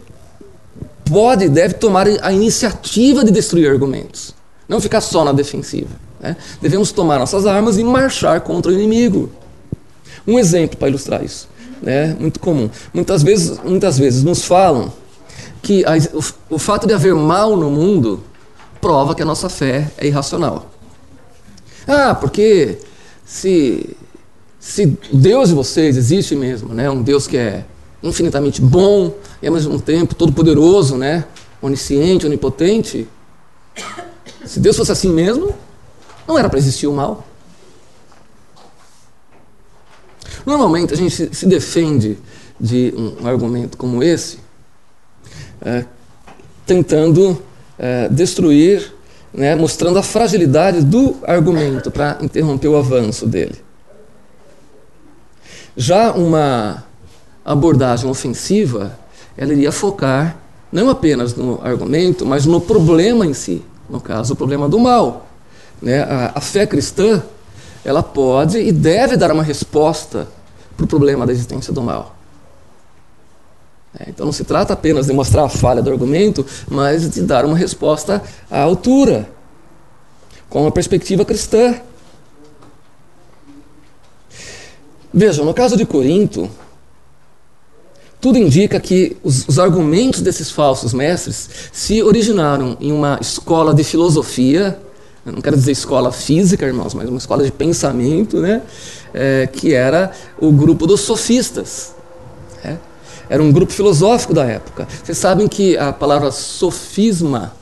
pode 1.04 1.46
e 1.46 1.50
deve 1.50 1.74
tomar 1.74 2.08
a 2.08 2.32
iniciativa 2.32 3.26
de 3.26 3.32
destruir 3.32 3.70
argumentos, 3.70 4.34
não 4.70 4.80
ficar 4.80 5.02
só 5.02 5.26
na 5.26 5.34
defensiva. 5.34 5.90
Né? 6.24 6.38
Devemos 6.62 6.94
tomar 6.94 7.20
nossas 7.20 7.46
armas 7.46 7.78
e 7.78 7.84
marchar 7.84 8.40
contra 8.42 8.72
o 8.72 8.74
inimigo. 8.74 9.30
Um 10.26 10.40
exemplo 10.40 10.78
para 10.78 10.88
ilustrar 10.88 11.22
isso, 11.22 11.50
né? 11.82 12.16
muito 12.18 12.40
comum. 12.40 12.70
Muitas 12.94 13.22
vezes, 13.22 13.60
muitas 13.62 14.00
vezes 14.00 14.24
nos 14.24 14.46
falam 14.46 14.94
que 15.62 15.84
a, 15.86 15.92
o, 16.14 16.56
o 16.56 16.58
fato 16.58 16.88
de 16.88 16.94
haver 16.94 17.14
mal 17.14 17.58
no 17.58 17.70
mundo 17.70 18.24
prova 18.80 19.14
que 19.14 19.22
a 19.22 19.26
nossa 19.26 19.50
fé 19.50 19.92
é 19.98 20.08
irracional. 20.08 20.72
Ah, 21.86 22.16
porque 22.16 22.78
se, 23.26 23.90
se 24.58 24.98
Deus 25.12 25.50
de 25.50 25.56
vocês 25.56 25.98
existe 25.98 26.38
mesmo, 26.38 26.74
né? 26.74 26.90
um 26.90 27.02
Deus 27.02 27.28
que 27.28 27.36
é 27.36 27.66
infinitamente 28.02 28.62
bom 28.62 29.14
e 29.42 29.48
ao 29.48 29.54
mesmo 29.54 29.80
tempo 29.82 30.16
todo-poderoso, 30.16 30.98
né? 30.98 31.26
onisciente, 31.62 32.26
onipotente. 32.26 33.08
Se 34.46 34.60
Deus 34.60 34.78
fosse 34.78 34.92
assim 34.92 35.10
mesmo, 35.10 35.54
não 36.28 36.38
era 36.38 36.50
para 36.50 36.60
existir 36.60 36.88
o 36.88 36.94
mal. 36.94 37.26
Normalmente 40.46 40.94
a 40.94 40.98
gente 40.98 41.34
se 41.34 41.46
defende 41.46 42.18
de 42.60 42.94
um 42.96 43.28
argumento 43.28 43.78
como 43.78 44.04
esse, 44.04 44.40
é, 45.62 45.86
tentando 46.66 47.42
é, 47.78 48.08
destruir, 48.10 48.94
né, 49.34 49.56
mostrando 49.56 49.98
a 49.98 50.04
fragilidade 50.04 50.82
do 50.82 51.16
argumento 51.24 51.90
para 51.90 52.18
interromper 52.22 52.68
o 52.68 52.78
avanço 52.78 53.26
dele. 53.26 53.56
Já 55.76 56.12
uma 56.12 56.84
abordagem 57.44 58.10
ofensiva, 58.10 58.98
ela 59.36 59.52
iria 59.52 59.72
focar 59.72 60.38
não 60.72 60.90
apenas 60.90 61.36
no 61.36 61.60
argumento, 61.64 62.26
mas 62.26 62.46
no 62.46 62.60
problema 62.60 63.26
em 63.26 63.34
si, 63.34 63.64
no 63.90 64.02
caso, 64.02 64.34
o 64.34 64.36
problema 64.36 64.68
do 64.68 64.80
mal. 64.80 65.28
Né? 65.84 66.02
A, 66.02 66.32
a 66.36 66.42
fé 66.42 66.66
cristã, 66.66 67.22
ela 67.84 68.02
pode 68.02 68.58
e 68.58 68.72
deve 68.72 69.18
dar 69.18 69.32
uma 69.32 69.44
resposta 69.44 70.30
para 70.78 70.86
o 70.86 70.88
problema 70.88 71.26
da 71.28 71.34
existência 71.34 71.74
do 71.74 71.82
mal. 71.84 72.16
É, 74.00 74.10
então 74.10 74.26
não 74.26 74.34
se 74.34 74.46
trata 74.46 74.74
apenas 74.74 75.08
de 75.08 75.14
mostrar 75.14 75.44
a 75.44 75.50
falha 75.50 75.82
do 75.82 75.92
argumento, 75.92 76.46
mas 76.70 77.10
de 77.10 77.22
dar 77.22 77.46
uma 77.46 77.58
resposta 77.58 78.24
à 78.50 78.62
altura, 78.62 79.30
com 80.50 80.62
uma 80.62 80.72
perspectiva 80.72 81.26
cristã. 81.26 81.76
Vejam, 85.14 85.46
no 85.46 85.54
caso 85.54 85.76
de 85.76 85.86
Corinto, 85.86 86.50
tudo 88.22 88.38
indica 88.38 88.80
que 88.80 89.18
os, 89.22 89.46
os, 89.50 89.60
argumentos 89.60 90.22
desses 90.22 90.50
falsos 90.50 90.94
mestres 90.94 91.50
se 91.74 92.02
originaram 92.02 92.78
em 92.80 92.92
uma 92.92 93.20
escola 93.22 93.74
de 93.74 93.84
filosofia, 93.84 94.80
não 95.32 95.42
quero 95.42 95.56
dizer 95.56 95.72
escola 95.72 96.12
física, 96.12 96.66
irmãos, 96.66 96.94
mas 96.94 97.08
uma 97.08 97.18
escola 97.18 97.44
de 97.44 97.52
pensamento, 97.52 98.42
né? 98.42 98.62
É, 99.14 99.48
que 99.48 99.74
era 99.74 100.12
o 100.38 100.52
grupo 100.52 100.86
dos 100.86 101.02
sofistas. 101.02 101.96
É? 102.64 102.76
Era 103.30 103.42
um 103.42 103.52
grupo 103.52 103.72
filosófico 103.72 104.34
da 104.34 104.44
época. 104.44 104.88
Vocês 105.04 105.18
sabem 105.18 105.48
que 105.48 105.78
a 105.78 105.94
palavra 105.94 106.32
sofisma 106.32 107.54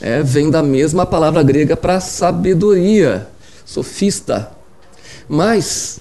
é, 0.00 0.22
vem 0.22 0.50
da 0.50 0.62
mesma 0.62 1.06
palavra 1.06 1.42
grega 1.42 1.76
para 1.76 2.00
sabedoria, 2.00 3.28
sofista. 3.64 4.50
Mas 5.28 6.00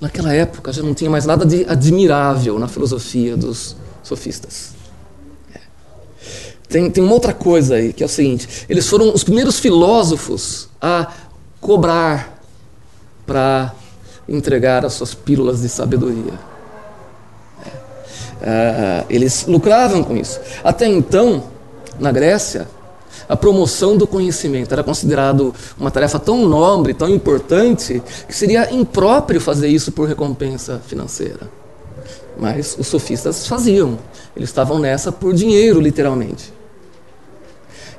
naquela 0.00 0.34
época 0.34 0.72
já 0.72 0.82
não 0.82 0.92
tinha 0.92 1.10
mais 1.10 1.24
nada 1.24 1.46
de 1.46 1.64
admirável 1.68 2.58
na 2.58 2.68
filosofia 2.68 3.36
dos 3.36 3.74
sofistas. 4.02 4.71
Tem, 6.72 6.90
tem 6.90 7.04
uma 7.04 7.12
outra 7.12 7.34
coisa 7.34 7.74
aí, 7.74 7.92
que 7.92 8.02
é 8.02 8.06
o 8.06 8.08
seguinte: 8.08 8.64
eles 8.66 8.88
foram 8.88 9.12
os 9.12 9.22
primeiros 9.22 9.60
filósofos 9.60 10.70
a 10.80 11.12
cobrar 11.60 12.42
para 13.26 13.74
entregar 14.26 14.84
as 14.86 14.94
suas 14.94 15.12
pílulas 15.12 15.60
de 15.60 15.68
sabedoria. 15.68 16.32
É. 18.40 19.02
Uh, 19.02 19.06
eles 19.10 19.44
lucravam 19.46 20.02
com 20.02 20.16
isso. 20.16 20.40
Até 20.64 20.86
então, 20.86 21.44
na 22.00 22.10
Grécia, 22.10 22.66
a 23.28 23.36
promoção 23.36 23.94
do 23.94 24.06
conhecimento 24.06 24.72
era 24.72 24.82
considerado 24.82 25.54
uma 25.78 25.90
tarefa 25.90 26.18
tão 26.18 26.48
nobre, 26.48 26.94
tão 26.94 27.08
importante, 27.10 28.02
que 28.26 28.34
seria 28.34 28.72
impróprio 28.72 29.42
fazer 29.42 29.68
isso 29.68 29.92
por 29.92 30.08
recompensa 30.08 30.80
financeira. 30.86 31.50
Mas 32.38 32.76
os 32.78 32.86
sofistas 32.86 33.46
faziam. 33.46 33.98
Eles 34.34 34.48
estavam 34.48 34.78
nessa 34.78 35.12
por 35.12 35.34
dinheiro, 35.34 35.78
literalmente. 35.78 36.61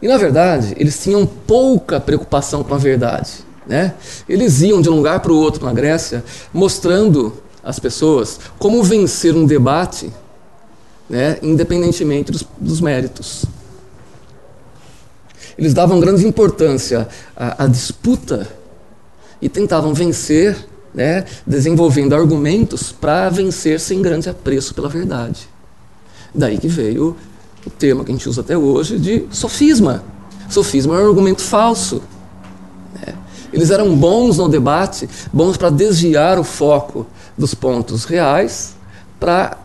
E 0.03 0.07
na 0.09 0.17
verdade, 0.17 0.73
eles 0.75 1.01
tinham 1.01 1.25
pouca 1.25 1.97
preocupação 1.97 2.61
com 2.61 2.73
a 2.73 2.77
verdade. 2.77 3.35
Né? 3.65 3.93
Eles 4.27 4.61
iam 4.61 4.81
de 4.81 4.89
um 4.89 4.97
lugar 4.97 5.21
para 5.21 5.31
o 5.31 5.37
outro 5.37 5.65
na 5.65 5.71
Grécia, 5.71 6.25
mostrando 6.53 7.41
às 7.63 7.79
pessoas 7.79 8.37
como 8.59 8.83
vencer 8.83 9.33
um 9.33 9.45
debate, 9.45 10.11
né, 11.09 11.37
independentemente 11.41 12.33
dos, 12.33 12.45
dos 12.59 12.81
méritos. 12.81 13.45
Eles 15.57 15.73
davam 15.73 16.01
grande 16.01 16.27
importância 16.27 17.07
à, 17.33 17.63
à 17.63 17.67
disputa 17.67 18.45
e 19.41 19.47
tentavam 19.47 19.93
vencer, 19.93 20.67
né, 20.93 21.23
desenvolvendo 21.47 22.13
argumentos 22.13 22.91
para 22.91 23.29
vencer 23.29 23.79
sem 23.79 24.01
grande 24.01 24.29
apreço 24.29 24.75
pela 24.75 24.89
verdade. 24.89 25.47
Daí 26.35 26.57
que 26.57 26.67
veio 26.67 27.15
o 27.65 27.69
termo 27.69 28.03
que 28.03 28.11
a 28.11 28.15
gente 28.15 28.27
usa 28.27 28.41
até 28.41 28.57
hoje 28.57 28.99
de 28.99 29.25
sofisma. 29.31 30.03
Sofisma 30.49 30.95
é 30.95 31.03
um 31.03 31.07
argumento 31.07 31.41
falso. 31.41 32.01
Né? 32.93 33.15
Eles 33.51 33.71
eram 33.71 33.95
bons 33.95 34.37
no 34.37 34.49
debate, 34.49 35.09
bons 35.31 35.57
para 35.57 35.69
desviar 35.69 36.37
o 36.39 36.43
foco 36.43 37.05
dos 37.37 37.53
pontos 37.53 38.05
reais 38.05 38.75
para, 39.19 39.57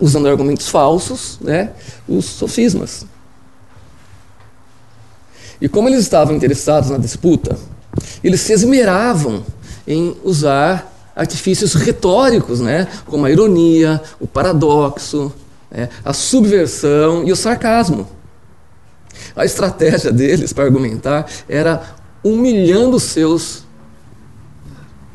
usando 0.00 0.28
argumentos 0.28 0.68
falsos, 0.68 1.38
né, 1.40 1.70
os 2.08 2.24
sofismas. 2.24 3.06
E 5.60 5.68
como 5.68 5.88
eles 5.88 6.00
estavam 6.00 6.34
interessados 6.34 6.90
na 6.90 6.98
disputa, 6.98 7.56
eles 8.24 8.40
se 8.40 8.52
esmeravam 8.52 9.44
em 9.86 10.16
usar 10.24 10.90
artifícios 11.14 11.74
retóricos, 11.74 12.60
né, 12.60 12.88
como 13.06 13.26
a 13.26 13.30
ironia, 13.30 14.00
o 14.18 14.26
paradoxo, 14.26 15.32
né, 15.72 15.88
a 16.04 16.12
subversão 16.12 17.24
e 17.24 17.32
o 17.32 17.36
sarcasmo. 17.36 18.06
A 19.34 19.44
estratégia 19.44 20.12
deles 20.12 20.52
para 20.52 20.64
argumentar 20.64 21.26
era 21.48 21.82
humilhando 22.22 23.00
seus 23.00 23.64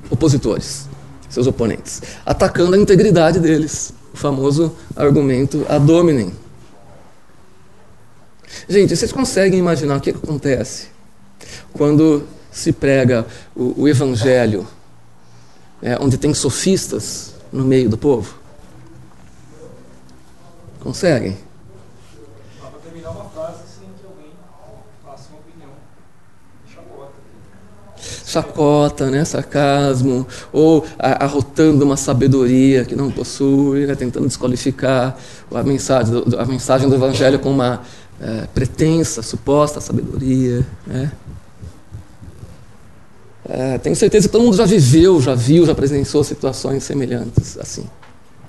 opositores, 0.10 0.88
seus 1.30 1.46
oponentes, 1.48 2.02
atacando 2.26 2.76
a 2.76 2.78
integridade 2.78 3.39
deles, 3.39 3.93
o 4.13 4.17
famoso 4.17 4.76
argumento 4.96 5.65
ad 5.70 5.89
hominem. 5.91 6.34
Gente, 8.67 8.96
vocês 8.96 9.12
conseguem 9.12 9.60
imaginar 9.60 9.98
o 9.98 10.02
que, 10.02 10.10
acontece 10.10 10.88
quando 11.74 12.24
se 12.52 12.72
prega 12.72 13.26
o, 13.56 13.84
o 13.84 13.88
evangelho, 13.88 14.67
é, 15.82 15.98
onde 16.02 16.17
tem 16.17 16.34
sofistas 16.34 17.34
no 17.52 17.63
meio 17.63 17.89
do 17.89 17.98
povo? 17.98 18.47
Conseguem? 20.88 21.36
chacota, 28.26 29.10
né, 29.10 29.26
sarcasmo, 29.26 30.26
ou 30.54 30.86
arrotando 30.97 31.84
uma 31.84 31.97
sabedoria 31.97 32.86
que 32.86 32.95
não 32.95 33.12
possui, 33.12 33.86
né, 33.86 33.95
tentando 33.95 34.28
desqualificar 34.28 35.17
a 35.54 35.63
mensagem 35.63 36.13
do, 36.13 36.39
a 36.39 36.45
mensagem 36.45 36.88
do 36.88 36.95
Evangelho 36.95 37.39
com 37.39 37.52
uma 37.52 37.82
é, 38.21 38.47
pretensa, 38.54 39.21
suposta 39.21 39.82
sabedoria. 39.82 40.65
Né. 40.86 41.12
É, 43.50 43.78
tenho 43.78 43.95
certeza 43.95 44.28
que 44.28 44.32
todo 44.32 44.43
mundo 44.43 44.56
já 44.56 44.65
viveu, 44.65 45.21
já 45.21 45.36
viu, 45.36 45.65
já 45.65 45.76
presenciou 45.76 46.23
situações 46.23 46.84
semelhantes 46.84 47.58
assim. 47.58 47.86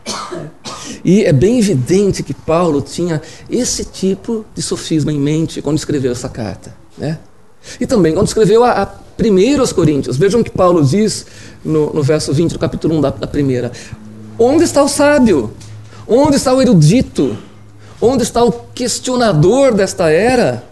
E 1.05 1.25
é 1.25 1.33
bem 1.33 1.59
evidente 1.59 2.23
que 2.23 2.35
Paulo 2.35 2.81
tinha 2.81 3.21
esse 3.51 3.85
tipo 3.85 4.45
de 4.55 4.63
sofisma 4.63 5.13
em 5.13 5.19
mente 5.19 5.63
quando 5.63 5.79
escreveu 5.79 6.13
essa 6.13 6.29
carta. 6.29 6.75
Né? 6.97 7.19
E 7.81 7.87
também 7.87 8.15
quando 8.15 8.27
escreveu 8.27 8.65
a, 8.65 8.71
a 8.83 8.87
primeira 8.87 9.61
aos 9.61 9.73
Coríntios. 9.73 10.17
Vejam 10.17 10.41
o 10.41 10.45
que 10.45 10.51
Paulo 10.51 10.85
diz 10.85 11.27
no, 11.65 11.93
no 11.93 12.03
verso 12.03 12.33
20 12.33 12.53
do 12.53 12.59
capítulo 12.59 12.97
1 12.99 13.01
da, 13.01 13.11
da 13.11 13.27
primeira. 13.27 13.73
Onde 14.39 14.65
está 14.65 14.83
o 14.83 14.89
sábio? 14.89 15.53
Onde 16.07 16.37
está 16.37 16.55
o 16.55 16.63
erudito? 16.63 17.37
Onde 18.01 18.23
está 18.23 18.45
o 18.45 18.53
questionador 18.75 19.75
desta 19.75 20.09
era? 20.09 20.65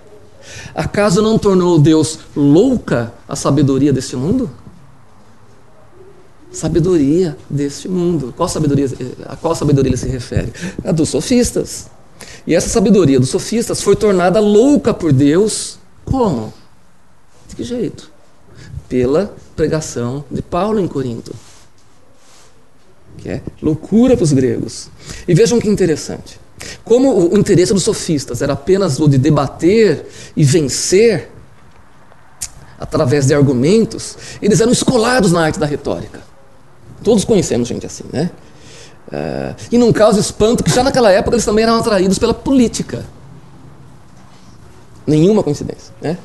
Acaso 0.75 1.21
não 1.21 1.39
tornou 1.39 1.79
Deus 1.79 2.21
louca 2.37 3.12
a 3.29 3.35
sabedoria 3.35 3.93
deste 3.93 4.15
mundo? 4.15 4.49
Sabedoria 6.57 7.37
deste 7.51 7.87
mundo. 7.87 8.33
Qual 8.35 8.49
sabedoria, 8.49 8.88
a 9.27 9.37
qual 9.37 9.55
sabedoria 9.55 9.90
ele 9.90 9.97
se 9.99 10.09
refere? 10.09 10.51
A 10.83 10.90
dos 10.90 11.11
sofistas. 11.11 11.90
E 12.47 12.55
essa 12.55 12.66
sabedoria 12.66 13.21
dos 13.21 13.29
sofistas 13.29 13.83
foi 13.83 13.95
tornada 13.95 14.40
louca 14.40 14.95
por 14.95 15.12
Deus. 15.12 15.79
Como? 16.07 16.55
De 17.47 17.57
que 17.57 17.62
jeito? 17.62 18.11
Pela 18.88 19.37
pregação 19.55 20.25
de 20.31 20.40
Paulo 20.40 20.81
em 20.81 20.88
Corinto. 20.88 21.35
Que 23.19 23.29
é 23.29 23.42
loucura 23.61 24.16
para 24.16 24.25
os 24.25 24.33
gregos. 24.33 24.88
E 25.29 25.35
vejam 25.35 25.61
que 25.61 25.69
interessante. 25.69 26.40
Como 26.83 27.35
o 27.35 27.37
interesse 27.37 27.75
dos 27.75 27.83
sofistas 27.83 28.40
era 28.40 28.55
apenas 28.55 28.99
o 28.99 29.07
de 29.07 29.19
debater 29.19 30.07
e 30.35 30.42
vencer 30.42 31.31
através 32.81 33.27
de 33.27 33.35
argumentos, 33.35 34.16
eles 34.40 34.59
eram 34.59 34.73
escolados 34.73 35.33
na 35.33 35.42
arte 35.42 35.59
da 35.59 35.66
retórica. 35.66 36.36
Todos 37.02 37.24
conhecemos 37.24 37.68
gente 37.68 37.87
assim, 37.87 38.04
né? 38.12 38.30
Uh, 39.09 39.54
e 39.70 39.78
não 39.78 39.92
causa 39.92 40.18
espanto 40.18 40.64
que 40.64 40.70
já 40.70 40.82
naquela 40.82 41.11
época 41.12 41.37
eles 41.37 41.44
também 41.44 41.62
eram 41.62 41.76
atraídos 41.76 42.18
pela 42.18 42.35
política. 42.35 43.04
Nenhuma 45.06 45.42
coincidência, 45.42 45.94
né? 46.02 46.18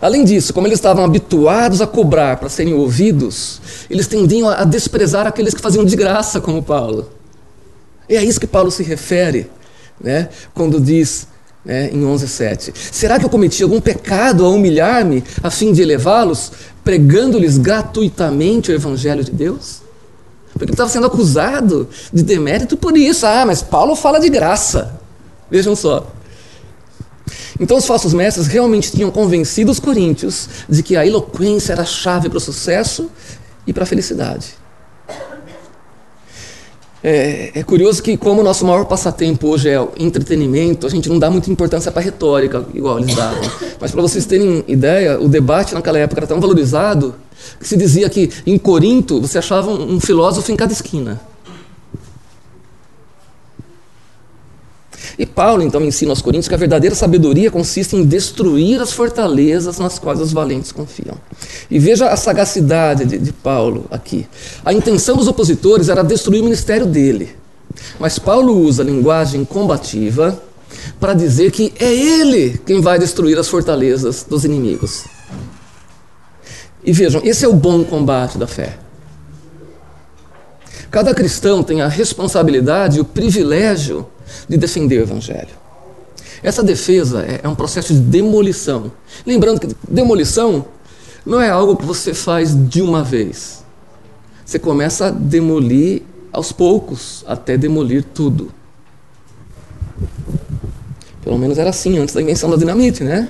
Além 0.00 0.24
disso, 0.24 0.52
como 0.52 0.66
eles 0.66 0.78
estavam 0.78 1.04
habituados 1.04 1.80
a 1.80 1.86
cobrar 1.86 2.36
para 2.36 2.48
serem 2.48 2.74
ouvidos, 2.74 3.60
eles 3.88 4.06
tendiam 4.06 4.48
a 4.48 4.64
desprezar 4.64 5.26
aqueles 5.26 5.54
que 5.54 5.60
faziam 5.60 5.84
de 5.84 5.96
graça, 5.96 6.40
como 6.40 6.62
Paulo. 6.62 7.08
É 8.08 8.18
a 8.18 8.24
isso 8.24 8.40
que 8.40 8.46
Paulo 8.46 8.70
se 8.70 8.82
refere, 8.82 9.48
né, 10.00 10.28
quando 10.52 10.80
diz 10.80 11.28
né, 11.64 11.90
em 11.92 12.02
11:7. 12.02 12.72
Será 12.74 13.18
que 13.18 13.24
eu 13.24 13.30
cometi 13.30 13.62
algum 13.62 13.80
pecado 13.80 14.44
ao 14.44 14.52
humilhar-me 14.52 15.22
a 15.42 15.50
fim 15.50 15.72
de 15.72 15.82
elevá-los, 15.82 16.52
pregando-lhes 16.82 17.56
gratuitamente 17.58 18.70
o 18.70 18.74
evangelho 18.74 19.22
de 19.22 19.30
Deus? 19.30 19.82
Porque 20.52 20.64
ele 20.64 20.72
estava 20.72 20.90
sendo 20.90 21.06
acusado 21.06 21.88
de 22.12 22.22
demérito 22.22 22.76
por 22.76 22.96
isso. 22.96 23.26
Ah, 23.26 23.44
mas 23.46 23.62
Paulo 23.62 23.94
fala 23.94 24.18
de 24.18 24.28
graça. 24.28 25.00
Vejam 25.50 25.74
só. 25.74 26.06
Então 27.58 27.76
os 27.76 27.86
falsos 27.86 28.14
mestres 28.14 28.46
realmente 28.46 28.90
tinham 28.90 29.10
convencido 29.10 29.70
os 29.70 29.78
coríntios 29.78 30.48
de 30.68 30.82
que 30.82 30.96
a 30.96 31.06
eloquência 31.06 31.72
era 31.72 31.82
a 31.82 31.86
chave 31.86 32.28
para 32.28 32.38
o 32.38 32.40
sucesso 32.40 33.10
e 33.66 33.72
para 33.72 33.84
a 33.84 33.86
felicidade. 33.86 34.54
É, 37.02 37.52
é, 37.54 37.62
curioso 37.62 38.02
que, 38.02 38.16
como 38.16 38.42
o 38.42 38.44
nosso 38.44 38.64
maior 38.64 38.84
passatempo 38.84 39.48
hoje 39.48 39.70
é 39.70 39.80
o 39.80 39.90
entretenimento, 39.98 40.86
a 40.86 40.90
gente 40.90 41.08
não 41.08 41.18
dá 41.18 41.30
muita 41.30 41.50
importância 41.50 41.90
para 41.90 42.02
a 42.02 42.04
retórica, 42.04 42.64
igual 42.74 42.98
eles 42.98 43.14
davam. 43.14 43.40
Mas 43.80 43.90
para 43.90 44.02
vocês 44.02 44.26
terem 44.26 44.62
ideia, 44.68 45.18
o 45.18 45.28
debate 45.28 45.72
naquela 45.72 45.98
época 45.98 46.20
era 46.20 46.26
tão 46.26 46.40
valorizado 46.40 47.14
que 47.58 47.66
se 47.66 47.76
dizia 47.76 48.08
que 48.10 48.30
em 48.46 48.58
Corinto 48.58 49.20
você 49.20 49.38
achava 49.38 49.70
um 49.70 49.98
filósofo 49.98 50.52
em 50.52 50.56
cada 50.56 50.72
esquina. 50.72 51.18
E 55.18 55.26
Paulo 55.26 55.62
então 55.62 55.82
ensina 55.84 56.12
aos 56.12 56.22
Coríntios 56.22 56.48
que 56.48 56.54
a 56.54 56.58
verdadeira 56.58 56.94
sabedoria 56.94 57.50
consiste 57.50 57.96
em 57.96 58.04
destruir 58.04 58.80
as 58.80 58.92
fortalezas 58.92 59.78
nas 59.78 59.98
quais 59.98 60.20
os 60.20 60.32
valentes 60.32 60.72
confiam. 60.72 61.16
E 61.70 61.78
veja 61.78 62.08
a 62.08 62.16
sagacidade 62.16 63.04
de, 63.04 63.18
de 63.18 63.32
Paulo 63.32 63.86
aqui. 63.90 64.26
A 64.64 64.72
intenção 64.72 65.16
dos 65.16 65.28
opositores 65.28 65.88
era 65.88 66.02
destruir 66.02 66.40
o 66.40 66.44
ministério 66.44 66.86
dele. 66.86 67.30
Mas 67.98 68.18
Paulo 68.18 68.58
usa 68.58 68.82
a 68.82 68.86
linguagem 68.86 69.44
combativa 69.44 70.40
para 70.98 71.14
dizer 71.14 71.50
que 71.50 71.72
é 71.78 71.92
ele 71.92 72.60
quem 72.64 72.80
vai 72.80 72.98
destruir 72.98 73.38
as 73.38 73.48
fortalezas 73.48 74.24
dos 74.28 74.44
inimigos. 74.44 75.04
E 76.82 76.92
vejam, 76.92 77.20
esse 77.24 77.44
é 77.44 77.48
o 77.48 77.52
bom 77.52 77.84
combate 77.84 78.38
da 78.38 78.46
fé. 78.46 78.78
Cada 80.90 81.14
cristão 81.14 81.62
tem 81.62 81.82
a 81.82 81.88
responsabilidade 81.88 82.98
e 82.98 83.00
o 83.00 83.04
privilégio 83.04 84.06
de 84.48 84.56
defender 84.56 84.98
o 84.98 85.02
Evangelho. 85.02 85.60
Essa 86.42 86.62
defesa 86.62 87.22
é, 87.22 87.40
é 87.42 87.48
um 87.48 87.54
processo 87.54 87.92
de 87.92 88.00
demolição. 88.00 88.90
Lembrando 89.26 89.60
que 89.60 89.68
demolição 89.88 90.64
não 91.24 91.40
é 91.40 91.50
algo 91.50 91.76
que 91.76 91.84
você 91.84 92.14
faz 92.14 92.54
de 92.68 92.80
uma 92.80 93.02
vez. 93.02 93.62
Você 94.44 94.58
começa 94.58 95.06
a 95.06 95.10
demolir 95.10 96.02
aos 96.32 96.50
poucos, 96.50 97.24
até 97.26 97.56
demolir 97.56 98.04
tudo. 98.04 98.52
Pelo 101.22 101.38
menos 101.38 101.58
era 101.58 101.70
assim 101.70 101.98
antes 101.98 102.14
da 102.14 102.22
invenção 102.22 102.50
da 102.50 102.56
dinamite, 102.56 103.04
né? 103.04 103.28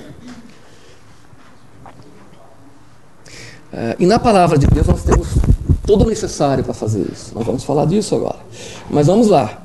É, 3.73 3.95
e 3.99 4.05
na 4.05 4.19
palavra 4.19 4.57
de 4.57 4.67
Deus 4.67 4.87
nós 4.87 5.03
temos 5.03 5.27
todo 5.85 6.05
o 6.05 6.09
necessário 6.09 6.63
para 6.63 6.73
fazer 6.73 7.05
isso. 7.11 7.31
Nós 7.35 7.45
vamos 7.45 7.63
falar 7.63 7.85
disso 7.85 8.15
agora. 8.15 8.39
Mas 8.89 9.07
vamos 9.07 9.27
lá. 9.27 9.60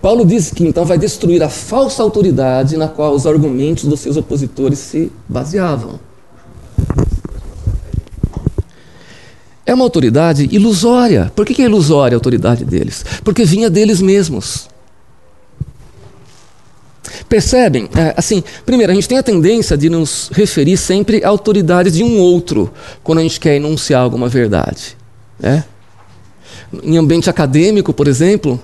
Paulo 0.00 0.24
diz 0.24 0.50
que 0.50 0.66
então 0.66 0.84
vai 0.84 0.96
destruir 0.96 1.42
a 1.42 1.48
falsa 1.48 2.02
autoridade 2.02 2.76
na 2.76 2.88
qual 2.88 3.14
os 3.14 3.26
argumentos 3.26 3.84
dos 3.84 4.00
seus 4.00 4.16
opositores 4.16 4.78
se 4.78 5.12
baseavam. 5.28 6.00
É 9.66 9.74
uma 9.74 9.84
autoridade 9.84 10.48
ilusória. 10.50 11.30
Por 11.36 11.44
que 11.44 11.62
é 11.62 11.66
ilusória 11.66 12.16
a 12.16 12.18
autoridade 12.18 12.64
deles? 12.64 13.04
Porque 13.22 13.44
vinha 13.44 13.68
deles 13.68 14.00
mesmos. 14.00 14.68
Percebem? 17.28 17.88
É, 17.94 18.12
assim, 18.16 18.42
primeiro, 18.66 18.90
a 18.90 18.94
gente 18.94 19.06
tem 19.06 19.18
a 19.18 19.22
tendência 19.22 19.76
de 19.76 19.88
nos 19.88 20.30
referir 20.32 20.76
sempre 20.76 21.22
à 21.22 21.28
autoridade 21.28 21.90
de 21.92 22.02
um 22.02 22.18
outro 22.18 22.72
quando 23.04 23.18
a 23.18 23.22
gente 23.22 23.38
quer 23.38 23.54
enunciar 23.54 24.02
alguma 24.02 24.28
verdade. 24.28 24.96
Né? 25.38 25.62
Em 26.82 26.96
ambiente 26.96 27.30
acadêmico, 27.30 27.92
por 27.92 28.08
exemplo, 28.08 28.60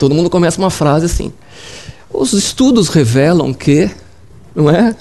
Todo 0.00 0.14
mundo 0.14 0.30
começa 0.30 0.58
uma 0.58 0.70
frase 0.70 1.04
assim. 1.04 1.30
Os 2.10 2.32
estudos 2.32 2.88
revelam 2.88 3.52
que, 3.52 3.90
não 4.54 4.70
é? 4.70 4.96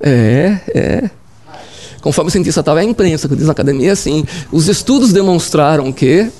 É, 0.00 0.60
é. 0.74 1.10
Conforme 2.00 2.28
o 2.28 2.32
cientista 2.32 2.60
estava, 2.60 2.80
é 2.80 2.82
a 2.82 2.84
imprensa 2.84 3.28
que 3.28 3.36
diz 3.36 3.46
na 3.46 3.52
academia, 3.52 3.92
assim, 3.92 4.26
os 4.50 4.66
estudos 4.66 5.12
demonstraram 5.12 5.92
que 5.92 6.32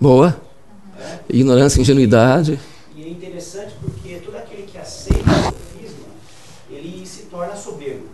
Boa. 0.00 0.36
Ignorância, 1.28 1.80
ingenuidade. 1.80 2.58
E 2.96 3.04
é 3.04 3.08
interessante 3.08 3.74
porque 3.80 4.16
todo 4.16 4.36
aquele 4.36 4.62
que 4.62 4.76
aceita 4.76 5.30
o 5.30 5.44
sofisma, 5.44 6.06
ele 6.70 7.06
se 7.06 7.22
torna 7.22 7.56
soberbo, 7.56 8.06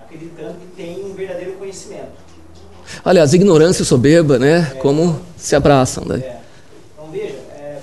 acreditando 0.00 0.58
que 0.58 0.77
tem 0.88 1.04
um 1.04 1.12
verdadeiro 1.12 1.52
conhecimento. 1.54 2.12
Aliás, 3.04 3.34
ignorância 3.34 3.82
e 3.82 3.86
soberba, 3.86 4.38
né? 4.38 4.72
É, 4.72 4.74
como 4.80 5.20
se 5.36 5.54
abraçam. 5.54 6.04
Né? 6.04 6.18
É. 6.18 6.40
Então 6.94 7.10
veja, 7.10 7.36
é, 7.52 7.80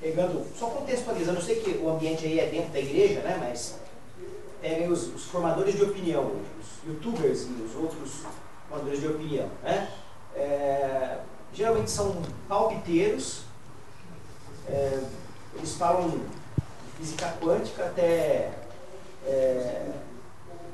pegando, 0.00 0.42
só 0.58 0.66
contextualizando, 0.66 1.38
eu 1.38 1.42
sei 1.42 1.56
que 1.56 1.78
o 1.82 1.90
ambiente 1.90 2.24
aí 2.24 2.40
é 2.40 2.46
dentro 2.46 2.70
da 2.70 2.78
igreja, 2.78 3.20
né? 3.20 3.36
Mas 3.38 3.74
peguem 4.62 4.90
os, 4.90 5.14
os 5.14 5.24
formadores 5.24 5.74
de 5.74 5.82
opinião, 5.82 6.32
os 6.58 6.88
youtubers 6.88 7.42
e 7.42 7.62
os 7.62 7.74
outros 7.76 8.22
formadores 8.68 9.00
de 9.00 9.06
opinião, 9.06 9.48
né? 9.62 9.88
É, 10.34 11.18
geralmente 11.52 11.90
são 11.90 12.16
palpiteiros, 12.48 13.42
é, 14.68 15.00
eles 15.56 15.74
falam 15.74 16.08
de 16.08 16.20
física 16.96 17.34
quântica 17.40 17.84
até 17.84 18.52
é, 19.26 19.86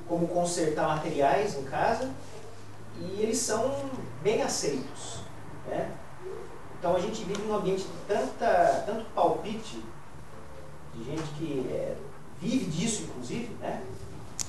como 0.08 0.28
consertar 0.28 0.88
materiais 0.88 1.56
em 1.56 1.64
casa, 1.64 2.10
e 3.00 3.20
eles 3.20 3.38
são 3.38 3.90
bem 4.22 4.42
aceitos. 4.42 5.20
Né? 5.66 5.90
Então 6.78 6.96
a 6.96 7.00
gente 7.00 7.24
vive 7.24 7.42
num 7.42 7.54
ambiente 7.54 7.82
de 7.82 7.98
tanta, 8.06 8.84
tanto 8.86 9.04
palpite, 9.14 9.82
de 10.94 11.04
gente 11.04 11.28
que 11.38 11.66
é, 11.70 11.96
vive 12.40 12.66
disso, 12.66 13.04
inclusive, 13.04 13.48
né? 13.60 13.82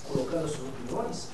colocando 0.08 0.46
as 0.46 0.52
suas 0.52 0.70
opiniões, 0.70 1.30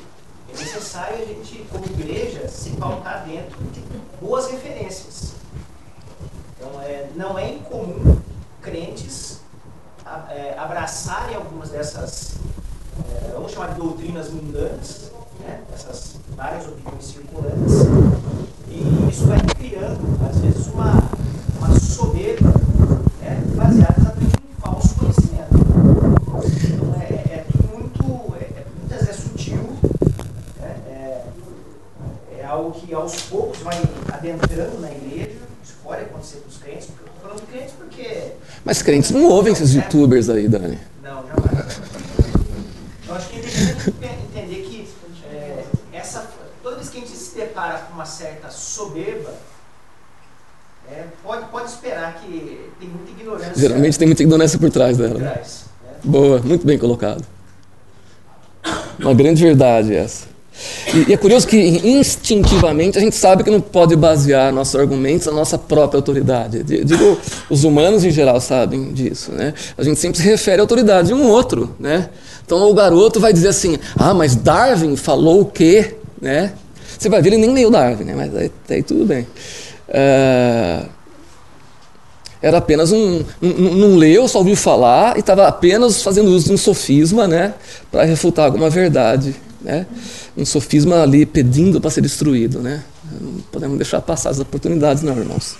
é 0.49 0.57
necessário 0.57 1.15
a 1.15 1.25
gente, 1.25 1.65
como 1.71 1.85
igreja, 1.85 2.47
se 2.47 2.71
pautar 2.71 3.25
dentro 3.25 3.57
de 3.65 3.81
boas 4.19 4.49
referências. 4.49 5.33
Então, 6.57 6.81
é, 6.81 7.09
não 7.15 7.37
é 7.37 7.49
incomum 7.53 8.21
crentes 8.61 9.41
é, 10.29 10.55
abraçarem 10.57 11.35
algumas 11.35 11.69
dessas, 11.69 12.35
é, 13.09 13.31
vamos 13.33 13.51
chamar 13.51 13.73
de 13.73 13.81
doutrinas 13.81 14.29
mundanas, 14.29 15.11
né? 15.39 15.59
essas 15.73 16.15
várias 16.35 16.65
opiniões 16.67 17.05
circulantes, 17.05 17.73
e 18.69 19.09
isso 19.09 19.25
vai 19.25 19.39
criando, 19.39 19.99
às 20.27 20.37
vezes, 20.39 20.67
uma, 20.67 20.93
uma 21.57 21.79
soberba 21.79 22.53
né? 23.21 23.41
baseada 23.55 23.95
exatamente 23.99 24.35
em 24.37 24.61
falso 24.61 24.95
conhecimento. 24.95 25.53
Então, 26.73 26.95
é, 27.01 27.13
é 27.13 27.45
tudo 27.51 27.77
muito, 27.77 28.33
é, 28.35 28.63
muitas 28.79 29.07
vezes 29.07 29.23
sutil, 29.23 29.59
né? 30.59 30.75
é, 30.87 31.25
é 32.39 32.45
algo 32.45 32.71
que 32.71 32.93
aos 32.93 33.21
poucos 33.23 33.59
vai 33.59 33.81
adentrando 34.11 34.79
na 34.79 34.91
igreja, 34.91 35.31
isso 35.63 35.75
pode 35.83 36.01
acontecer 36.01 36.37
com 36.37 36.49
os 36.49 36.57
crentes, 36.57 36.87
porque 36.87 37.03
eu 37.03 37.13
estou 37.13 37.29
falando 37.29 37.47
crentes 37.47 37.73
porque. 37.77 38.31
Mas 38.65 38.81
crentes 38.81 39.11
não 39.11 39.25
ouvem 39.25 39.53
esses 39.53 39.73
youtubers 39.73 40.29
aí, 40.29 40.47
Dani. 40.47 40.79
Não, 41.03 41.23
jamais. 41.27 41.79
Eu 43.07 43.15
acho 43.15 43.29
que 43.29 43.35
é 43.35 43.39
importante 43.39 43.72
entender 43.87 44.63
que 44.63 44.89
é, 45.31 45.63
essa, 45.91 46.29
toda 46.61 46.75
vez 46.77 46.89
que 46.89 46.97
a 46.97 46.99
gente 47.01 47.11
se 47.11 47.35
depara 47.35 47.79
com 47.79 47.93
uma 47.93 48.05
certa 48.05 48.49
soberba, 48.49 49.33
é, 50.91 51.05
pode, 51.23 51.45
pode 51.47 51.69
esperar 51.69 52.15
que 52.15 52.69
tem 52.79 52.89
muita 52.89 53.11
ignorância. 53.11 53.55
Geralmente 53.55 53.97
tem 53.97 54.07
muita 54.07 54.23
ignorância 54.23 54.59
por 54.59 54.69
trás 54.69 54.97
dela. 54.97 55.13
Por 55.13 55.21
trás, 55.21 55.65
né? 55.83 55.95
Boa, 56.03 56.39
muito 56.39 56.65
bem 56.65 56.77
colocado. 56.77 57.25
Uma 58.99 59.13
grande 59.13 59.43
verdade 59.43 59.95
essa. 59.95 60.32
E, 60.93 61.09
e, 61.09 61.13
é 61.13 61.17
curioso 61.17 61.47
que 61.47 61.57
instintivamente 61.57 62.97
a 62.97 63.01
gente 63.01 63.15
sabe 63.15 63.43
que 63.43 63.49
não 63.49 63.59
pode 63.59 63.95
basear 63.95 64.53
nossos 64.53 64.75
argumentos 64.75 65.25
na 65.27 65.33
nossa 65.33 65.57
própria 65.57 65.97
autoridade. 65.97 66.63
Digo, 66.63 67.17
os 67.49 67.63
humanos 67.63 68.05
em 68.05 68.11
geral 68.11 68.39
sabem 68.39 68.93
disso. 68.93 69.31
Né? 69.31 69.53
A 69.77 69.83
gente 69.83 69.99
sempre 69.99 70.19
se 70.19 70.23
refere 70.23 70.59
à 70.59 70.63
autoridade 70.63 71.07
de 71.07 71.13
um 71.13 71.27
outro. 71.27 71.75
Né? 71.79 72.09
Então 72.45 72.69
o 72.69 72.73
garoto 72.73 73.19
vai 73.19 73.33
dizer 73.33 73.49
assim: 73.49 73.77
ah, 73.95 74.13
mas 74.13 74.35
Darwin 74.35 74.95
falou 74.95 75.41
o 75.41 75.45
quê? 75.45 75.95
Né? 76.21 76.53
Você 76.97 77.09
vai 77.09 77.21
ver, 77.21 77.33
ele 77.33 77.37
nem 77.37 77.53
leu 77.53 77.71
Darwin, 77.71 78.05
né? 78.05 78.13
mas 78.15 78.35
aí, 78.35 78.51
aí 78.69 78.83
tudo 78.83 79.05
bem. 79.05 79.27
Uh, 79.89 80.87
era 82.41 82.57
apenas 82.57 82.91
um, 82.91 83.23
Não 83.41 83.95
leu, 83.95 84.27
só 84.27 84.39
ouviu 84.39 84.55
falar 84.55 85.15
e 85.15 85.21
estava 85.21 85.47
apenas 85.47 86.01
fazendo 86.03 86.29
uso 86.29 86.47
de 86.47 86.53
um 86.53 86.57
sofisma 86.57 87.25
né? 87.25 87.53
para 87.89 88.03
refutar 88.03 88.45
alguma 88.45 88.69
verdade. 88.69 89.33
Né? 89.63 89.85
Um 90.35 90.45
sofisma 90.45 91.01
ali 91.01 91.25
pedindo 91.25 91.79
para 91.79 91.89
ser 91.89 92.01
destruído. 92.01 92.59
Né? 92.59 92.83
Não 93.19 93.41
podemos 93.51 93.77
deixar 93.77 94.01
passar 94.01 94.29
as 94.29 94.39
oportunidades, 94.39 95.01
não, 95.01 95.17
irmãos. 95.17 95.55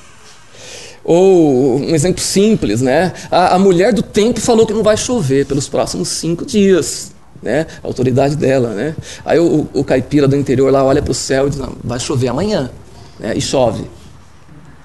Ou 1.03 1.79
um 1.79 1.93
exemplo 1.93 2.21
simples, 2.21 2.81
né? 2.81 3.11
A, 3.29 3.55
a, 3.55 3.59
mulher 3.59 3.91
do 3.91 4.01
tempo 4.01 4.39
falou 4.39 4.65
que 4.65 4.73
não 4.73 4.83
vai 4.83 4.95
chover 4.95 5.45
pelos 5.45 5.67
próximos 5.67 6.07
cinco 6.07 6.45
dias, 6.45 7.11
né? 7.41 7.67
A 7.83 7.87
autoridade 7.87 8.37
dela, 8.37 8.69
né? 8.69 8.95
Aí 9.25 9.37
o, 9.37 9.67
o 9.73 9.83
caipira 9.83 10.29
do 10.29 10.35
interior 10.37 10.71
lá 10.71 10.81
olha 10.81 11.01
para 11.01 11.11
o 11.11 11.13
céu 11.13 11.47
e 11.47 11.49
diz: 11.49 11.59
não, 11.59 11.75
vai 11.83 11.99
chover 11.99 12.29
amanhã, 12.29 12.71
né? 13.19 13.33
E 13.35 13.41
chove. 13.41 13.83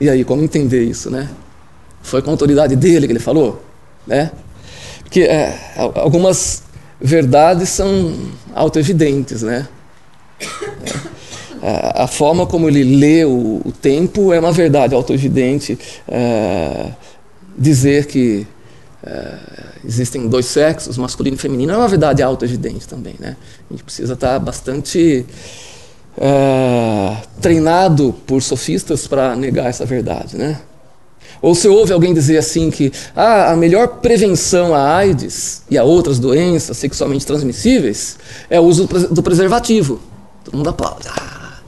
E 0.00 0.10
aí, 0.10 0.24
como 0.24 0.42
entender 0.42 0.82
isso, 0.82 1.08
né? 1.08 1.28
Foi 2.02 2.20
com 2.20 2.30
a 2.30 2.32
autoridade 2.32 2.74
dele 2.74 3.06
que 3.06 3.12
ele 3.12 3.20
falou, 3.20 3.62
né? 4.04 4.32
Porque 5.04 5.22
é, 5.22 5.56
algumas 5.76 6.64
verdades 7.00 7.68
são 7.68 8.14
autoevidentes, 8.54 9.42
né? 9.42 9.68
É, 11.60 12.02
a 12.02 12.06
forma 12.06 12.46
como 12.46 12.68
ele 12.68 12.84
lê 12.84 13.24
o, 13.24 13.60
o 13.64 13.72
tempo 13.72 14.32
é 14.32 14.38
uma 14.38 14.52
verdade 14.52 14.94
autoevidente. 14.94 15.78
É, 16.06 16.92
dizer 17.56 18.06
que 18.06 18.46
é, 19.02 19.34
existem 19.84 20.28
dois 20.28 20.46
sexos, 20.46 20.96
masculino 20.96 21.36
e 21.36 21.38
feminino, 21.38 21.72
é 21.72 21.76
uma 21.76 21.88
verdade 21.88 22.22
autoevidente 22.22 22.86
também. 22.86 23.16
Né? 23.18 23.36
A 23.68 23.72
gente 23.72 23.82
precisa 23.82 24.14
estar 24.14 24.38
bastante 24.38 25.26
é, 26.16 27.16
treinado 27.40 28.14
por 28.26 28.40
sofistas 28.42 29.06
para 29.06 29.34
negar 29.34 29.66
essa 29.66 29.84
verdade. 29.84 30.36
Né? 30.36 30.60
Ou 31.40 31.54
se 31.54 31.68
ouve 31.68 31.92
alguém 31.92 32.12
dizer 32.12 32.38
assim 32.38 32.70
que 32.70 32.92
ah, 33.14 33.52
a 33.52 33.56
melhor 33.56 33.86
prevenção 34.00 34.74
à 34.74 34.96
AIDS 34.96 35.62
e 35.70 35.78
a 35.78 35.84
outras 35.84 36.18
doenças 36.18 36.76
sexualmente 36.76 37.26
transmissíveis 37.26 38.18
é 38.50 38.58
o 38.58 38.64
uso 38.64 38.86
do 38.86 39.22
preservativo. 39.22 40.00
Todo 40.44 40.56
mundo 40.56 40.70
aplaude. 40.70 41.08
Ah. 41.08 41.58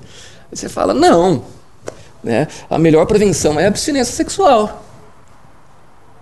Aí 0.50 0.56
você 0.56 0.68
fala, 0.68 0.92
não. 0.92 1.44
Né? 2.22 2.48
A 2.68 2.78
melhor 2.78 3.06
prevenção 3.06 3.59
é 3.59 3.64
a 3.64 3.68
abstinência 3.68 4.14
sexual. 4.14 4.85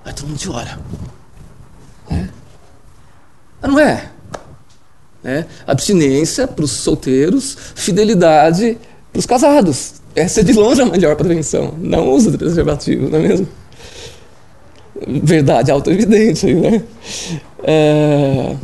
Aí 0.04 0.12
todo 0.12 0.28
mundo 0.28 0.38
te 0.38 0.48
olha. 0.50 0.78
Né? 2.11 2.30
Mas 3.61 3.70
não 3.70 3.78
é. 3.78 4.11
Né? 5.22 5.46
Abstinência 5.66 6.46
para 6.46 6.64
os 6.64 6.70
solteiros, 6.70 7.56
fidelidade 7.74 8.78
para 9.12 9.18
os 9.18 9.26
casados. 9.26 9.94
Essa 10.18 10.40
é 10.40 10.42
de 10.42 10.52
longe 10.52 10.83
a 10.83 10.87
melhor 10.87 11.14
prevenção. 11.16 11.74
Não 11.78 12.11
usa 12.11 12.37
preservativo, 12.37 13.09
não 13.09 13.18
é 13.18 13.22
mesmo? 13.22 13.48
Verdade 15.07 15.70
auto-evidente, 15.70 16.52
né? 16.54 16.83
É... 17.62 18.57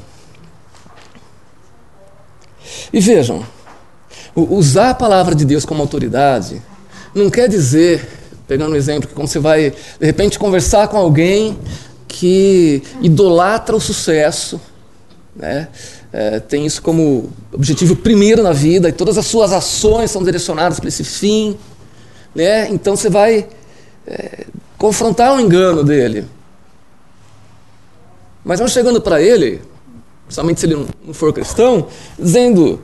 E 2.93 3.01
vejam, 3.01 3.45
usar 4.35 4.91
a 4.91 4.95
palavra 4.95 5.35
de 5.35 5.45
Deus 5.45 5.65
como 5.65 5.81
autoridade 5.81 6.61
não 7.15 7.31
quer 7.31 7.49
dizer, 7.49 8.09
pegando 8.49 8.73
um 8.73 8.77
exemplo, 8.77 9.09
que 9.09 9.15
quando 9.15 9.29
você 9.29 9.39
vai, 9.39 9.71
de 9.71 10.07
repente, 10.07 10.39
conversar 10.39 10.89
com 10.89 10.97
alguém 10.97 11.57
que 12.09 12.83
idolatra 13.01 13.77
o 13.77 13.81
sucesso, 13.81 14.61
né? 15.37 15.69
É, 16.17 16.39
tem 16.39 16.65
isso 16.65 16.81
como 16.81 17.29
objetivo 17.53 17.97
primeiro 17.97 18.41
na 18.41 18.53
vida 18.53 18.89
e 18.89 18.93
todas 18.93 19.19
as 19.19 19.27
suas 19.27 19.53
ações 19.53 20.13
são 20.13 20.23
direcionadas 20.23 20.79
para 20.79 20.89
esse 20.89 21.03
fim. 21.03 21.59
Né? 22.33 22.69
Então 22.69 22.95
você 22.95 23.11
vai 23.11 23.49
é, 24.07 24.47
confrontar 24.79 25.35
o 25.35 25.41
engano 25.41 25.83
dele. 25.83 26.25
Mas 28.45 28.61
não 28.61 28.69
chegando 28.69 29.01
para 29.01 29.21
ele, 29.21 29.61
somente 30.29 30.61
se 30.61 30.67
ele 30.67 30.87
não 31.05 31.13
for 31.13 31.33
cristão, 31.33 31.89
dizendo: 32.17 32.81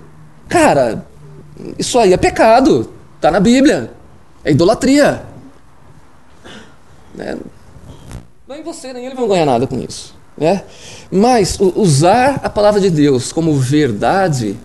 Cara, 0.49 1.07
isso 1.79 2.01
aí 2.01 2.13
é 2.13 2.17
pecado, 2.17 2.91
está 3.15 3.31
na 3.31 3.39
Bíblia, 3.39 3.93
é 4.43 4.51
idolatria. 4.51 5.23
Né? 7.15 7.39
Nem 8.49 8.61
você 8.65 8.93
nem 8.93 9.07
ele 9.07 9.15
vão 9.15 9.29
ganhar 9.29 9.47
nada 9.47 9.69
com 9.69 9.79
isso. 9.79 10.19
Né? 10.37 10.65
Mas 11.11 11.59
usar 11.59 12.41
a 12.43 12.49
palavra 12.49 12.81
de 12.81 12.89
Deus 12.89 13.33
como 13.33 13.59
verdade 13.59 14.57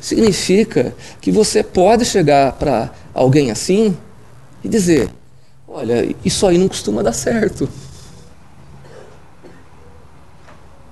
significa 0.00 0.94
que 1.20 1.32
você 1.32 1.62
pode 1.62 2.04
chegar 2.04 2.52
para 2.52 2.90
alguém 3.14 3.50
assim 3.50 3.96
e 4.62 4.68
dizer: 4.68 5.10
Olha, 5.66 6.14
isso 6.24 6.46
aí 6.46 6.58
não 6.58 6.68
costuma 6.68 7.02
dar 7.02 7.12
certo. 7.12 7.68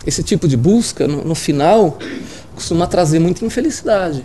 Esse 0.04 0.22
tipo 0.22 0.48
de 0.48 0.56
busca, 0.56 1.06
no, 1.06 1.24
no 1.24 1.34
final, 1.34 1.98
costuma 2.54 2.86
trazer 2.86 3.18
muita 3.18 3.44
infelicidade. 3.44 4.24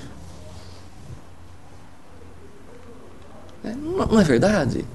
É, 3.64 3.72
não, 3.74 4.06
não 4.08 4.20
é 4.20 4.24
verdade? 4.24 4.86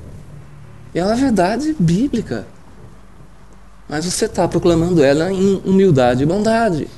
É 0.94 1.04
uma 1.04 1.14
verdade 1.14 1.76
bíblica. 1.78 2.46
Mas 3.92 4.06
você 4.06 4.24
está 4.24 4.48
proclamando 4.48 5.04
ela 5.04 5.30
em 5.30 5.60
humildade 5.66 6.22
e 6.22 6.26
bondade. 6.26 6.88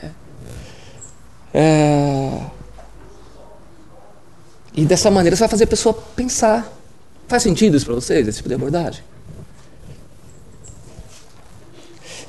É. 0.00 0.10
É... 1.52 2.40
E 4.72 4.84
dessa 4.84 5.10
maneira 5.10 5.34
você 5.34 5.40
vai 5.40 5.48
fazer 5.48 5.64
a 5.64 5.66
pessoa 5.66 5.92
pensar. 6.14 6.72
Faz 7.26 7.42
sentido 7.42 7.76
isso 7.76 7.84
para 7.84 7.96
vocês, 7.96 8.28
esse 8.28 8.36
tipo 8.36 8.48
de 8.48 8.54
abordagem? 8.54 9.02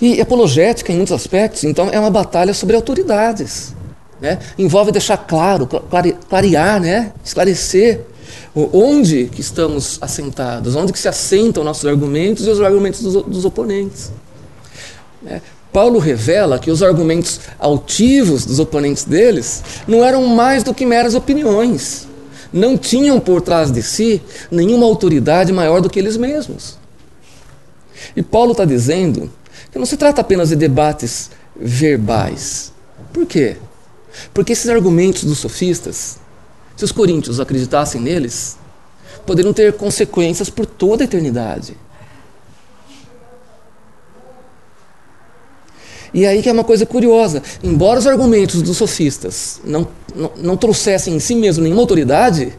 E 0.01 0.19
apologética, 0.19 0.91
em 0.91 0.95
muitos 0.95 1.13
aspectos, 1.13 1.63
então, 1.65 1.89
é 1.91 1.99
uma 1.99 2.09
batalha 2.09 2.51
sobre 2.55 2.75
autoridades. 2.75 3.75
Né? 4.19 4.39
Envolve 4.57 4.91
deixar 4.91 5.17
claro, 5.17 5.67
clarear, 5.67 6.81
né? 6.81 7.13
esclarecer 7.23 8.07
onde 8.55 9.25
que 9.25 9.41
estamos 9.41 9.97
assentados, 10.01 10.75
onde 10.75 10.93
que 10.93 10.99
se 10.99 11.07
assentam 11.07 11.63
nossos 11.63 11.85
argumentos 11.85 12.47
e 12.47 12.49
os 12.49 12.61
argumentos 12.61 13.01
dos, 13.01 13.23
dos 13.23 13.45
oponentes. 13.45 14.11
Né? 15.21 15.41
Paulo 15.73 15.99
revela 15.99 16.57
que 16.57 16.71
os 16.71 16.81
argumentos 16.81 17.41
altivos 17.59 18.45
dos 18.45 18.59
oponentes 18.59 19.03
deles 19.03 19.61
não 19.85 20.05
eram 20.05 20.25
mais 20.25 20.63
do 20.63 20.73
que 20.73 20.85
meras 20.85 21.15
opiniões. 21.15 22.07
Não 22.53 22.77
tinham 22.77 23.19
por 23.19 23.41
trás 23.41 23.69
de 23.69 23.83
si 23.83 24.21
nenhuma 24.49 24.85
autoridade 24.85 25.51
maior 25.51 25.81
do 25.81 25.89
que 25.89 25.99
eles 25.99 26.15
mesmos. 26.15 26.77
E 28.15 28.23
Paulo 28.23 28.53
está 28.53 28.63
dizendo 28.63 29.29
que 29.69 29.77
não 29.77 29.85
se 29.85 29.97
trata 29.97 30.21
apenas 30.21 30.47
de 30.47 30.55
debates 30.55 31.29
verbais. 31.53 32.71
Por 33.11 33.25
quê? 33.25 33.57
Porque 34.33 34.53
esses 34.53 34.69
argumentos 34.69 35.25
dos 35.25 35.39
sofistas, 35.39 36.17
se 36.75 36.83
os 36.83 36.91
coríntios 36.91 37.39
acreditassem 37.39 38.01
neles, 38.01 38.57
poderiam 39.25 39.53
ter 39.53 39.73
consequências 39.73 40.49
por 40.49 40.65
toda 40.65 41.03
a 41.03 41.05
eternidade. 41.05 41.77
E 46.13 46.25
aí 46.25 46.41
que 46.41 46.47
é 46.47 46.51
uma 46.51 46.63
coisa 46.63 46.85
curiosa. 46.85 47.43
Embora 47.61 47.99
os 47.99 48.07
argumentos 48.07 48.61
dos 48.61 48.77
sofistas 48.77 49.59
não, 49.65 49.85
não, 50.15 50.31
não 50.37 50.57
trouxessem 50.57 51.13
em 51.13 51.19
si 51.19 51.35
mesmo 51.35 51.61
nenhuma 51.61 51.81
autoridade, 51.81 52.53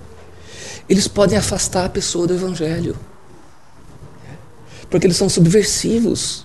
eles 0.88 1.08
podem 1.08 1.38
afastar 1.38 1.86
a 1.86 1.88
pessoa 1.88 2.26
do 2.26 2.34
Evangelho. 2.34 2.94
Porque 4.90 5.06
eles 5.06 5.16
são 5.16 5.28
subversivos. 5.28 6.44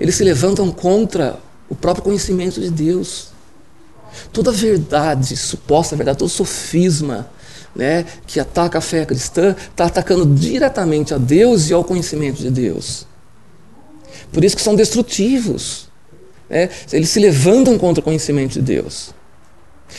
Eles 0.00 0.14
se 0.14 0.24
levantam 0.24 0.70
contra 0.70 1.38
o 1.68 1.74
próprio 1.74 2.04
conhecimento 2.04 2.60
de 2.60 2.70
Deus. 2.70 3.28
Toda 4.32 4.50
verdade, 4.50 5.36
suposta 5.36 5.96
verdade, 5.96 6.18
todo 6.18 6.28
sofisma 6.28 7.28
né, 7.74 8.04
que 8.26 8.40
ataca 8.40 8.78
a 8.78 8.80
fé 8.80 9.04
cristã 9.04 9.54
está 9.70 9.86
atacando 9.86 10.26
diretamente 10.26 11.14
a 11.14 11.18
Deus 11.18 11.70
e 11.70 11.72
ao 11.72 11.84
conhecimento 11.84 12.38
de 12.38 12.50
Deus. 12.50 13.06
Por 14.32 14.44
isso 14.44 14.56
que 14.56 14.62
são 14.62 14.74
destrutivos. 14.74 15.88
Né? 16.48 16.68
Eles 16.92 17.08
se 17.10 17.20
levantam 17.20 17.78
contra 17.78 18.00
o 18.00 18.04
conhecimento 18.04 18.54
de 18.54 18.62
Deus. 18.62 19.14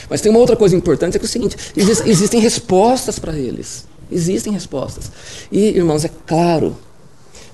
Mas 0.09 0.21
tem 0.21 0.29
uma 0.29 0.39
outra 0.39 0.55
coisa 0.55 0.75
importante, 0.75 1.15
é 1.15 1.19
que 1.19 1.25
é 1.25 1.27
o 1.27 1.29
seguinte, 1.29 1.55
existem 1.75 2.39
respostas 2.39 3.17
para 3.17 3.37
eles. 3.37 3.85
Existem 4.11 4.51
respostas. 4.53 5.11
E, 5.51 5.69
irmãos, 5.69 6.03
é 6.03 6.11
claro 6.27 6.77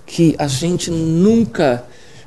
que 0.05 0.35
a 0.37 0.47
gente 0.47 0.89
nunca 0.91 1.83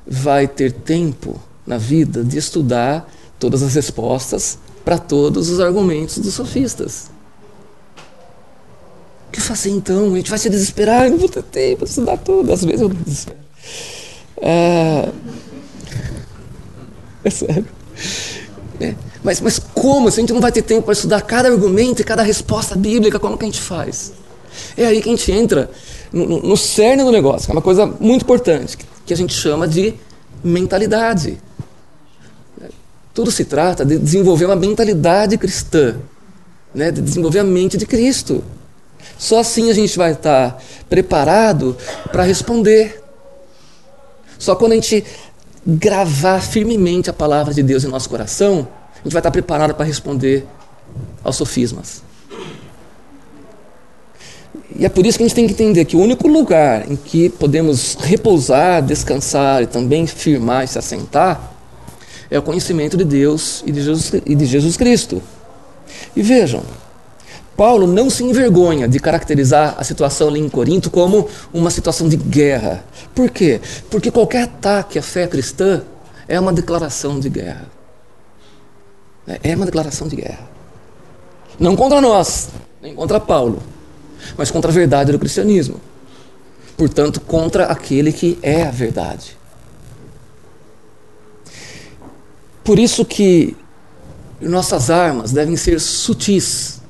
vai 0.06 0.46
ter 0.46 0.72
tempo 0.72 1.40
na 1.66 1.78
vida 1.78 2.24
de 2.24 2.38
estudar 2.38 3.10
todas 3.38 3.62
as 3.62 3.74
respostas 3.74 4.58
para 4.84 4.98
todos 4.98 5.48
os 5.48 5.60
argumentos 5.60 6.18
dos 6.18 6.34
sofistas. 6.34 7.10
O 9.28 9.30
que 9.30 9.40
fazer 9.40 9.70
então? 9.70 10.14
A 10.14 10.16
gente 10.16 10.30
vai 10.30 10.38
se 10.38 10.48
desesperar, 10.48 11.04
eu 11.04 11.10
não 11.12 11.18
vou 11.18 11.28
ter 11.28 11.42
tempo 11.42 11.78
para 11.78 11.88
estudar 11.88 12.16
tudo. 12.16 12.52
Às 12.52 12.64
vezes 12.64 12.80
eu 12.80 12.88
desespero. 12.88 13.38
É, 14.40 15.08
é 17.24 17.30
sério. 17.30 17.66
É. 18.80 18.94
Mas, 19.22 19.40
mas 19.40 19.58
como? 19.58 20.10
Se 20.10 20.20
a 20.20 20.22
gente 20.22 20.32
não 20.32 20.40
vai 20.40 20.52
ter 20.52 20.62
tempo 20.62 20.82
para 20.84 20.92
estudar 20.92 21.20
cada 21.22 21.48
argumento 21.48 22.00
e 22.00 22.04
cada 22.04 22.22
resposta 22.22 22.74
bíblica, 22.76 23.18
como 23.18 23.36
que 23.36 23.44
a 23.44 23.48
gente 23.48 23.60
faz? 23.60 24.12
É 24.76 24.86
aí 24.86 25.02
que 25.02 25.08
a 25.08 25.12
gente 25.12 25.30
entra 25.30 25.70
no, 26.12 26.40
no, 26.40 26.56
cerne 26.56 27.04
do 27.04 27.12
negócio, 27.12 27.46
que 27.46 27.52
é 27.52 27.54
uma 27.54 27.62
coisa 27.62 27.86
muito 27.86 28.22
importante, 28.22 28.78
que 29.04 29.12
a 29.12 29.16
gente 29.16 29.34
chama 29.34 29.66
de 29.66 29.94
mentalidade. 30.42 31.38
Tudo 33.18 33.32
se 33.32 33.44
trata 33.44 33.84
de 33.84 33.98
desenvolver 33.98 34.44
uma 34.44 34.54
mentalidade 34.54 35.36
cristã, 35.36 35.96
né? 36.72 36.92
de 36.92 37.02
desenvolver 37.02 37.40
a 37.40 37.42
mente 37.42 37.76
de 37.76 37.84
Cristo. 37.84 38.44
Só 39.18 39.40
assim 39.40 39.70
a 39.70 39.74
gente 39.74 39.98
vai 39.98 40.12
estar 40.12 40.62
preparado 40.88 41.76
para 42.12 42.22
responder. 42.22 43.02
Só 44.38 44.54
quando 44.54 44.70
a 44.70 44.74
gente 44.76 45.04
gravar 45.66 46.40
firmemente 46.40 47.10
a 47.10 47.12
palavra 47.12 47.52
de 47.52 47.60
Deus 47.60 47.82
em 47.82 47.88
nosso 47.88 48.08
coração, 48.08 48.68
a 48.94 49.02
gente 49.02 49.12
vai 49.12 49.18
estar 49.18 49.32
preparado 49.32 49.74
para 49.74 49.84
responder 49.84 50.46
aos 51.24 51.34
sofismas. 51.34 52.04
E 54.76 54.86
é 54.86 54.88
por 54.88 55.04
isso 55.04 55.18
que 55.18 55.24
a 55.24 55.26
gente 55.26 55.34
tem 55.34 55.46
que 55.48 55.54
entender 55.54 55.84
que 55.86 55.96
o 55.96 56.00
único 56.00 56.28
lugar 56.28 56.88
em 56.88 56.94
que 56.94 57.30
podemos 57.30 57.96
repousar, 57.96 58.80
descansar 58.80 59.64
e 59.64 59.66
também 59.66 60.06
firmar 60.06 60.62
e 60.62 60.68
se 60.68 60.78
assentar 60.78 61.57
é 62.30 62.38
o 62.38 62.42
conhecimento 62.42 62.96
de 62.96 63.04
Deus 63.04 63.62
e 63.66 63.72
de 63.72 63.82
Jesus, 63.82 64.12
e 64.24 64.34
de 64.34 64.46
Jesus 64.46 64.76
Cristo. 64.76 65.22
E 66.14 66.22
vejam, 66.22 66.62
Paulo 67.56 67.86
não 67.86 68.10
se 68.10 68.22
envergonha 68.22 68.86
de 68.86 69.00
caracterizar 69.00 69.74
a 69.78 69.84
situação 69.84 70.28
ali 70.28 70.40
em 70.40 70.48
Corinto 70.48 70.90
como 70.90 71.28
uma 71.52 71.70
situação 71.70 72.08
de 72.08 72.16
guerra. 72.16 72.84
Por 73.14 73.30
quê? 73.30 73.60
Porque 73.90 74.10
qualquer 74.10 74.42
ataque 74.42 74.98
à 74.98 75.02
fé 75.02 75.26
cristã 75.26 75.82
é 76.28 76.38
uma 76.38 76.52
declaração 76.52 77.18
de 77.18 77.28
guerra. 77.28 77.66
É 79.42 79.56
uma 79.56 79.66
declaração 79.66 80.06
de 80.06 80.16
guerra. 80.16 80.48
Não 81.58 81.74
contra 81.74 82.00
nós, 82.00 82.50
nem 82.80 82.94
contra 82.94 83.18
Paulo, 83.18 83.60
mas 84.36 84.50
contra 84.50 84.70
a 84.70 84.74
verdade 84.74 85.12
do 85.12 85.18
cristianismo. 85.18 85.80
Portanto, 86.76 87.20
contra 87.20 87.64
aquele 87.64 88.12
que 88.12 88.38
é 88.42 88.62
a 88.62 88.70
verdade. 88.70 89.37
Por 92.68 92.78
isso 92.78 93.02
que 93.02 93.56
nossas 94.38 94.90
armas 94.90 95.32
devem 95.32 95.56
ser 95.56 95.80
sutis 95.80 96.82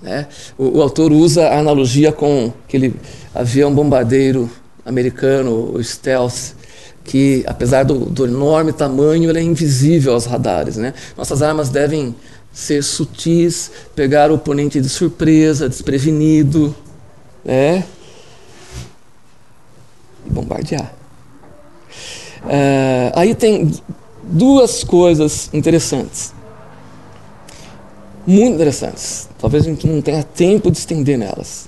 né? 0.00 0.28
O, 0.56 0.78
o, 0.78 0.80
autor 0.80 1.10
usa 1.10 1.48
a 1.48 1.58
analogia 1.58 2.12
com 2.12 2.52
aquele 2.64 2.94
avião 3.34 3.74
bombardeiro 3.74 4.48
americano, 4.86 5.72
o 5.74 5.82
Stealth, 5.82 6.54
que 7.02 7.42
apesar 7.48 7.82
do, 7.82 7.98
do 8.06 8.26
enorme 8.26 8.72
tamanho, 8.72 9.28
ele 9.28 9.40
é 9.40 9.42
invisível 9.42 10.12
aos 10.12 10.24
radares. 10.24 10.76
Né? 10.76 10.94
Nossas 11.16 11.42
armas 11.42 11.68
devem 11.68 12.14
ser 12.52 12.84
sutis, 12.84 13.72
pegar 13.96 14.30
o 14.30 14.34
oponente 14.34 14.80
de 14.80 14.88
surpresa, 14.88 15.68
desprevenido, 15.68 16.72
né? 17.44 17.82
e 20.24 20.30
bombardear. 20.30 20.94
Uh, 22.44 23.10
aí 23.16 23.34
tem 23.34 23.68
duas 24.22 24.84
coisas 24.84 25.50
interessantes 25.52 26.32
muito 28.28 28.56
interessantes. 28.56 29.26
Talvez 29.38 29.64
a 29.64 29.70
gente 29.70 29.86
não 29.86 30.02
tenha 30.02 30.22
tempo 30.22 30.70
de 30.70 30.76
estender 30.76 31.16
nelas. 31.16 31.66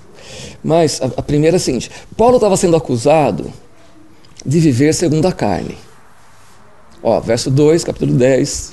Mas 0.63 1.01
a, 1.01 1.07
a 1.17 1.23
primeira 1.23 1.57
é 1.57 1.59
a 1.59 1.61
seguinte: 1.61 1.91
Paulo 2.17 2.37
estava 2.37 2.57
sendo 2.57 2.77
acusado 2.77 3.51
de 4.45 4.61
viver 4.61 4.93
segundo 4.93 5.27
a 5.27 5.33
carne. 5.33 5.79
Ó, 7.03 7.19
verso 7.19 7.51
2, 7.51 7.83
capítulo 7.83 8.13
10. 8.13 8.69
Uh, 8.69 8.73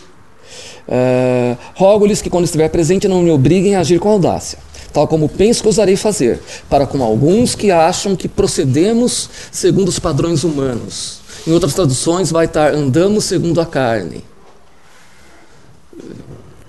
eh, 0.90 1.58
Rogo-lhes 1.76 2.22
que 2.22 2.30
quando 2.30 2.46
estiver 2.46 2.70
presente 2.70 3.08
não 3.08 3.22
me 3.22 3.32
obriguem 3.32 3.76
a 3.76 3.80
agir 3.80 4.00
com 4.00 4.10
audácia, 4.10 4.60
tal 4.92 5.08
como 5.08 5.30
penso 5.30 5.62
que 5.62 5.68
ousarei 5.68 5.96
fazer, 5.96 6.42
para 6.70 6.86
com 6.86 7.02
alguns 7.02 7.56
que 7.56 7.72
acham 7.72 8.16
que 8.16 8.28
procedemos 8.28 9.30
segundo 9.52 9.88
os 9.88 10.00
padrões 10.00 10.44
humanos. 10.44 11.22
Em 11.48 11.54
outras 11.54 11.74
traduções 11.74 12.30
vai 12.30 12.46
estar 12.46 12.74
andamos 12.74 13.24
segundo 13.24 13.62
a 13.62 13.66
carne. 13.66 14.22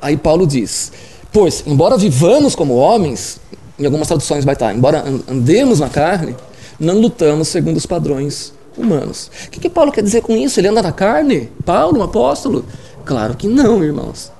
Aí 0.00 0.16
Paulo 0.16 0.46
diz: 0.46 0.92
Pois, 1.32 1.64
embora 1.66 1.98
vivamos 1.98 2.54
como 2.54 2.76
homens, 2.76 3.40
em 3.76 3.84
algumas 3.84 4.06
traduções 4.06 4.44
vai 4.44 4.54
estar, 4.54 4.72
embora 4.72 5.02
andemos 5.28 5.80
na 5.80 5.88
carne, 5.88 6.36
não 6.78 7.00
lutamos 7.00 7.48
segundo 7.48 7.76
os 7.76 7.86
padrões 7.86 8.52
humanos. 8.76 9.28
O 9.46 9.50
que, 9.50 9.58
que 9.58 9.68
Paulo 9.68 9.90
quer 9.90 10.02
dizer 10.02 10.22
com 10.22 10.36
isso? 10.36 10.60
Ele 10.60 10.68
anda 10.68 10.80
na 10.80 10.92
carne? 10.92 11.50
Paulo, 11.64 11.98
um 11.98 12.02
apóstolo? 12.04 12.64
Claro 13.04 13.36
que 13.36 13.48
não, 13.48 13.82
irmãos. 13.82 14.30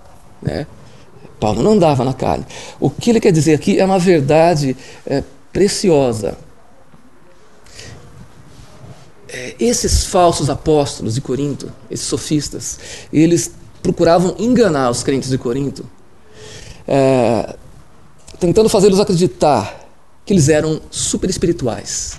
Né? 0.41 0.68
Paulo 1.41 1.64
não 1.64 1.72
andava 1.72 2.05
na 2.05 2.14
carne. 2.14 2.47
O 2.78 2.89
que 2.89 3.11
ele 3.11 3.18
quer 3.18 3.32
dizer 3.32 3.55
aqui 3.55 3.80
é 3.80 3.84
uma 3.84 3.99
verdade 3.99 4.76
é, 5.05 5.24
preciosa. 5.53 6.39
É, 9.28 9.54
esses 9.60 10.04
falsos 10.04 10.48
apóstolos 10.48 11.14
de 11.14 11.20
Corinto, 11.20 11.70
esses 11.90 12.06
sofistas, 12.06 12.78
eles 13.12 13.52
procuravam 13.82 14.34
enganar 14.38 14.90
os 14.90 15.02
crentes 15.02 15.28
de 15.28 15.36
Corinto, 15.36 15.88
é, 16.86 17.56
tentando 18.40 18.68
fazê-los 18.68 18.98
acreditar 18.98 19.86
que 20.24 20.32
eles 20.32 20.48
eram 20.48 20.80
super 20.90 21.28
espirituais. 21.28 22.18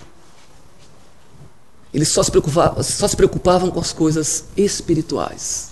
Eles 1.93 2.09
só 2.09 2.21
se, 2.21 2.29
preocupavam, 2.29 2.83
só 2.83 3.07
se 3.07 3.15
preocupavam 3.15 3.71
com 3.71 3.79
as 3.79 3.91
coisas 3.91 4.45
espirituais. 4.55 5.69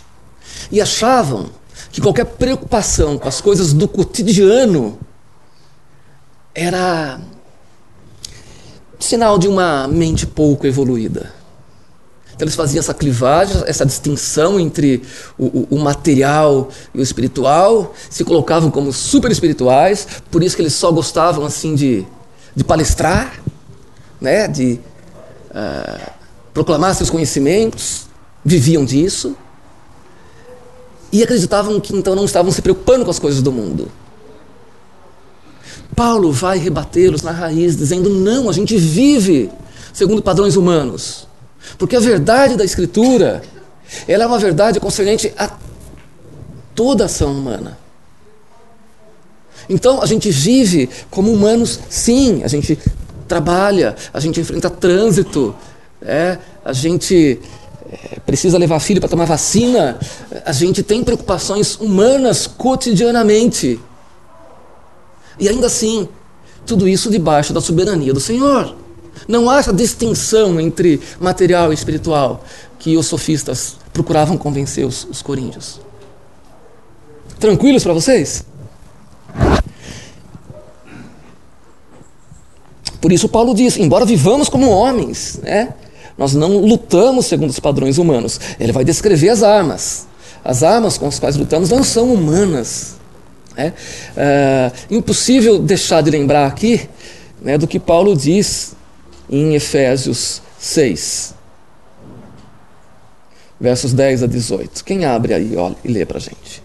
E 0.71 0.81
achavam 0.81 1.51
que 1.91 2.01
qualquer 2.01 2.25
preocupação 2.25 3.17
com 3.17 3.27
as 3.27 3.39
coisas 3.39 3.73
do 3.73 3.87
cotidiano 3.87 4.97
era 6.55 7.19
sinal 8.99 9.37
de 9.37 9.47
uma 9.47 9.87
mente 9.87 10.25
pouco 10.25 10.65
evoluída. 10.65 11.31
Então 12.37 12.45
eles 12.45 12.55
faziam 12.55 12.79
essa 12.79 12.93
clivagem, 12.93 13.63
essa 13.65 13.83
distinção 13.83 14.59
entre 14.59 15.01
o, 15.37 15.45
o, 15.45 15.67
o, 15.71 15.79
material 15.79 16.69
e 16.93 16.99
o 16.99 17.01
espiritual, 17.01 17.95
se 18.11 18.23
colocavam 18.23 18.69
como 18.69 18.93
super 18.93 19.31
espirituais, 19.31 20.07
por 20.29 20.43
isso 20.43 20.55
que 20.55 20.61
eles 20.61 20.73
só 20.73 20.91
gostavam 20.91 21.43
assim 21.43 21.73
de, 21.73 22.05
de 22.55 22.63
palestrar, 22.63 23.41
né, 24.21 24.47
de 24.47 24.79
uh, 25.49 26.11
proclamar 26.53 26.93
seus 26.93 27.09
conhecimentos, 27.09 28.05
viviam 28.45 28.85
disso 28.85 29.35
e 31.11 31.23
acreditavam 31.23 31.79
que 31.79 31.95
então 31.95 32.15
não 32.15 32.25
estavam 32.25 32.51
se 32.51 32.61
preocupando 32.61 33.03
com 33.03 33.11
as 33.11 33.19
coisas 33.19 33.41
do 33.41 33.51
mundo. 33.51 33.91
Paulo 35.97 36.31
vai 36.31 36.59
rebatê-los 36.59 37.23
na 37.23 37.31
raiz, 37.31 37.75
dizendo: 37.75 38.07
não, 38.11 38.51
a 38.51 38.53
gente 38.53 38.77
vive 38.77 39.49
segundo 39.91 40.21
padrões 40.21 40.55
humanos. 40.55 41.27
Porque 41.75 41.95
a 41.95 41.99
verdade 41.99 42.55
da 42.55 42.63
Escritura, 42.63 43.41
ela 44.07 44.23
é 44.23 44.27
uma 44.27 44.37
verdade 44.37 44.79
concernente 44.79 45.33
a 45.35 45.49
toda 46.75 47.05
ação 47.05 47.31
humana. 47.31 47.79
Então 49.67 49.99
a 49.99 50.05
gente 50.05 50.29
vive 50.29 50.87
como 51.09 51.33
humanos, 51.33 51.79
sim, 51.89 52.43
a 52.43 52.47
gente 52.47 52.77
trabalha, 53.27 53.95
a 54.13 54.19
gente 54.19 54.39
enfrenta 54.39 54.69
trânsito, 54.69 55.55
é, 55.99 56.37
a 56.63 56.73
gente 56.73 57.39
é, 57.91 58.19
precisa 58.19 58.59
levar 58.59 58.79
filho 58.79 59.01
para 59.01 59.09
tomar 59.09 59.25
vacina, 59.25 59.97
a 60.45 60.51
gente 60.51 60.83
tem 60.83 61.03
preocupações 61.03 61.75
humanas 61.75 62.45
cotidianamente. 62.45 63.79
E 65.39 65.47
ainda 65.47 65.67
assim, 65.67 66.07
tudo 66.65 66.87
isso 66.87 67.09
debaixo 67.09 67.53
da 67.53 67.61
soberania 67.61 68.13
do 68.13 68.19
Senhor. 68.19 68.75
Não 69.27 69.49
há 69.49 69.59
essa 69.59 69.73
distinção 69.73 70.59
entre 70.59 71.01
material 71.19 71.71
e 71.71 71.75
espiritual 71.75 72.43
que 72.79 72.95
os 72.97 73.07
sofistas 73.07 73.77
procuravam 73.91 74.37
convencer 74.37 74.85
os, 74.85 75.07
os 75.09 75.21
coríntios. 75.21 75.79
Tranquilos 77.39 77.83
para 77.83 77.93
vocês? 77.93 78.45
Por 83.01 83.11
isso 83.11 83.29
Paulo 83.29 83.53
diz: 83.53 83.77
embora 83.77 84.05
vivamos 84.05 84.49
como 84.49 84.69
homens, 84.69 85.39
né, 85.43 85.73
nós 86.17 86.33
não 86.33 86.57
lutamos 86.57 87.27
segundo 87.27 87.51
os 87.51 87.59
padrões 87.59 87.97
humanos. 87.97 88.39
Ele 88.59 88.71
vai 88.71 88.83
descrever 88.83 89.29
as 89.29 89.43
armas. 89.43 90.07
As 90.43 90.63
armas 90.63 90.97
com 90.97 91.07
as 91.07 91.19
quais 91.19 91.35
lutamos 91.35 91.69
não 91.69 91.83
são 91.83 92.11
humanas. 92.13 92.95
É, 93.57 93.73
é 94.15 94.71
impossível 94.91 95.57
deixar 95.57 96.01
de 96.01 96.11
lembrar 96.11 96.45
aqui 96.45 96.87
né, 97.41 97.57
do 97.57 97.67
que 97.67 97.79
Paulo 97.79 98.15
diz 98.15 98.75
em 99.29 99.55
Efésios 99.55 100.41
6, 100.59 101.33
versos 103.59 103.93
10 103.93 104.23
a 104.23 104.27
18. 104.27 104.83
Quem 104.83 105.05
abre 105.05 105.33
aí 105.33 105.55
olha, 105.55 105.75
e 105.83 105.87
lê 105.87 106.05
para 106.05 106.17
a 106.17 106.21
gente. 106.21 106.63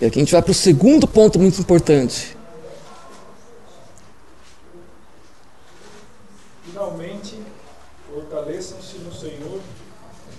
E 0.00 0.06
aqui 0.06 0.18
a 0.18 0.22
gente 0.22 0.32
vai 0.32 0.42
para 0.42 0.50
o 0.50 0.54
segundo 0.54 1.08
ponto 1.08 1.38
muito 1.38 1.58
importante. 1.60 2.36
Finalmente, 6.64 7.40
fortaleçam-se 8.12 8.98
no 8.98 9.12
Senhor 9.12 9.60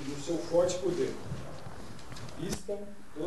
e 0.05 0.09
no 0.09 0.23
seu 0.23 0.37
forte 0.37 0.75
poder. 0.75 1.11
Vistam 2.39 2.77
toda 3.17 3.26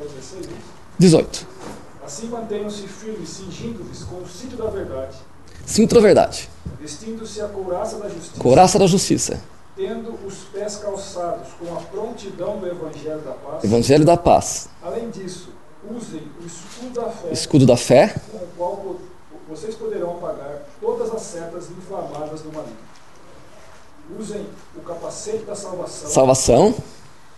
Até 0.00 0.08
16, 0.08 0.48
18. 0.98 1.46
Assim 2.02 2.28
mantenham-se 2.28 2.88
firmes, 2.88 3.28
cingindo-lhes 3.28 4.02
com 4.04 4.16
o 4.16 4.26
cinto 4.26 4.56
da 4.56 4.70
verdade. 4.70 5.18
Cinto 5.66 5.94
da 5.94 6.00
verdade. 6.00 6.48
Vestindo-se 6.80 7.42
a 7.42 7.48
couraça 7.48 7.98
da 7.98 8.08
justiça. 8.08 8.40
Couraça 8.40 8.78
da 8.78 8.86
justiça. 8.86 9.40
Tendo 9.76 10.18
os 10.26 10.36
pés 10.52 10.76
calçados 10.76 11.48
com 11.58 11.76
a 11.76 11.80
prontidão 11.82 12.58
do 12.58 12.66
Evangelho 12.66 13.20
da 13.20 13.32
paz. 13.32 13.62
Evangelho 13.62 14.04
da 14.06 14.16
paz. 14.16 14.68
Além 14.82 15.10
disso, 15.10 15.50
usem 15.94 16.22
o 16.42 16.46
escudo 16.46 17.00
da 17.00 17.10
fé. 17.10 17.32
Escudo 17.32 17.66
da 17.66 17.76
fé. 17.76 18.14
Com 18.30 18.38
o 18.38 18.48
qual 18.56 18.96
vocês 19.50 19.74
poderão 19.74 20.12
apagar 20.12 20.62
todas 20.80 21.12
as 21.12 21.20
setas 21.20 21.70
inflamadas 21.70 22.40
do 22.40 22.50
maligno. 22.50 22.76
Usem 24.18 24.46
o 24.74 24.80
capacete 24.80 25.44
da 25.44 25.54
salvação. 25.54 26.10
Salvação. 26.10 26.74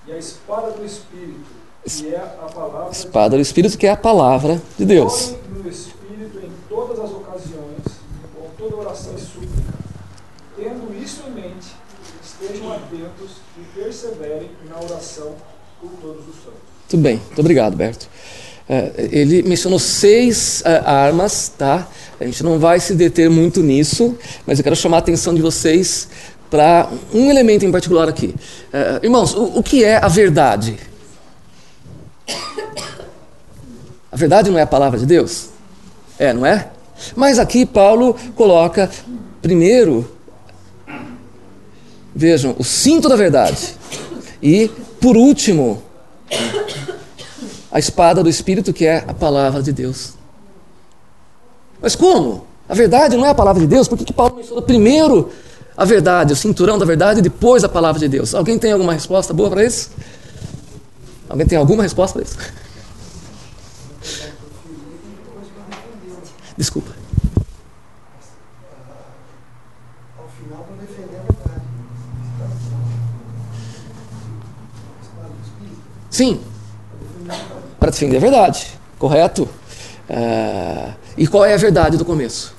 E 0.06 0.12
a 0.12 0.16
espada 0.16 0.70
do 0.70 0.84
Espírito 0.84 1.61
é 1.84 2.90
espada 2.92 3.36
do 3.36 3.42
Espírito, 3.42 3.76
que 3.76 3.86
é 3.86 3.90
a 3.90 3.96
palavra 3.96 4.62
de 4.78 4.84
Deus. 4.84 5.34
no 5.50 5.68
Espírito 5.68 6.38
em 6.38 6.50
todas 6.68 6.98
as 7.00 7.10
ocasiões, 7.10 7.82
com 8.34 8.48
toda 8.56 8.76
oração 8.76 9.12
e 9.16 9.20
súplica. 9.20 9.72
Tendo 10.56 10.94
isso 11.02 11.24
em 11.26 11.32
mente, 11.32 11.74
estejam 12.22 12.72
atentos 12.72 13.38
e 13.58 13.80
perseverem 13.80 14.50
na 14.70 14.76
oração 14.78 15.34
por 15.80 15.90
todos 16.00 16.28
os 16.28 16.36
santos. 16.36 16.60
Tudo 16.88 17.02
bem, 17.02 17.16
muito 17.16 17.40
obrigado, 17.40 17.76
Berto. 17.76 18.08
É, 18.68 18.92
ele 19.10 19.42
mencionou 19.42 19.80
seis 19.80 20.62
é, 20.64 20.76
armas, 20.86 21.48
tá? 21.48 21.88
A 22.20 22.24
gente 22.24 22.44
não 22.44 22.60
vai 22.60 22.78
se 22.78 22.94
deter 22.94 23.28
muito 23.28 23.60
nisso, 23.60 24.16
mas 24.46 24.58
eu 24.58 24.62
quero 24.62 24.76
chamar 24.76 24.98
a 24.98 25.00
atenção 25.00 25.34
de 25.34 25.42
vocês 25.42 26.08
para 26.48 26.88
um 27.12 27.28
elemento 27.28 27.64
em 27.64 27.72
particular 27.72 28.08
aqui. 28.08 28.34
Irmãos, 29.02 29.34
o 29.34 29.62
que 29.62 29.82
é 29.82 29.96
a 29.96 30.06
verdade? 30.06 30.78
A 34.10 34.16
verdade 34.16 34.50
não 34.50 34.58
é 34.58 34.62
a 34.62 34.66
palavra 34.66 34.98
de 34.98 35.06
Deus? 35.06 35.48
É, 36.18 36.32
não 36.32 36.44
é? 36.44 36.68
Mas 37.16 37.38
aqui 37.38 37.64
Paulo 37.64 38.14
coloca 38.36 38.90
primeiro, 39.40 40.08
vejam, 42.14 42.54
o 42.58 42.64
cinto 42.64 43.08
da 43.08 43.16
verdade. 43.16 43.74
E, 44.42 44.70
por 45.00 45.16
último, 45.16 45.82
a 47.70 47.78
espada 47.78 48.22
do 48.22 48.28
Espírito, 48.28 48.72
que 48.72 48.84
é 48.84 49.04
a 49.08 49.14
palavra 49.14 49.62
de 49.62 49.72
Deus. 49.72 50.12
Mas 51.80 51.96
como? 51.96 52.46
A 52.68 52.74
verdade 52.74 53.16
não 53.16 53.26
é 53.26 53.30
a 53.30 53.34
palavra 53.34 53.60
de 53.60 53.66
Deus? 53.66 53.88
Por 53.88 53.98
que, 53.98 54.04
que 54.04 54.12
Paulo 54.12 54.36
menciona 54.36 54.62
primeiro 54.62 55.30
a 55.76 55.84
verdade, 55.84 56.32
o 56.32 56.36
cinturão 56.36 56.78
da 56.78 56.84
verdade, 56.84 57.20
e 57.20 57.22
depois 57.22 57.64
a 57.64 57.68
palavra 57.68 57.98
de 57.98 58.08
Deus? 58.08 58.34
Alguém 58.34 58.58
tem 58.58 58.72
alguma 58.72 58.92
resposta 58.92 59.32
boa 59.32 59.50
para 59.50 59.64
isso? 59.64 59.90
Alguém 61.32 61.46
tem 61.46 61.56
alguma 61.56 61.82
resposta 61.82 62.18
para 62.18 62.28
isso? 62.28 62.36
Desculpa. 66.58 66.92
Sim. 76.10 76.38
Para 77.80 77.90
defender 77.90 78.18
a 78.18 78.20
verdade. 78.20 78.78
Correto? 78.98 79.48
Uh, 80.10 80.92
e 81.16 81.26
qual 81.26 81.46
é 81.46 81.54
a 81.54 81.56
verdade 81.56 81.96
do 81.96 82.04
começo? 82.04 82.54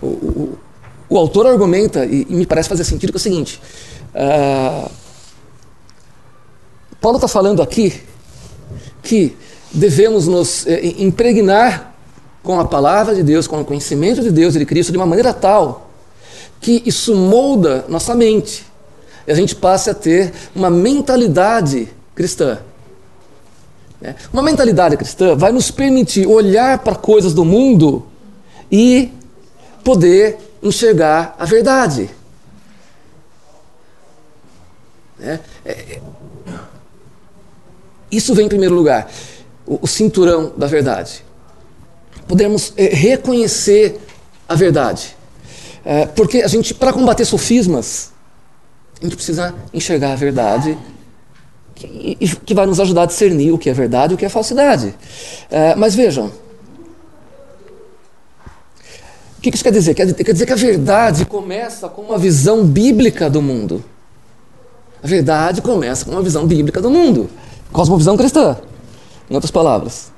O, 0.00 0.06
o, 0.06 0.58
o 1.10 1.18
autor 1.18 1.46
argumenta, 1.46 2.06
e, 2.06 2.26
e, 2.28 2.34
me 2.34 2.46
parece 2.46 2.70
fazer 2.70 2.84
sentido, 2.84 3.10
que 3.10 3.16
é 3.16 3.20
o 3.20 3.22
seguinte: 3.22 3.60
uh, 4.16 4.90
Paulo 7.00 7.18
está 7.18 7.28
falando 7.28 7.62
aqui 7.62 8.02
que 9.02 9.36
devemos 9.72 10.26
nos 10.26 10.66
eh, 10.66 10.94
impregnar 10.98 11.94
com 12.42 12.58
a 12.58 12.64
palavra 12.64 13.14
de 13.14 13.22
Deus, 13.22 13.46
com 13.46 13.60
o 13.60 13.64
conhecimento 13.64 14.22
de 14.22 14.30
Deus 14.30 14.56
e 14.56 14.58
de 14.58 14.66
Cristo 14.66 14.90
de 14.90 14.98
uma 14.98 15.06
maneira 15.06 15.32
tal 15.32 15.86
que 16.60 16.82
isso 16.86 17.14
molda 17.14 17.84
nossa 17.88 18.14
mente 18.14 18.66
e 19.26 19.32
a 19.32 19.34
gente 19.34 19.54
passe 19.54 19.90
a 19.90 19.94
ter 19.94 20.32
uma 20.54 20.70
mentalidade 20.70 21.88
cristã. 22.14 22.58
É, 24.00 24.14
uma 24.32 24.42
mentalidade 24.42 24.96
cristã 24.96 25.34
vai 25.34 25.50
nos 25.52 25.70
permitir 25.70 26.26
olhar 26.26 26.78
para 26.80 26.94
coisas 26.94 27.34
do 27.34 27.44
mundo 27.44 28.06
e 28.70 29.10
poder 29.82 30.38
enxergar 30.62 31.34
a 31.38 31.44
verdade. 31.44 32.10
É, 35.20 35.38
é, 35.64 36.00
isso 38.10 38.34
vem 38.34 38.46
em 38.46 38.48
primeiro 38.48 38.74
lugar, 38.74 39.10
o, 39.66 39.80
o 39.82 39.86
cinturão 39.86 40.52
da 40.56 40.66
verdade. 40.66 41.24
Podemos 42.28 42.72
é, 42.76 42.86
reconhecer 42.86 44.00
a 44.48 44.54
verdade. 44.54 45.16
É, 45.84 46.06
porque 46.06 46.42
a 46.42 46.48
gente, 46.48 46.74
para 46.74 46.92
combater 46.92 47.24
sofismas, 47.24 48.12
a 49.00 49.04
gente 49.04 49.16
precisa 49.16 49.54
enxergar 49.72 50.12
a 50.12 50.16
verdade 50.16 50.76
que, 51.74 52.16
que 52.44 52.54
vai 52.54 52.66
nos 52.66 52.80
ajudar 52.80 53.02
a 53.02 53.06
discernir 53.06 53.52
o 53.52 53.58
que 53.58 53.70
é 53.70 53.72
verdade 53.72 54.12
e 54.12 54.16
o 54.16 54.18
que 54.18 54.24
é 54.24 54.28
falsidade. 54.28 54.94
É, 55.50 55.74
mas 55.74 55.94
vejam, 55.94 56.32
o 59.38 59.40
que 59.40 59.50
isso 59.50 59.62
quer 59.62 59.72
dizer? 59.72 59.94
Quer 59.94 60.06
dizer 60.06 60.46
que 60.46 60.52
a 60.52 60.56
verdade 60.56 61.24
começa 61.26 61.88
com 61.88 62.02
uma 62.02 62.18
visão 62.18 62.64
bíblica 62.64 63.30
do 63.30 63.42
mundo. 63.42 63.84
A 65.06 65.08
verdade 65.08 65.62
começa 65.62 66.04
com 66.04 66.10
uma 66.10 66.20
visão 66.20 66.44
bíblica 66.48 66.82
do 66.82 66.90
mundo, 66.90 67.30
cosmovisão 67.70 68.16
cristã, 68.16 68.56
em 69.30 69.34
outras 69.34 69.52
palavras. 69.52 70.10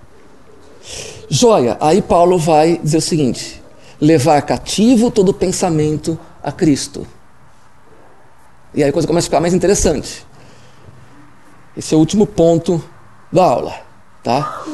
Joia, 1.28 1.76
aí 1.78 2.01
Paulo 2.01 2.39
vai 2.39 2.80
dizer 2.82 2.97
o 2.97 3.03
seguinte: 3.03 3.62
levar 4.01 4.41
cativo 4.41 5.11
todo 5.11 5.34
pensamento 5.34 6.18
a 6.43 6.51
Cristo. 6.51 7.07
E 8.72 8.82
aí 8.82 8.89
a 8.89 8.93
coisa 8.95 9.07
começa 9.07 9.26
a 9.26 9.28
ficar 9.28 9.43
mais 9.43 9.53
interessante. 9.53 10.26
Esse 11.76 11.93
é 11.93 11.97
o 11.99 12.01
último 12.01 12.26
ponto 12.26 12.82
da 13.30 13.45
aula, 13.45 13.74
tá? 14.24 14.64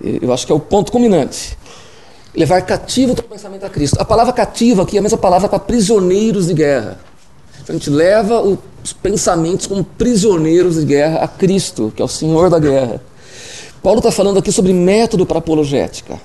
Eu 0.00 0.32
acho 0.32 0.46
que 0.46 0.52
é 0.52 0.54
o 0.54 0.60
ponto 0.60 0.92
culminante. 0.92 1.58
Levar 2.32 2.62
cativo 2.62 3.10
o 3.10 3.16
teu 3.16 3.24
pensamento 3.24 3.66
a 3.66 3.70
Cristo. 3.70 4.00
A 4.00 4.04
palavra 4.04 4.32
cativo 4.32 4.82
aqui 4.82 4.94
é 4.96 5.00
a 5.00 5.02
mesma 5.02 5.18
palavra 5.18 5.48
para 5.48 5.58
prisioneiros 5.58 6.46
de 6.46 6.54
guerra. 6.54 7.00
Então 7.60 7.74
a 7.74 7.78
gente 7.78 7.90
leva 7.90 8.40
os 8.84 8.92
pensamentos 8.92 9.66
como 9.66 9.82
prisioneiros 9.82 10.76
de 10.76 10.84
guerra 10.84 11.20
a 11.20 11.28
Cristo, 11.28 11.90
que 11.96 12.02
é 12.02 12.04
o 12.04 12.08
Senhor 12.08 12.50
da 12.50 12.58
guerra. 12.58 13.00
Paulo 13.82 13.98
está 13.98 14.12
falando 14.12 14.38
aqui 14.38 14.52
sobre 14.52 14.74
método 14.74 15.24
para 15.24 15.38
apologética. 15.38 16.20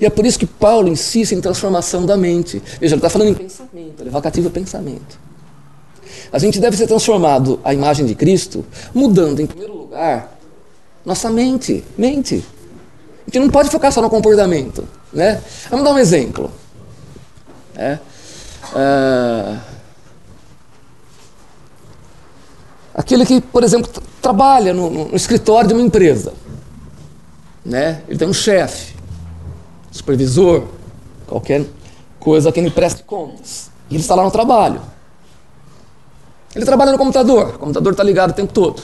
E 0.00 0.04
é 0.04 0.10
por 0.10 0.26
isso 0.26 0.38
que 0.38 0.46
Paulo 0.46 0.88
insiste 0.88 1.32
em 1.32 1.40
transformação 1.40 2.04
da 2.04 2.16
mente. 2.16 2.60
Veja, 2.80 2.94
ele 2.94 2.98
está 2.98 3.08
falando 3.08 3.28
em 3.28 3.34
pensamento, 3.34 4.04
levar 4.04 4.20
cativo 4.20 4.48
o 4.48 4.50
pensamento. 4.50 5.18
A 6.32 6.38
gente 6.40 6.58
deve 6.58 6.76
ser 6.76 6.88
transformado 6.88 7.60
à 7.62 7.72
imagem 7.72 8.04
de 8.04 8.16
Cristo, 8.16 8.66
mudando, 8.92 9.40
em 9.40 9.46
primeiro 9.46 9.76
lugar, 9.76 10.36
nossa 11.04 11.30
mente. 11.30 11.84
Mente. 11.96 12.44
A 13.22 13.30
gente 13.30 13.38
não 13.38 13.50
pode 13.50 13.70
focar 13.70 13.92
só 13.92 14.02
no 14.02 14.10
comportamento. 14.10 14.86
Né? 15.12 15.40
Vamos 15.70 15.84
dar 15.84 15.92
um 15.92 15.98
exemplo. 15.98 16.50
É. 17.76 17.98
Uh, 18.72 19.77
aquele 22.98 23.24
que, 23.24 23.40
por 23.40 23.62
exemplo, 23.62 23.88
trabalha 24.20 24.74
no, 24.74 24.90
no, 24.90 25.14
escritório 25.14 25.68
de 25.68 25.74
uma 25.74 25.82
empresa. 25.82 26.32
Né? 27.64 28.02
Ele 28.08 28.18
tem 28.18 28.26
um 28.26 28.32
chefe, 28.32 28.96
supervisor, 29.92 30.64
qualquer 31.24 31.64
coisa 32.18 32.48
a 32.48 32.52
quem 32.52 32.64
ele 32.64 32.74
preste 32.74 33.04
contas. 33.04 33.70
E 33.88 33.94
ele 33.94 34.02
está 34.02 34.16
lá 34.16 34.24
no 34.24 34.32
trabalho. 34.32 34.80
Ele 36.56 36.64
trabalha 36.64 36.90
no 36.90 36.98
computador, 36.98 37.54
o 37.54 37.58
computador 37.58 37.92
está 37.92 38.02
ligado 38.02 38.30
o 38.30 38.34
tempo 38.34 38.52
todo. 38.52 38.82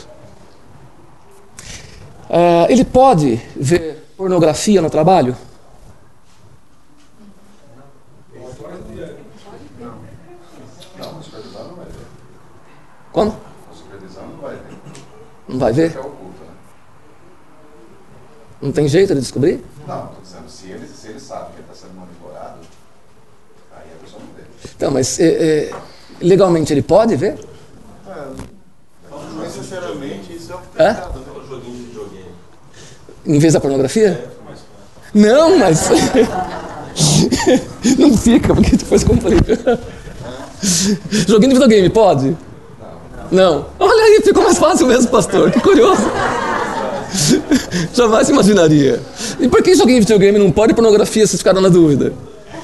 Uh, 2.30 2.66
ele 2.68 2.84
pode 2.84 3.40
ver 3.56 4.10
pornografia 4.16 4.80
no 4.80 4.88
trabalho? 4.88 5.36
Como? 13.12 13.43
Não 15.54 15.60
vai 15.60 15.72
ver. 15.72 15.96
Não 18.60 18.72
tem 18.72 18.88
jeito 18.88 19.14
de 19.14 19.20
descobrir? 19.20 19.64
Não, 19.86 20.06
estou 20.06 20.20
dizendo, 20.22 20.48
se 20.48 20.70
ele, 20.70 20.88
se 20.88 21.06
ele 21.08 21.20
sabe 21.20 21.52
que 21.52 21.60
ele 21.60 21.66
está 21.70 21.86
sendo 21.86 21.94
monitorado, 21.98 22.58
aí 23.76 23.84
a 23.94 23.98
pessoa 24.04 24.20
não 24.20 24.28
vê. 24.34 24.42
Então, 24.74 24.90
mas 24.90 25.20
é, 25.20 25.26
é, 25.26 25.70
legalmente 26.20 26.72
ele 26.72 26.82
pode 26.82 27.14
ver? 27.16 27.38
Não 29.10 29.42
necessariamente 29.42 30.34
isso 30.34 30.52
é 30.52 30.56
o 30.56 30.58
que 30.58 30.66
tem 30.68 30.86
Hã? 30.86 31.08
Um 31.36 31.46
joguinho 31.48 31.76
de 31.76 31.82
videogame. 31.84 32.30
Em 33.26 33.38
vez 33.38 33.52
da 33.52 33.60
pornografia? 33.60 34.08
É, 34.08 34.28
não, 35.12 35.58
mas. 35.58 35.90
não 37.98 38.16
fica, 38.16 38.54
porque 38.54 38.76
depois 38.76 39.04
complica. 39.04 39.78
Joguinho 41.10 41.52
de 41.52 41.54
videogame, 41.54 41.90
pode? 41.90 42.36
Não. 43.30 43.66
Olha 43.78 43.93
aí, 44.14 44.22
ficou 44.22 44.42
mais 44.42 44.58
fácil 44.58 44.86
mesmo, 44.86 45.10
pastor. 45.10 45.50
Que 45.50 45.60
curioso. 45.60 46.02
Jamais 47.94 48.28
imaginaria. 48.28 49.00
E 49.38 49.48
por 49.48 49.62
que 49.62 49.74
joguinho 49.74 50.00
de 50.00 50.06
videogame 50.06 50.38
não 50.38 50.50
pode 50.50 50.74
pornografia, 50.74 51.26
vocês 51.26 51.40
ficaram 51.40 51.60
na 51.60 51.68
dúvida? 51.68 52.12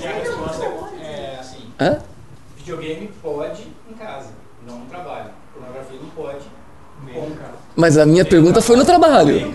É 0.02 0.08
a 0.08 0.12
resposta 0.12 0.64
é 1.02 1.38
assim. 1.40 1.58
Hã? 1.78 1.98
Videogame 2.58 3.10
pode 3.22 3.70
Mas 7.80 7.96
a 7.96 8.04
minha 8.04 8.26
pergunta 8.26 8.60
foi 8.60 8.76
no 8.76 8.84
trabalho. 8.84 9.50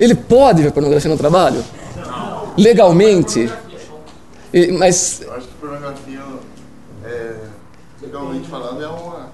Ele 0.00 0.14
pode 0.14 0.62
ver 0.62 0.72
pornografia 0.72 1.10
no 1.10 1.18
trabalho? 1.18 1.62
Legalmente? 2.56 3.52
Mas. 4.78 5.20
Eu 5.20 5.34
acho 5.34 5.46
que 5.46 5.54
pornografia, 5.54 6.22
é, 7.04 7.36
legalmente 8.00 8.48
falando, 8.48 8.82
é, 8.82 8.88
uma, 8.88 9.28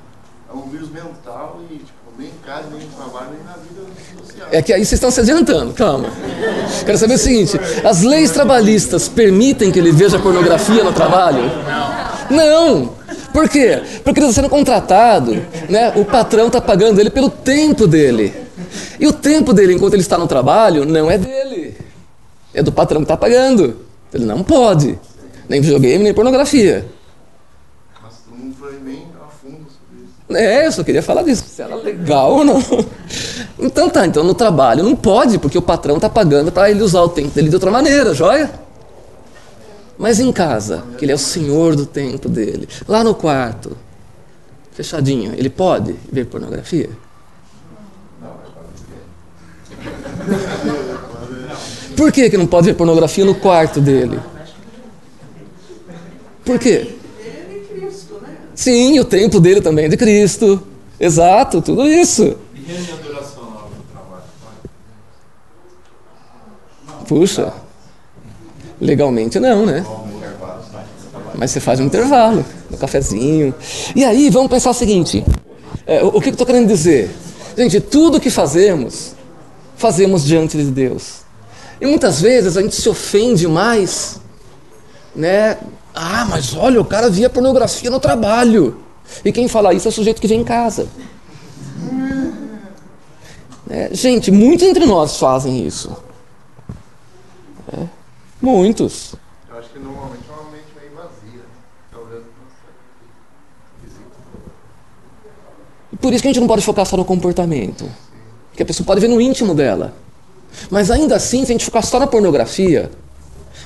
é 0.50 0.52
um 0.52 0.68
vírus 0.70 0.90
mental 0.90 1.60
e 1.70 1.76
tipo, 1.76 1.92
nem 2.18 2.28
em 2.28 2.38
casa, 2.44 2.68
nem 2.70 2.84
no 2.84 2.96
trabalho, 2.96 3.30
nem 3.32 3.44
na 3.44 3.52
vida 3.52 3.82
social. 4.18 4.41
É 4.52 4.60
que 4.60 4.70
aí 4.70 4.84
vocês 4.84 4.92
estão 4.92 5.10
se 5.10 5.18
adiantando, 5.18 5.72
calma. 5.72 6.10
Quero 6.84 6.98
saber 6.98 7.14
o 7.14 7.18
seguinte: 7.18 7.58
as 7.82 8.02
leis 8.02 8.30
trabalhistas 8.30 9.08
permitem 9.08 9.72
que 9.72 9.78
ele 9.78 9.90
veja 9.90 10.18
pornografia 10.18 10.84
no 10.84 10.92
trabalho? 10.92 11.50
Não! 12.30 12.92
Por 13.32 13.48
quê? 13.48 13.82
Porque 14.04 14.20
ele 14.20 14.28
está 14.28 14.42
sendo 14.42 14.50
contratado, 14.50 15.34
né? 15.68 15.92
o 15.96 16.04
patrão 16.04 16.48
está 16.48 16.60
pagando 16.60 17.00
ele 17.00 17.08
pelo 17.08 17.30
tempo 17.30 17.86
dele. 17.86 18.34
E 19.00 19.06
o 19.06 19.12
tempo 19.12 19.54
dele, 19.54 19.72
enquanto 19.72 19.94
ele 19.94 20.02
está 20.02 20.18
no 20.18 20.26
trabalho, 20.26 20.84
não 20.84 21.10
é 21.10 21.16
dele. 21.16 21.74
É 22.52 22.62
do 22.62 22.70
patrão 22.70 23.00
que 23.00 23.04
está 23.04 23.16
pagando. 23.16 23.78
Ele 24.12 24.26
não 24.26 24.42
pode. 24.42 24.98
Nem 25.48 25.62
videogame, 25.62 26.04
nem 26.04 26.14
pornografia. 26.14 26.86
Mas 28.02 28.12
não 28.30 28.52
foi 28.52 28.78
nem 28.84 29.06
a 29.20 29.28
fundo 29.28 29.66
sobre 29.70 30.04
isso. 30.04 30.14
É, 30.36 30.66
eu 30.66 30.72
só 30.72 30.82
queria 30.82 31.02
falar 31.02 31.22
disso, 31.22 31.44
se 31.46 31.62
era 31.62 31.74
legal 31.74 32.32
ou 32.32 32.44
não. 32.44 32.62
Então 33.58 33.88
tá, 33.88 34.06
então 34.06 34.24
no 34.24 34.34
trabalho 34.34 34.82
não 34.82 34.96
pode, 34.96 35.38
porque 35.38 35.56
o 35.56 35.62
patrão 35.62 35.96
está 35.96 36.08
pagando 36.08 36.50
para 36.50 36.70
ele 36.70 36.82
usar 36.82 37.02
o 37.02 37.08
tempo 37.08 37.30
dele 37.30 37.48
de 37.48 37.54
outra 37.54 37.70
maneira, 37.70 38.12
joia? 38.12 38.50
Mas 39.96 40.18
em 40.18 40.32
casa, 40.32 40.82
que 40.98 41.04
ele 41.04 41.12
é 41.12 41.14
o 41.14 41.18
senhor 41.18 41.76
do 41.76 41.86
tempo 41.86 42.28
dele, 42.28 42.68
lá 42.88 43.04
no 43.04 43.14
quarto, 43.14 43.76
fechadinho, 44.72 45.32
ele 45.36 45.48
pode 45.50 45.94
ver 46.10 46.26
pornografia? 46.26 46.90
Por 51.96 52.10
que, 52.10 52.30
que 52.30 52.36
não 52.36 52.46
pode 52.46 52.66
ver 52.66 52.74
pornografia 52.74 53.24
no 53.24 53.34
quarto 53.34 53.80
dele? 53.80 54.18
Por 56.44 56.58
quê? 56.58 56.96
Sim, 58.62 59.00
o 59.00 59.04
tempo 59.04 59.40
dele 59.40 59.60
também 59.60 59.86
é 59.86 59.88
de 59.88 59.96
Cristo. 59.96 60.62
Exato, 61.00 61.60
tudo 61.60 61.84
isso. 61.84 62.36
Puxa. 67.08 67.52
Legalmente 68.80 69.40
não, 69.40 69.66
né? 69.66 69.84
Mas 71.34 71.50
você 71.50 71.58
faz 71.58 71.80
um 71.80 71.86
intervalo, 71.86 72.44
um 72.70 72.76
cafezinho. 72.76 73.52
E 73.96 74.04
aí, 74.04 74.30
vamos 74.30 74.48
pensar 74.48 74.70
o 74.70 74.74
seguinte: 74.74 75.24
é, 75.84 76.00
o 76.04 76.20
que 76.20 76.28
eu 76.28 76.32
estou 76.32 76.46
querendo 76.46 76.68
dizer? 76.68 77.10
Gente, 77.58 77.80
tudo 77.80 78.20
que 78.20 78.30
fazemos, 78.30 79.16
fazemos 79.76 80.24
diante 80.24 80.56
de 80.56 80.70
Deus. 80.70 81.22
E 81.80 81.86
muitas 81.86 82.20
vezes 82.20 82.56
a 82.56 82.62
gente 82.62 82.76
se 82.76 82.88
ofende 82.88 83.48
mais, 83.48 84.20
né? 85.16 85.58
Ah, 85.94 86.24
mas 86.28 86.54
olha, 86.54 86.80
o 86.80 86.84
cara 86.84 87.10
via 87.10 87.28
pornografia 87.28 87.90
no 87.90 88.00
trabalho. 88.00 88.78
E 89.24 89.32
quem 89.32 89.48
fala 89.48 89.74
isso 89.74 89.88
é 89.88 89.90
o 89.90 89.92
sujeito 89.92 90.20
que 90.20 90.26
vem 90.26 90.40
em 90.40 90.44
casa. 90.44 90.88
É, 93.68 93.88
gente, 93.92 94.30
muitos 94.30 94.66
entre 94.66 94.84
nós 94.84 95.18
fazem 95.18 95.66
isso. 95.66 95.96
É, 97.72 97.86
muitos. 98.40 99.14
Eu 99.50 99.58
acho 99.58 99.70
que 99.70 99.78
normalmente 99.78 100.24
é 100.28 100.32
uma 100.32 100.50
mente 100.50 100.66
meio 100.78 100.94
vazia. 100.94 101.44
Talvez 101.90 102.22
não 102.22 102.42
por 106.02 106.12
isso 106.12 106.22
que 106.22 106.28
a 106.28 106.32
gente 106.32 106.40
não 106.40 106.48
pode 106.48 106.62
focar 106.62 106.84
só 106.84 106.96
no 106.96 107.04
comportamento. 107.04 107.88
Que 108.54 108.62
a 108.62 108.66
pessoa 108.66 108.84
pode 108.84 109.00
ver 109.00 109.08
no 109.08 109.20
íntimo 109.20 109.54
dela. 109.54 109.94
Mas 110.70 110.90
ainda 110.90 111.16
assim, 111.16 111.44
se 111.44 111.52
a 111.52 111.54
gente 111.54 111.64
focar 111.64 111.84
só 111.84 111.98
na 111.98 112.06
pornografia, 112.06 112.90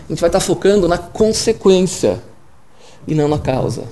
a 0.06 0.12
gente 0.12 0.20
vai 0.20 0.28
estar 0.28 0.40
focando 0.40 0.86
na 0.86 0.96
consequência 0.96 2.22
e 3.06 3.14
não 3.14 3.28
na 3.28 3.38
causa. 3.38 3.82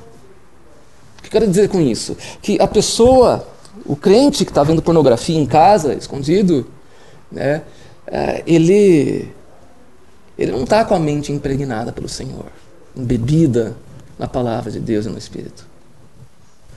O 1.19 1.23
que 1.23 1.27
eu 1.27 1.31
quero 1.31 1.47
dizer 1.47 1.69
com 1.69 1.81
isso? 1.81 2.17
Que 2.41 2.61
a 2.61 2.69
pessoa, 2.69 3.47
o 3.85 3.97
crente 3.97 4.45
que 4.45 4.51
está 4.51 4.63
vendo 4.63 4.81
pornografia 4.81 5.37
em 5.37 5.47
casa, 5.47 5.93
escondido, 5.95 6.67
né, 7.31 7.63
é, 8.07 8.43
ele, 8.47 9.33
ele 10.39 10.53
não 10.53 10.63
está 10.63 10.85
com 10.85 10.95
a 10.95 11.01
mente 11.01 11.33
impregnada 11.33 11.91
pelo 11.91 12.09
Senhor, 12.09 12.47
embebida 12.97 13.77
na 14.17 14.29
palavra 14.29 14.71
de 14.71 14.79
Deus 14.79 15.07
e 15.07 15.09
no 15.09 15.19
Espírito. 15.19 15.67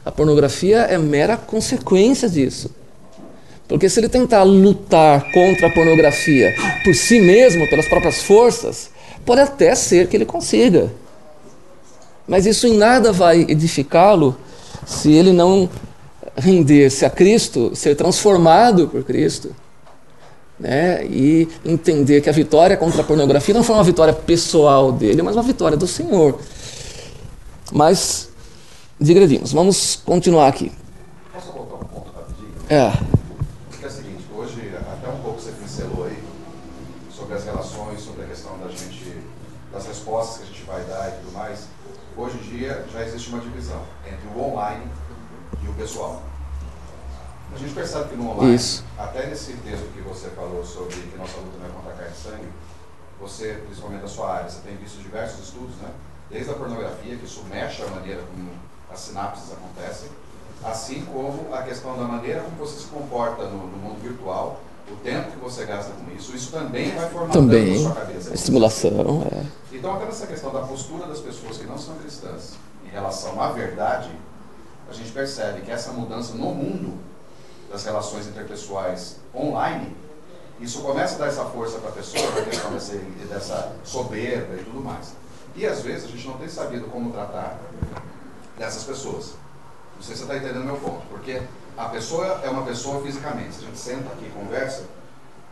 A 0.04 0.12
pornografia 0.12 0.80
é 0.80 0.98
mera 0.98 1.38
consequência 1.38 2.30
disso. 2.30 2.72
Porque 3.68 3.90
se 3.90 4.00
ele 4.00 4.08
tentar 4.08 4.44
lutar 4.44 5.32
contra 5.32 5.68
a 5.68 5.70
pornografia 5.70 6.56
por 6.84 6.96
si 6.96 7.20
mesmo, 7.20 7.70
pelas 7.70 7.88
próprias 7.88 8.24
forças, 8.24 8.90
pode 9.28 9.42
até 9.42 9.76
ser 9.76 10.08
que 10.08 10.16
ele 10.16 10.26
consiga. 10.26 10.92
Mas 12.26 12.46
isso 12.46 12.66
em 12.66 12.78
nada 12.78 13.12
vai 13.12 13.42
edificá-lo 13.42 14.36
se 14.86 15.12
ele 15.12 15.34
não 15.34 15.70
render-se 16.36 17.06
a 17.06 17.10
Cristo, 17.10 17.76
ser 17.76 17.96
transformado 17.96 18.88
por 18.88 19.04
Cristo. 19.04 19.54
Né? 20.58 21.06
E 21.06 21.48
entender 21.64 22.22
que 22.22 22.30
a 22.30 22.34
vitória 22.34 22.76
contra 22.78 23.02
a 23.02 23.04
pornografia 23.04 23.54
não 23.54 23.64
foi 23.64 23.76
uma 23.76 23.84
vitória 23.84 24.14
pessoal 24.14 24.92
dele, 24.92 25.22
mas 25.22 25.36
uma 25.36 25.44
vitória 25.44 25.78
do 25.78 25.86
Senhor. 25.86 26.40
Mas, 27.72 28.30
digredimos, 29.00 29.52
vamos 29.52 29.98
continuar 30.06 30.48
aqui. 30.48 30.72
Posso 31.34 31.50
um 31.50 31.66
ponto 31.66 32.12
rapidinho? 32.16 32.54
É. 32.70 32.92
Porque 33.70 33.86
é 33.86 33.88
o 33.88 33.92
seguinte, 33.92 34.24
hoje, 34.36 34.72
até 34.76 35.10
um 35.10 35.20
pouco 35.20 35.42
você 35.42 35.52
pincelou 35.52 36.06
aí 36.06 36.18
sobre 37.12 37.36
as 37.36 37.44
relações, 37.44 38.00
sobre 38.02 38.24
a 38.24 38.28
questão 38.28 38.58
da 38.60 38.70
gente, 38.70 39.18
das 39.74 39.86
respostas 39.86 40.38
que 40.38 40.44
a 40.44 40.48
gente 40.48 40.64
vai 40.64 40.82
dar 40.86 41.10
e 41.10 41.12
tudo 41.24 41.34
mais. 41.34 41.68
Hoje 42.16 42.38
em 42.38 42.58
dia 42.58 42.86
já 42.92 43.04
existe 43.04 43.30
uma 43.30 43.40
divisão 43.40 43.82
entre 44.06 44.28
o 44.34 44.37
online 44.48 44.86
e 45.64 45.68
o 45.68 45.74
pessoal. 45.74 46.22
A 47.54 47.58
gente 47.58 47.74
percebe 47.74 48.10
que 48.10 48.16
no 48.16 48.32
online, 48.32 48.56
Isso. 48.56 48.84
até 48.98 49.28
nesse 49.28 49.54
texto 49.54 49.91
que 49.93 50.02
você 50.02 50.30
falou 50.30 50.66
sobre 50.66 50.95
que 50.95 51.18
nossa 51.18 51.38
luta 51.38 51.58
não 51.60 51.66
é 51.66 51.70
contra 51.70 51.93
a 51.93 51.95
carne 51.95 52.14
e 52.14 52.18
sangue, 52.18 52.50
você, 53.20 53.62
principalmente 53.66 54.02
da 54.02 54.08
sua 54.08 54.34
área, 54.36 54.50
você 54.50 54.62
tem 54.62 54.76
visto 54.78 55.02
diversos 55.02 55.45
estudos, 55.45 55.76
né? 55.78 55.89
Desde 56.30 56.52
a 56.52 56.54
pornografia, 56.54 57.16
que 57.16 57.26
isso 57.26 57.43
mexe 57.50 57.82
a 57.82 57.88
maneira 57.88 58.22
como 58.22 58.50
as 58.91 59.00
sinapses 59.00 59.52
acontecem, 59.52 60.10
assim 60.64 61.06
como 61.06 61.54
a 61.54 61.62
questão 61.64 61.98
da 61.98 62.04
maneira 62.04 62.41
como 62.41 62.58
você 62.58 62.80
se 62.80 62.88
comporta 62.88 63.43
no, 63.45 63.68
no 63.68 63.78
mundo 63.78 64.02
virtual, 64.02 64.60
o 64.91 64.95
tempo 64.98 65.32
que 65.32 65.38
você 65.38 65.66
gasta 65.66 65.91
com 65.91 66.12
isso, 66.16 66.36
isso 66.36 66.52
também 66.52 66.95
vai 66.95 67.10
formar 67.10 67.34
Também. 67.34 67.74
na 67.74 67.89
sua 67.89 67.95
cabeça. 67.95 68.32
A 68.32 68.34
estimulação, 68.34 69.28
é. 69.32 69.45
Então, 69.72 69.95
até 69.95 70.06
nessa 70.06 70.28
questão 70.28 70.52
da 70.52 70.62
postura 70.62 71.08
das 71.08 71.20
pessoas 71.20 71.58
que 71.58 71.66
não 71.66 71.78
são 71.78 71.95
cristãs 71.95 72.54
em 72.86 72.89
relação 72.89 73.41
à 73.41 73.52
verdade, 73.52 74.10
a 74.90 74.94
gente 74.94 75.12
percebe 75.12 75.62
que 75.62 75.72
essa 75.72 75.92
mudança 75.92 76.34
no 76.34 76.54
mundo 76.54 76.98
das 77.70 77.84
relações 77.84 78.28
interpessoais 78.28 79.18
online, 79.36 79.96
isso 80.60 80.82
começa 80.82 81.16
a 81.16 81.18
dar 81.20 81.28
essa 81.28 81.46
força 81.46 81.78
para 81.80 81.90
a 81.90 81.94
pessoa, 81.94 82.32
para 82.32 82.42
a 82.42 82.46
questão 82.46 82.72
dessa, 82.72 82.94
dessa 83.30 83.76
soberba 83.84 84.56
e 84.56 84.64
tudo 84.64 84.84
mais. 84.84 85.14
E 85.56 85.66
às 85.66 85.82
vezes 85.82 86.06
a 86.06 86.08
gente 86.08 86.28
não 86.28 86.38
tem 86.38 86.48
sabido 86.48 86.86
como 86.86 87.12
tratar 87.12 87.60
dessas 88.58 88.84
pessoas. 88.84 89.34
Não 89.96 90.04
sei 90.04 90.16
se 90.16 90.24
você 90.24 90.32
está 90.32 90.38
entendendo 90.38 90.66
meu 90.66 90.78
ponto, 90.78 91.02
porque 91.10 91.42
a 91.76 91.86
pessoa 91.86 92.42
é 92.44 92.50
uma 92.50 92.64
pessoa 92.64 93.02
fisicamente. 93.04 93.56
Se 93.56 93.64
a 93.64 93.68
gente 93.68 93.78
senta 93.78 94.10
aqui 94.14 94.26
e 94.26 94.30
conversa, 94.30 94.86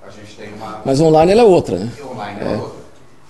a 0.05 0.09
gente 0.09 0.35
tem 0.35 0.53
uma. 0.53 0.81
Mas 0.85 0.99
online 1.01 1.31
ela 1.31 1.41
é 1.41 1.45
outra, 1.45 1.77
né? 1.77 1.91
E 1.97 2.01
online 2.01 2.39
é, 2.41 2.57
outra. 2.57 2.79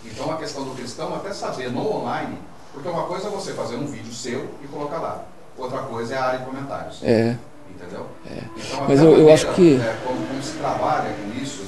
Então 0.03 0.31
a 0.31 0.37
questão 0.37 0.63
do 0.63 0.75
cristão 0.75 1.15
até 1.15 1.33
saber 1.33 1.71
no 1.71 1.89
online, 1.89 2.37
porque 2.73 2.87
uma 2.87 3.03
coisa 3.03 3.27
é 3.27 3.31
você 3.31 3.53
fazer 3.53 3.75
um 3.75 3.87
vídeo 3.87 4.13
seu 4.13 4.49
e 4.63 4.67
colocar 4.67 4.99
lá. 4.99 5.25
Outra 5.57 5.79
coisa 5.83 6.15
é 6.15 6.17
a 6.17 6.23
área 6.25 6.39
de 6.39 6.45
comentários. 6.45 6.99
É. 7.03 7.37
Entendeu? 7.69 8.07
É. 8.29 8.43
Então, 8.57 8.85
Mas 8.87 8.99
eu- 8.99 9.07
a 9.07 9.11
eu 9.11 9.11
maneira, 9.11 9.33
acho 9.33 9.53
que- 9.53 9.75
é, 9.81 9.97
como, 10.05 10.27
como 10.27 10.43
se 10.43 10.53
trabalha 10.57 11.13
com 11.13 11.41
isso 11.43 11.65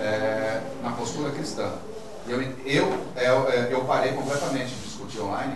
é, 0.00 0.60
na 0.82 0.90
postura 0.92 1.30
cristã. 1.30 1.72
Eu, 2.28 2.42
eu, 2.42 2.92
eu, 3.16 3.48
é, 3.50 3.68
eu 3.72 3.84
parei 3.84 4.12
completamente 4.12 4.74
de 4.74 4.82
discutir 4.82 5.20
online, 5.20 5.54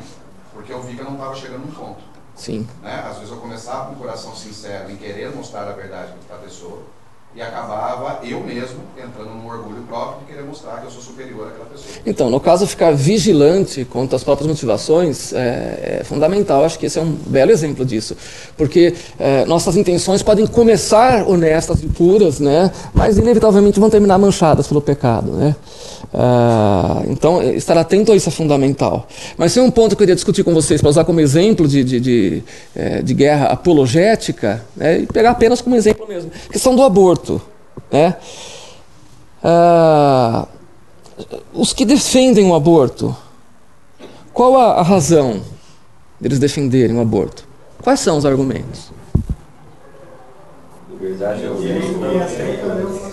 porque 0.52 0.72
eu 0.72 0.80
vi 0.82 0.94
que 0.94 1.00
eu 1.00 1.04
não 1.04 1.14
estava 1.14 1.34
chegando 1.34 1.66
num 1.66 1.72
ponto. 1.72 2.00
Sim. 2.34 2.66
Né? 2.82 3.04
Às 3.06 3.16
vezes 3.16 3.30
eu 3.30 3.36
começava 3.38 3.86
com 3.86 3.92
um 3.92 3.96
coração 3.96 4.34
sincero 4.34 4.90
em 4.90 4.96
querer 4.96 5.34
mostrar 5.34 5.68
a 5.68 5.72
verdade 5.72 6.12
para 6.26 6.36
a 6.36 6.40
pessoa 6.40 6.82
e 7.34 7.40
acabava 7.40 8.18
eu 8.26 8.40
mesmo 8.40 8.80
entrando 8.96 9.30
num 9.30 9.46
orgulho 9.46 9.82
próprio 9.82 10.20
de 10.20 10.32
querer 10.32 10.42
mostrar 10.42 10.80
que 10.80 10.86
eu 10.86 10.90
sou 10.90 11.00
superior 11.00 11.46
àquela 11.46 11.66
pessoa. 11.66 11.94
Então, 12.04 12.28
no 12.28 12.40
caso, 12.40 12.66
ficar 12.66 12.92
vigilante 12.92 13.84
contra 13.84 14.16
as 14.16 14.24
próprias 14.24 14.48
motivações 14.48 15.32
é, 15.32 16.00
é 16.00 16.04
fundamental. 16.04 16.64
Acho 16.64 16.76
que 16.76 16.86
esse 16.86 16.98
é 16.98 17.02
um 17.02 17.12
belo 17.12 17.52
exemplo 17.52 17.84
disso. 17.84 18.16
Porque 18.56 18.94
é, 19.16 19.44
nossas 19.44 19.76
intenções 19.76 20.24
podem 20.24 20.44
começar 20.44 21.28
honestas 21.28 21.80
e 21.84 21.86
puras, 21.86 22.40
né? 22.40 22.72
mas 22.92 23.16
inevitavelmente 23.16 23.78
vão 23.78 23.88
terminar 23.88 24.18
manchadas 24.18 24.66
pelo 24.66 24.80
pecado. 24.80 25.30
Né? 25.30 25.54
Ah, 26.12 27.02
então, 27.08 27.42
estar 27.42 27.76
atento 27.76 28.12
a 28.12 28.16
isso 28.16 28.28
é 28.28 28.32
fundamental. 28.32 29.06
Mas 29.36 29.54
tem 29.54 29.62
um 29.62 29.70
ponto 29.70 29.90
que 29.90 29.94
eu 29.94 29.98
queria 29.98 30.14
discutir 30.14 30.42
com 30.42 30.54
vocês, 30.54 30.80
para 30.80 30.90
usar 30.90 31.04
como 31.04 31.20
exemplo 31.20 31.68
de, 31.68 31.84
de, 31.84 32.00
de, 32.00 32.42
é, 32.74 33.02
de 33.02 33.14
guerra 33.14 33.46
apologética, 33.46 34.64
né? 34.76 35.00
e 35.00 35.06
pegar 35.06 35.30
apenas 35.30 35.60
como 35.60 35.76
exemplo 35.76 36.06
mesmo, 36.08 36.30
questão 36.50 36.74
do 36.74 36.82
aborto. 36.82 37.40
Né? 37.90 38.16
Ah, 39.42 40.46
os 41.52 41.72
que 41.72 41.84
defendem 41.84 42.46
o 42.46 42.54
aborto, 42.54 43.14
qual 44.32 44.56
a, 44.56 44.74
a 44.74 44.82
razão 44.82 45.42
deles 46.20 46.38
defenderem 46.38 46.96
o 46.96 47.00
aborto? 47.00 47.46
Quais 47.82 48.00
são 48.00 48.18
os 48.18 48.26
argumentos? 48.26 48.90
Liberdade 50.90 51.44
é 51.44 51.50
o 51.50 53.09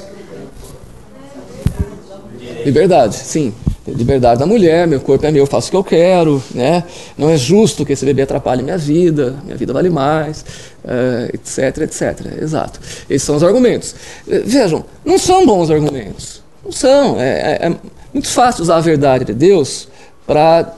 Liberdade, 2.65 3.15
sim. 3.15 3.53
Liberdade 3.87 4.39
da 4.39 4.45
mulher, 4.45 4.85
meu 4.85 4.99
corpo 4.99 5.25
é 5.25 5.31
meu, 5.31 5.43
eu 5.43 5.47
faço 5.47 5.69
o 5.69 5.71
que 5.71 5.77
eu 5.77 5.83
quero, 5.83 6.43
né? 6.53 6.83
Não 7.17 7.29
é 7.29 7.37
justo 7.37 7.85
que 7.85 7.93
esse 7.93 8.03
bebê 8.05 8.23
atrapalhe 8.23 8.61
minha 8.61 8.77
vida, 8.77 9.37
minha 9.45 9.55
vida 9.55 9.71
vale 9.71 9.89
mais, 9.89 10.43
eh, 10.85 11.31
etc, 11.33 11.83
etc. 11.83 12.41
Exato. 12.41 12.81
Esses 13.09 13.25
são 13.25 13.37
os 13.37 13.43
argumentos. 13.43 13.95
Vejam, 14.27 14.83
não 15.05 15.17
são 15.17 15.45
bons 15.45 15.71
argumentos. 15.71 16.43
Não 16.65 16.71
são. 16.71 17.17
É, 17.17 17.59
é- 17.61 17.67
é 17.67 17.75
muito 18.13 18.27
fácil 18.29 18.63
usar 18.63 18.75
a 18.75 18.81
verdade 18.81 19.23
de 19.23 19.33
Deus 19.33 19.87
para 20.25 20.73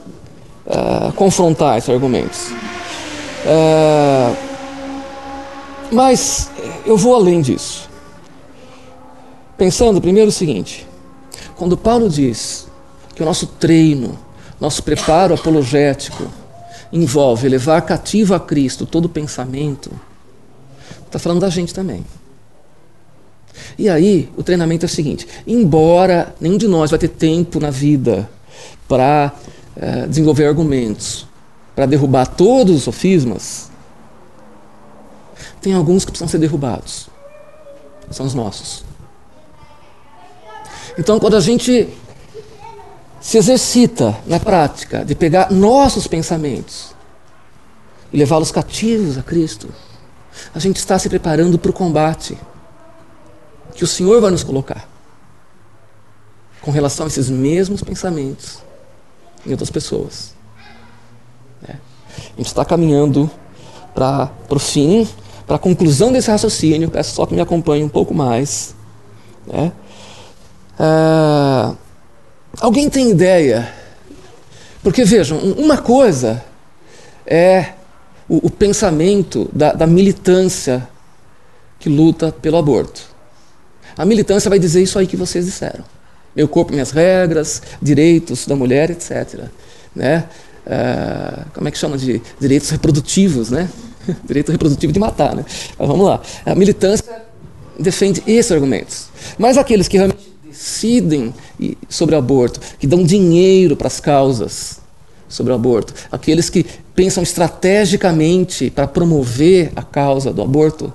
confrontar 1.16 1.78
esses 1.78 1.90
argumentos. 1.90 2.46
Eh, 3.44 4.32
mas 5.90 6.48
eu 6.86 6.96
vou 6.96 7.16
além 7.16 7.40
disso. 7.40 7.90
Pensando 9.58 10.00
primeiro 10.00 10.28
o 10.28 10.32
seguinte: 10.32 10.86
quando 11.60 11.76
Paulo 11.76 12.08
diz 12.08 12.66
que 13.14 13.22
o 13.22 13.26
nosso 13.26 13.46
treino, 13.46 14.18
nosso 14.58 14.82
preparo 14.82 15.34
apologético 15.34 16.26
envolve 16.90 17.50
levar 17.50 17.82
cativo 17.82 18.32
a 18.32 18.40
Cristo 18.40 18.86
todo 18.86 19.10
pensamento, 19.10 19.90
está 21.04 21.18
falando 21.18 21.40
da 21.40 21.50
gente 21.50 21.74
também. 21.74 22.02
E 23.76 23.90
aí, 23.90 24.32
o 24.38 24.42
treinamento 24.42 24.86
é 24.86 24.88
o 24.88 24.88
seguinte: 24.88 25.28
embora 25.46 26.34
nenhum 26.40 26.56
de 26.56 26.66
nós 26.66 26.88
vai 26.88 26.98
ter 26.98 27.08
tempo 27.08 27.60
na 27.60 27.68
vida 27.68 28.26
para 28.88 29.30
eh, 29.76 30.06
desenvolver 30.06 30.46
argumentos, 30.46 31.26
para 31.76 31.84
derrubar 31.84 32.26
todos 32.26 32.74
os 32.74 32.82
sofismas, 32.84 33.70
tem 35.60 35.74
alguns 35.74 36.06
que 36.06 36.10
precisam 36.10 36.26
ser 36.26 36.38
derrubados. 36.38 37.10
São 38.10 38.24
os 38.24 38.32
nossos. 38.32 38.89
Então, 41.00 41.18
quando 41.18 41.34
a 41.34 41.40
gente 41.40 41.88
se 43.22 43.38
exercita 43.38 44.14
na 44.26 44.38
prática 44.38 45.02
de 45.02 45.14
pegar 45.14 45.50
nossos 45.50 46.06
pensamentos 46.06 46.94
e 48.12 48.18
levá-los 48.18 48.52
cativos 48.52 49.16
a 49.16 49.22
Cristo, 49.22 49.70
a 50.54 50.58
gente 50.58 50.76
está 50.76 50.98
se 50.98 51.08
preparando 51.08 51.58
para 51.58 51.70
o 51.70 51.72
combate 51.72 52.36
que 53.74 53.82
o 53.82 53.86
Senhor 53.86 54.20
vai 54.20 54.30
nos 54.30 54.44
colocar 54.44 54.86
com 56.60 56.70
relação 56.70 57.06
a 57.06 57.08
esses 57.08 57.30
mesmos 57.30 57.82
pensamentos 57.82 58.58
em 59.46 59.52
outras 59.52 59.70
pessoas. 59.70 60.34
né? 61.62 61.78
A 62.14 62.36
gente 62.36 62.48
está 62.48 62.62
caminhando 62.62 63.30
para 63.94 64.30
o 64.50 64.58
fim, 64.58 65.08
para 65.46 65.56
a 65.56 65.58
conclusão 65.58 66.12
desse 66.12 66.30
raciocínio. 66.30 66.90
Peço 66.90 67.14
só 67.14 67.24
que 67.24 67.32
me 67.32 67.40
acompanhe 67.40 67.82
um 67.82 67.88
pouco 67.88 68.12
mais. 68.12 68.74
Né? 69.46 69.72
Ah, 70.82 71.74
alguém 72.58 72.88
tem 72.88 73.10
ideia? 73.10 73.70
Porque 74.82 75.04
vejam, 75.04 75.36
uma 75.38 75.76
coisa 75.76 76.42
é 77.26 77.74
o, 78.26 78.46
o 78.46 78.50
pensamento 78.50 79.46
da, 79.52 79.74
da 79.74 79.86
militância 79.86 80.88
que 81.78 81.90
luta 81.90 82.32
pelo 82.32 82.56
aborto. 82.56 83.02
A 83.94 84.06
militância 84.06 84.48
vai 84.48 84.58
dizer 84.58 84.82
isso 84.82 84.98
aí 84.98 85.06
que 85.06 85.18
vocês 85.18 85.44
disseram. 85.44 85.84
Meu 86.34 86.48
corpo, 86.48 86.72
minhas 86.72 86.92
regras, 86.92 87.60
direitos 87.82 88.46
da 88.46 88.56
mulher, 88.56 88.90
etc. 88.90 89.50
Né? 89.94 90.24
Uh, 90.64 91.50
como 91.52 91.68
é 91.68 91.70
que 91.70 91.76
chama 91.76 91.98
de 91.98 92.22
direitos 92.40 92.70
reprodutivos, 92.70 93.50
né? 93.50 93.68
Direito 94.24 94.50
reprodutivo 94.50 94.92
de 94.92 94.98
matar, 94.98 95.34
né? 95.34 95.44
Mas 95.78 95.88
vamos 95.88 96.06
lá. 96.06 96.22
A 96.46 96.54
militância 96.54 97.04
defende 97.78 98.22
esses 98.26 98.50
argumentos. 98.50 99.08
Mas 99.36 99.58
aqueles 99.58 99.88
que 99.88 99.98
realmente 99.98 100.29
decidem 100.60 101.32
sobre 101.88 102.14
aborto, 102.14 102.60
que 102.78 102.86
dão 102.86 103.02
dinheiro 103.02 103.74
para 103.74 103.86
as 103.86 103.98
causas 103.98 104.78
sobre 105.26 105.52
o 105.52 105.54
aborto, 105.54 105.94
aqueles 106.12 106.50
que 106.50 106.66
pensam 106.94 107.22
estrategicamente 107.22 108.68
para 108.68 108.86
promover 108.86 109.72
a 109.74 109.82
causa 109.82 110.32
do 110.32 110.42
aborto, 110.42 110.92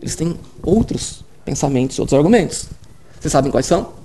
eles 0.00 0.14
têm 0.14 0.38
outros 0.62 1.24
pensamentos, 1.44 1.98
outros 1.98 2.16
argumentos. 2.16 2.66
Vocês 3.18 3.32
sabem 3.32 3.50
quais 3.50 3.66
são? 3.66 3.98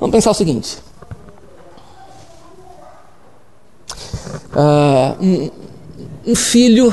Vamos 0.00 0.14
pensar 0.14 0.30
o 0.30 0.34
seguinte. 0.34 0.78
Uh, 4.54 5.22
um, 5.22 5.50
um, 6.28 6.34
filho, 6.34 6.92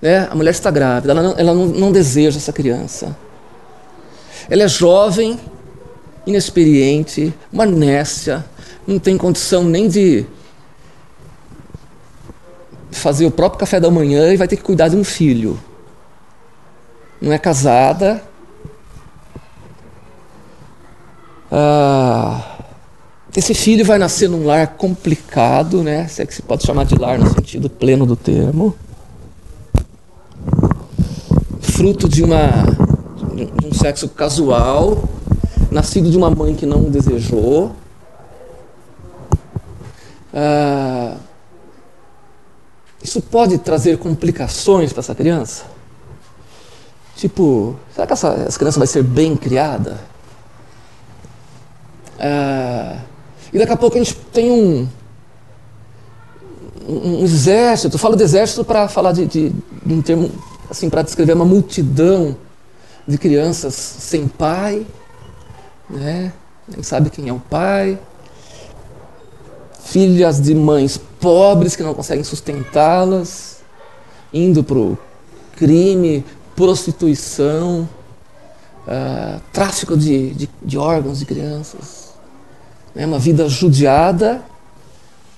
né, 0.00 0.28
a 0.30 0.34
mulher 0.34 0.50
está 0.50 0.70
grávida, 0.70 1.12
ela, 1.12 1.22
não, 1.22 1.34
ela 1.36 1.54
não, 1.54 1.66
não 1.66 1.92
deseja 1.92 2.38
essa 2.38 2.52
criança. 2.52 3.16
Ela 4.48 4.62
é 4.64 4.68
jovem, 4.68 5.38
inexperiente, 6.26 7.32
uma 7.52 7.66
nécia, 7.66 8.44
não 8.86 8.98
tem 8.98 9.16
condição 9.16 9.64
nem 9.64 9.88
de 9.88 10.24
fazer 12.90 13.26
o 13.26 13.30
próprio 13.30 13.60
café 13.60 13.78
da 13.78 13.90
manhã 13.90 14.32
e 14.32 14.36
vai 14.36 14.48
ter 14.48 14.56
que 14.56 14.62
cuidar 14.62 14.88
de 14.88 14.96
um 14.96 15.04
filho. 15.04 15.60
Não 17.20 17.32
é 17.32 17.38
casada. 17.38 18.22
Ah, 21.52 22.58
esse 23.36 23.54
filho 23.54 23.84
vai 23.84 23.98
nascer 23.98 24.28
num 24.28 24.44
lar 24.44 24.66
complicado, 24.68 25.82
né? 25.82 26.08
Se 26.08 26.22
é 26.22 26.26
que 26.26 26.34
se 26.34 26.42
pode 26.42 26.64
chamar 26.64 26.84
de 26.84 26.96
lar 26.96 27.18
no 27.18 27.32
sentido 27.32 27.68
pleno 27.68 28.06
do 28.06 28.16
termo. 28.16 28.74
Fruto 31.80 32.06
de 32.06 32.22
uma 32.22 32.36
de 33.34 33.66
um 33.66 33.72
sexo 33.72 34.06
casual, 34.10 35.02
nascido 35.70 36.10
de 36.10 36.16
uma 36.18 36.28
mãe 36.28 36.54
que 36.54 36.66
não 36.66 36.82
o 36.84 36.90
desejou. 36.90 37.74
Ah, 40.34 41.16
isso 43.02 43.22
pode 43.22 43.56
trazer 43.56 43.96
complicações 43.96 44.92
para 44.92 45.00
essa 45.00 45.14
criança? 45.14 45.64
Tipo, 47.16 47.74
será 47.94 48.06
que 48.06 48.12
essa, 48.12 48.28
essa 48.46 48.58
criança 48.58 48.78
vai 48.78 48.86
ser 48.86 49.02
bem 49.02 49.34
criada? 49.34 49.98
Ah, 52.18 52.98
e 53.54 53.58
daqui 53.58 53.72
a 53.72 53.76
pouco 53.78 53.96
a 53.96 54.04
gente 54.04 54.14
tem 54.34 54.50
um, 54.50 54.86
um, 56.86 57.24
exército. 57.24 57.94
Eu 57.94 57.98
falo 57.98 58.16
de 58.16 58.22
exército 58.22 58.66
para 58.66 58.86
falar 58.86 59.12
de, 59.12 59.24
de, 59.24 59.48
de 59.48 59.94
um 59.94 60.02
termo, 60.02 60.30
assim, 60.70 60.88
para 60.88 61.02
descrever 61.02 61.32
uma 61.32 61.44
multidão 61.44 62.36
de 63.06 63.18
crianças 63.18 63.74
sem 63.74 64.28
pai, 64.28 64.86
né? 65.88 66.32
nem 66.68 66.82
sabe 66.82 67.10
quem 67.10 67.28
é 67.28 67.32
o 67.32 67.40
pai, 67.40 67.98
filhas 69.82 70.40
de 70.40 70.54
mães 70.54 70.96
pobres 70.96 71.74
que 71.74 71.82
não 71.82 71.92
conseguem 71.92 72.22
sustentá-las, 72.22 73.58
indo 74.32 74.62
para 74.62 74.78
o 74.78 74.96
crime, 75.56 76.24
prostituição, 76.54 77.88
uh, 78.86 79.40
tráfico 79.52 79.96
de, 79.96 80.30
de, 80.34 80.50
de, 80.62 80.78
órgãos 80.78 81.18
de 81.18 81.26
crianças. 81.26 82.10
É 82.94 83.04
uma 83.04 83.18
vida 83.18 83.48
judiada, 83.48 84.42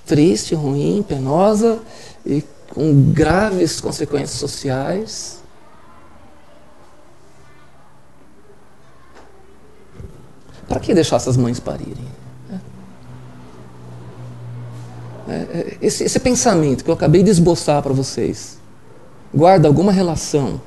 triste, 0.04 0.54
ruim, 0.54 1.02
penosa 1.06 1.78
e 2.26 2.44
com 2.74 3.12
graves 3.12 3.80
consequências 3.80 4.38
sociais. 4.38 5.42
Para 10.66 10.80
que 10.80 10.94
deixar 10.94 11.16
essas 11.16 11.36
mães 11.36 11.60
parirem? 11.60 12.10
É, 15.28 15.32
é, 15.32 15.78
esse, 15.80 16.04
esse 16.04 16.18
pensamento 16.18 16.82
que 16.82 16.90
eu 16.90 16.94
acabei 16.94 17.22
de 17.22 17.30
esboçar 17.30 17.82
para 17.82 17.92
vocês 17.92 18.58
guarda 19.32 19.68
alguma 19.68 19.92
relação 19.92 20.60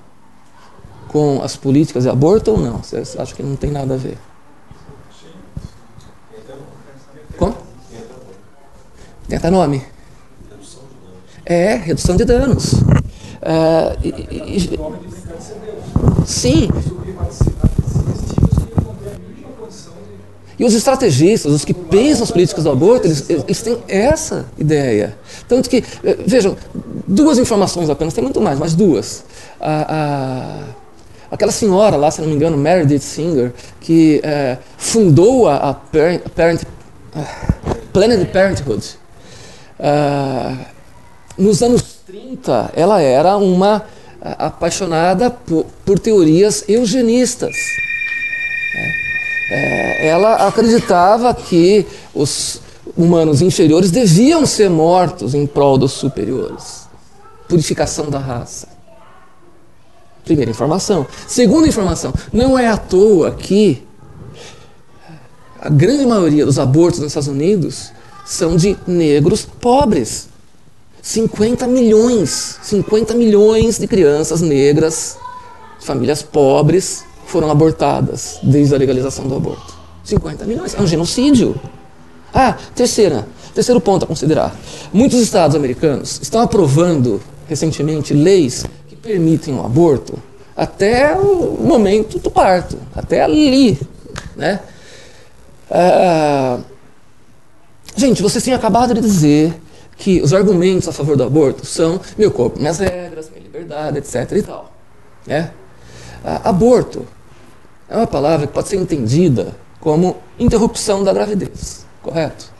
com 1.08 1.42
as 1.44 1.56
políticas 1.56 2.04
de 2.04 2.10
aborto 2.10 2.52
ou 2.52 2.60
não? 2.60 2.78
Vocês 2.84 3.18
acham 3.18 3.36
que 3.36 3.44
não 3.44 3.56
tem 3.56 3.72
nada 3.72 3.96
a 3.96 3.98
ver? 3.98 4.18
Como? 7.38 7.56
Tenta 9.28 9.52
nome. 9.52 9.95
É, 11.46 11.76
redução 11.76 12.16
de 12.16 12.26
danos. 12.26 12.74
É, 13.42 13.98
e, 14.04 14.10
e, 14.58 14.80
sim. 16.26 16.70
E 20.58 20.64
os 20.64 20.74
estrategistas, 20.74 21.52
os 21.52 21.66
que 21.66 21.74
pensam 21.74 22.24
as 22.24 22.32
políticas 22.32 22.64
do 22.64 22.72
aborto, 22.72 23.08
eles, 23.08 23.30
eles 23.30 23.62
têm 23.62 23.78
essa 23.88 24.46
ideia. 24.58 25.18
Tanto 25.48 25.70
que, 25.70 25.84
eh, 26.04 26.18
vejam, 26.26 26.56
duas 27.06 27.38
informações 27.38 27.90
apenas, 27.90 28.14
tem 28.14 28.24
muito 28.24 28.40
mais, 28.40 28.58
mas 28.58 28.74
duas. 28.74 29.26
A, 29.60 30.66
a, 31.30 31.34
aquela 31.36 31.52
senhora 31.52 31.98
lá, 31.98 32.10
se 32.10 32.22
não 32.22 32.30
me 32.30 32.36
engano, 32.36 32.56
Meredith 32.56 33.02
Singer, 33.02 33.52
que 33.82 34.22
é, 34.24 34.58
fundou 34.78 35.48
a, 35.48 35.58
a 35.58 35.74
Parent, 35.74 36.64
uh, 37.14 37.76
Planned 37.92 38.26
Parenthood, 38.32 38.98
uh, 39.80 40.75
nos 41.38 41.62
anos 41.62 41.84
30, 42.06 42.72
ela 42.76 43.02
era 43.02 43.38
uma 43.38 43.84
apaixonada 44.22 45.30
por, 45.30 45.66
por 45.86 46.00
teorias 46.00 46.64
eugenistas. 46.68 47.56
É, 49.52 50.08
ela 50.08 50.48
acreditava 50.48 51.34
que 51.34 51.86
os 52.14 52.60
humanos 52.98 53.42
inferiores 53.42 53.92
deviam 53.92 54.46
ser 54.46 54.70
mortos 54.70 55.34
em 55.34 55.46
prol 55.46 55.78
dos 55.78 55.92
superiores. 55.92 56.88
Purificação 57.48 58.10
da 58.10 58.18
raça. 58.18 58.68
Primeira 60.24 60.50
informação. 60.50 61.06
Segunda 61.28 61.68
informação: 61.68 62.12
não 62.34 62.58
é 62.58 62.68
à 62.68 62.78
toa 62.78 63.32
que 63.32 63.84
a 65.60 65.70
grande 65.70 66.06
maioria 66.06 66.46
dos 66.46 66.58
abortos 66.58 67.00
nos 67.00 67.10
Estados 67.10 67.28
Unidos 67.28 67.92
são 68.26 68.56
de 68.56 68.76
negros 68.88 69.46
pobres. 69.46 70.28
50 71.06 71.68
milhões, 71.68 72.58
50 72.64 73.14
milhões 73.14 73.78
de 73.78 73.86
crianças 73.86 74.42
negras, 74.42 75.16
famílias 75.80 76.24
pobres, 76.24 77.06
foram 77.28 77.52
abortadas 77.52 78.40
desde 78.42 78.74
a 78.74 78.78
legalização 78.80 79.28
do 79.28 79.36
aborto? 79.36 79.76
50 80.04 80.46
milhões. 80.46 80.74
É 80.74 80.82
um 80.82 80.88
genocídio. 80.88 81.56
Ah, 82.34 82.58
terceira, 82.74 83.28
terceiro 83.54 83.80
ponto 83.80 84.04
a 84.04 84.08
considerar. 84.08 84.58
Muitos 84.92 85.20
estados 85.20 85.56
americanos 85.56 86.20
estão 86.24 86.42
aprovando 86.42 87.22
recentemente 87.48 88.12
leis 88.12 88.66
que 88.90 88.96
permitem 88.96 89.54
o 89.54 89.64
aborto 89.64 90.18
até 90.58 91.16
o 91.16 91.56
momento 91.62 92.18
do 92.18 92.32
parto, 92.32 92.80
até 92.96 93.22
ali, 93.22 93.80
né? 94.36 94.60
Ah, 95.70 96.58
gente, 97.96 98.24
vocês 98.24 98.44
têm 98.44 98.56
acabado 98.56 98.96
de 98.96 99.02
dizer 99.02 99.62
que 99.98 100.22
os 100.22 100.34
argumentos 100.34 100.88
a 100.88 100.92
favor 100.92 101.16
do 101.16 101.24
aborto 101.24 101.66
são 101.66 102.00
meu 102.18 102.32
corpo, 102.32 102.60
minhas 102.60 102.80
regras, 102.80 103.30
minha 103.30 103.42
liberdade, 103.42 103.98
etc. 103.98 104.32
e 104.34 104.42
tal, 104.42 104.72
né? 105.26 105.52
Aborto 106.44 107.06
é 107.88 107.96
uma 107.96 108.08
palavra 108.08 108.48
que 108.48 108.54
pode 108.54 108.68
ser 108.68 108.78
entendida 108.78 109.56
como 109.80 110.18
interrupção 110.40 111.04
da 111.04 111.14
gravidez, 111.14 111.86
correto? 112.02 112.52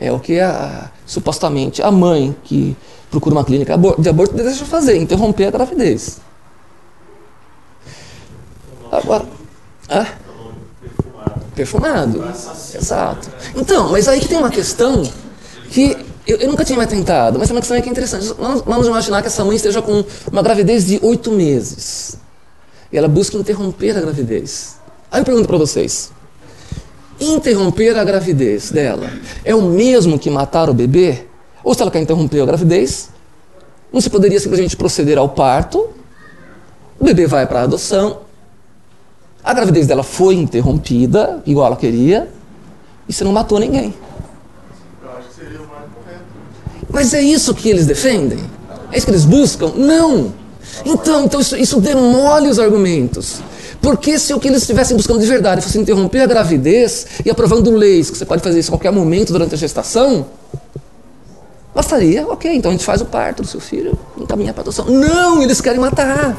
É 0.00 0.12
o 0.12 0.20
que 0.20 0.38
a, 0.38 0.90
supostamente 1.04 1.82
a 1.82 1.90
mãe 1.90 2.34
que 2.44 2.76
procura 3.10 3.34
uma 3.34 3.44
clínica 3.44 3.76
de 3.98 4.08
aborto 4.08 4.34
deseja 4.34 4.64
fazer, 4.64 4.96
interromper 4.96 5.46
a 5.46 5.50
gravidez. 5.50 6.20
Agora, 8.92 9.26
ah, 9.88 10.06
perfumado. 11.58 12.24
Exato. 12.74 13.28
Então, 13.54 13.90
mas 13.90 14.06
aí 14.08 14.20
que 14.20 14.28
tem 14.28 14.38
uma 14.38 14.50
questão 14.50 15.02
que 15.70 15.96
Eu, 16.28 16.36
eu 16.36 16.48
nunca 16.50 16.62
tinha 16.62 16.76
me 16.76 16.84
atentado, 16.84 17.38
mas 17.38 17.48
é 17.48 17.52
uma 17.54 17.60
questão 17.60 17.80
que 17.80 17.88
é 17.88 17.90
interessante. 17.90 18.34
Vamos, 18.38 18.60
vamos 18.60 18.86
imaginar 18.86 19.22
que 19.22 19.28
essa 19.28 19.42
mãe 19.46 19.56
esteja 19.56 19.80
com 19.80 20.04
uma 20.30 20.42
gravidez 20.42 20.86
de 20.86 21.00
oito 21.02 21.30
meses. 21.32 22.18
E 22.92 22.98
ela 22.98 23.08
busca 23.08 23.34
interromper 23.38 23.96
a 23.96 24.00
gravidez. 24.02 24.76
Aí 25.10 25.22
eu 25.22 25.24
pergunto 25.24 25.48
para 25.48 25.56
vocês: 25.56 26.12
interromper 27.18 27.96
a 27.96 28.04
gravidez 28.04 28.70
dela 28.70 29.08
é 29.42 29.54
o 29.54 29.62
mesmo 29.62 30.18
que 30.18 30.28
matar 30.28 30.68
o 30.68 30.74
bebê? 30.74 31.24
Ou 31.64 31.72
se 31.72 31.80
ela 31.80 31.90
quer 31.90 32.00
interromper 32.00 32.42
a 32.42 32.46
gravidez, 32.46 33.08
não 33.90 34.00
se 34.02 34.10
poderia 34.10 34.38
simplesmente 34.38 34.76
proceder 34.76 35.16
ao 35.16 35.30
parto, 35.30 35.88
o 37.00 37.04
bebê 37.04 37.26
vai 37.26 37.46
para 37.46 37.60
a 37.60 37.62
adoção, 37.62 38.27
a 39.48 39.54
gravidez 39.54 39.86
dela 39.86 40.02
foi 40.02 40.34
interrompida, 40.34 41.42
igual 41.46 41.68
ela 41.68 41.76
queria, 41.76 42.28
e 43.08 43.12
você 43.14 43.24
não 43.24 43.32
matou 43.32 43.58
ninguém. 43.58 43.94
Eu 45.02 45.10
acho 45.16 45.28
que 45.28 45.34
seria 45.36 45.62
o 45.62 45.66
mais 45.66 45.84
correto. 45.84 46.24
Mas 46.92 47.14
é 47.14 47.22
isso 47.22 47.54
que 47.54 47.66
eles 47.70 47.86
defendem? 47.86 48.40
É 48.92 48.98
isso 48.98 49.06
que 49.06 49.10
eles 49.10 49.24
buscam? 49.24 49.72
Não! 49.74 50.34
Então, 50.84 51.24
então 51.24 51.40
isso, 51.40 51.56
isso 51.56 51.80
demole 51.80 52.50
os 52.50 52.58
argumentos. 52.58 53.40
Porque 53.80 54.18
se 54.18 54.34
o 54.34 54.38
que 54.38 54.48
eles 54.48 54.60
estivessem 54.60 54.94
buscando 54.94 55.20
de 55.20 55.26
verdade 55.26 55.62
fosse 55.62 55.78
interromper 55.78 56.20
a 56.20 56.26
gravidez 56.26 57.06
e 57.24 57.30
aprovando 57.30 57.70
leis, 57.70 58.10
que 58.10 58.18
você 58.18 58.26
pode 58.26 58.42
fazer 58.42 58.58
isso 58.58 58.68
a 58.68 58.72
qualquer 58.72 58.92
momento 58.92 59.32
durante 59.32 59.54
a 59.54 59.56
gestação, 59.56 60.26
bastaria, 61.74 62.28
ok, 62.28 62.54
então 62.54 62.70
a 62.70 62.74
gente 62.74 62.84
faz 62.84 63.00
o 63.00 63.06
parto 63.06 63.40
do 63.40 63.48
seu 63.48 63.60
filho, 63.60 63.98
encaminha 64.18 64.52
para 64.52 64.60
adoção. 64.60 64.84
Não, 64.84 65.42
eles 65.42 65.58
querem 65.62 65.80
matar. 65.80 66.36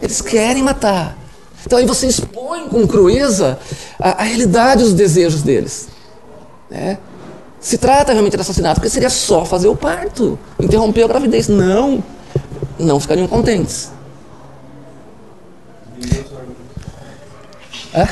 Eles 0.00 0.20
querem 0.20 0.62
matar. 0.62 1.18
Então 1.64 1.78
aí 1.78 1.86
você 1.86 2.06
expõe 2.06 2.68
com 2.68 2.86
crueza 2.86 3.58
a, 3.98 4.22
a 4.22 4.22
realidade 4.22 4.82
dos 4.82 4.94
desejos 4.94 5.42
deles. 5.42 5.88
Né? 6.70 6.98
Se 7.60 7.76
trata 7.76 8.12
realmente 8.12 8.36
de 8.36 8.40
assassinato, 8.40 8.76
porque 8.76 8.88
seria 8.88 9.10
só 9.10 9.44
fazer 9.44 9.68
o 9.68 9.76
parto, 9.76 10.38
interromper 10.58 11.04
a 11.04 11.08
gravidez. 11.08 11.48
Não, 11.48 12.02
não 12.78 12.98
ficariam 12.98 13.28
contentes. 13.28 13.90
É? 17.92 18.08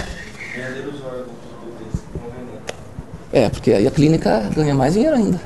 É, 3.33 3.49
porque 3.49 3.73
aí 3.73 3.87
a 3.87 3.91
clínica 3.91 4.51
ganha 4.55 4.75
mais 4.75 4.95
dinheiro 4.95 5.17
ainda. 5.17 5.41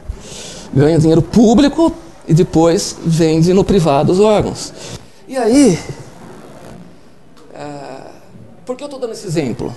Ganha 0.75 0.99
dinheiro 0.99 1.21
público 1.21 1.93
e 2.27 2.33
depois 2.33 2.97
vende 3.05 3.53
no 3.53 3.63
privado 3.63 4.13
os 4.13 4.21
órgãos. 4.21 4.73
E 5.29 5.37
aí, 5.37 5.79
por 8.73 8.77
que 8.79 8.85
eu 8.85 8.87
estou 8.87 9.01
dando 9.01 9.13
esse 9.13 9.27
exemplo? 9.27 9.75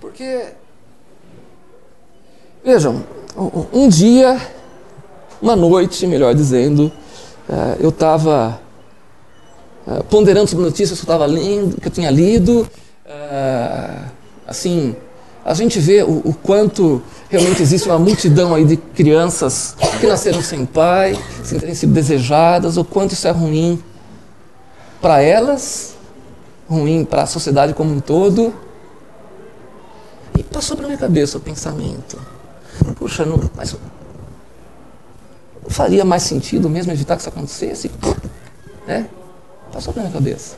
Porque, 0.00 0.48
vejam, 2.62 3.02
um- 3.72 3.88
dia, 3.88 4.38
uma 5.40 5.56
noite, 5.56 6.06
melhor 6.06 6.34
dizendo, 6.34 6.92
ah, 7.48 7.76
eu 7.80 7.88
estava 7.88 8.60
ah, 9.86 10.02
ponderando 10.10 10.46
sobre 10.46 10.66
notícias 10.66 11.00
que 11.00 11.08
eu 11.08 11.14
estava 11.14 11.24
lendo, 11.24 11.80
que 11.80 11.88
eu 11.88 11.92
tinha 11.92 12.10
lido, 12.10 12.68
ah, 13.08 14.08
assim, 14.46 14.94
a 15.42 15.54
gente 15.54 15.80
vê 15.80 16.02
o, 16.02 16.18
o 16.22 16.34
quanto 16.34 17.02
realmente 17.30 17.62
existe 17.62 17.88
uma 17.88 17.98
multidão 17.98 18.54
aí 18.54 18.66
de 18.66 18.76
crianças 18.76 19.74
que 19.98 20.06
nasceram 20.06 20.42
sem 20.42 20.66
pai, 20.66 21.18
sem 21.42 21.58
terem 21.58 21.74
sido 21.74 21.94
desejadas, 21.94 22.76
o 22.76 22.84
quanto 22.84 23.12
isso 23.12 23.26
é 23.26 23.30
ruim 23.30 23.82
para 25.00 25.22
elas, 25.22 25.92
ruim 26.72 27.04
para 27.04 27.22
a 27.22 27.26
sociedade 27.26 27.74
como 27.74 27.92
um 27.92 28.00
todo. 28.00 28.52
E 30.38 30.42
passou 30.42 30.76
pela 30.76 30.88
minha 30.88 30.98
cabeça 30.98 31.38
o 31.38 31.40
pensamento: 31.40 32.18
puxa, 32.96 33.24
não, 33.24 33.38
mas 33.54 33.72
não 33.72 33.80
faria 35.72 36.04
mais 36.04 36.22
sentido 36.22 36.68
mesmo 36.68 36.92
evitar 36.92 37.16
que 37.16 37.22
isso 37.22 37.28
acontecesse? 37.28 37.90
Né? 38.86 39.08
Passou 39.72 39.92
pela 39.92 40.06
minha 40.06 40.14
cabeça. 40.14 40.56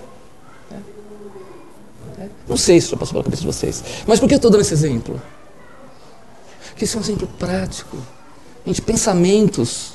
né? 0.70 0.82
né? 2.18 2.30
Não 2.48 2.56
sei 2.56 2.80
se 2.80 2.88
já 2.88 2.96
passou 2.96 3.12
pela 3.12 3.24
cabeça 3.24 3.42
de 3.42 3.46
vocês. 3.46 3.82
Mas 4.06 4.20
por 4.20 4.28
que 4.28 4.34
eu 4.34 4.36
estou 4.36 4.50
dando 4.50 4.60
esse 4.60 4.74
exemplo? 4.74 5.20
Porque 6.70 6.84
esse 6.84 6.96
é 6.96 6.98
um 6.98 7.02
exemplo 7.02 7.28
prático. 7.38 7.96
Gente, 8.66 8.82
pensamentos, 8.82 9.92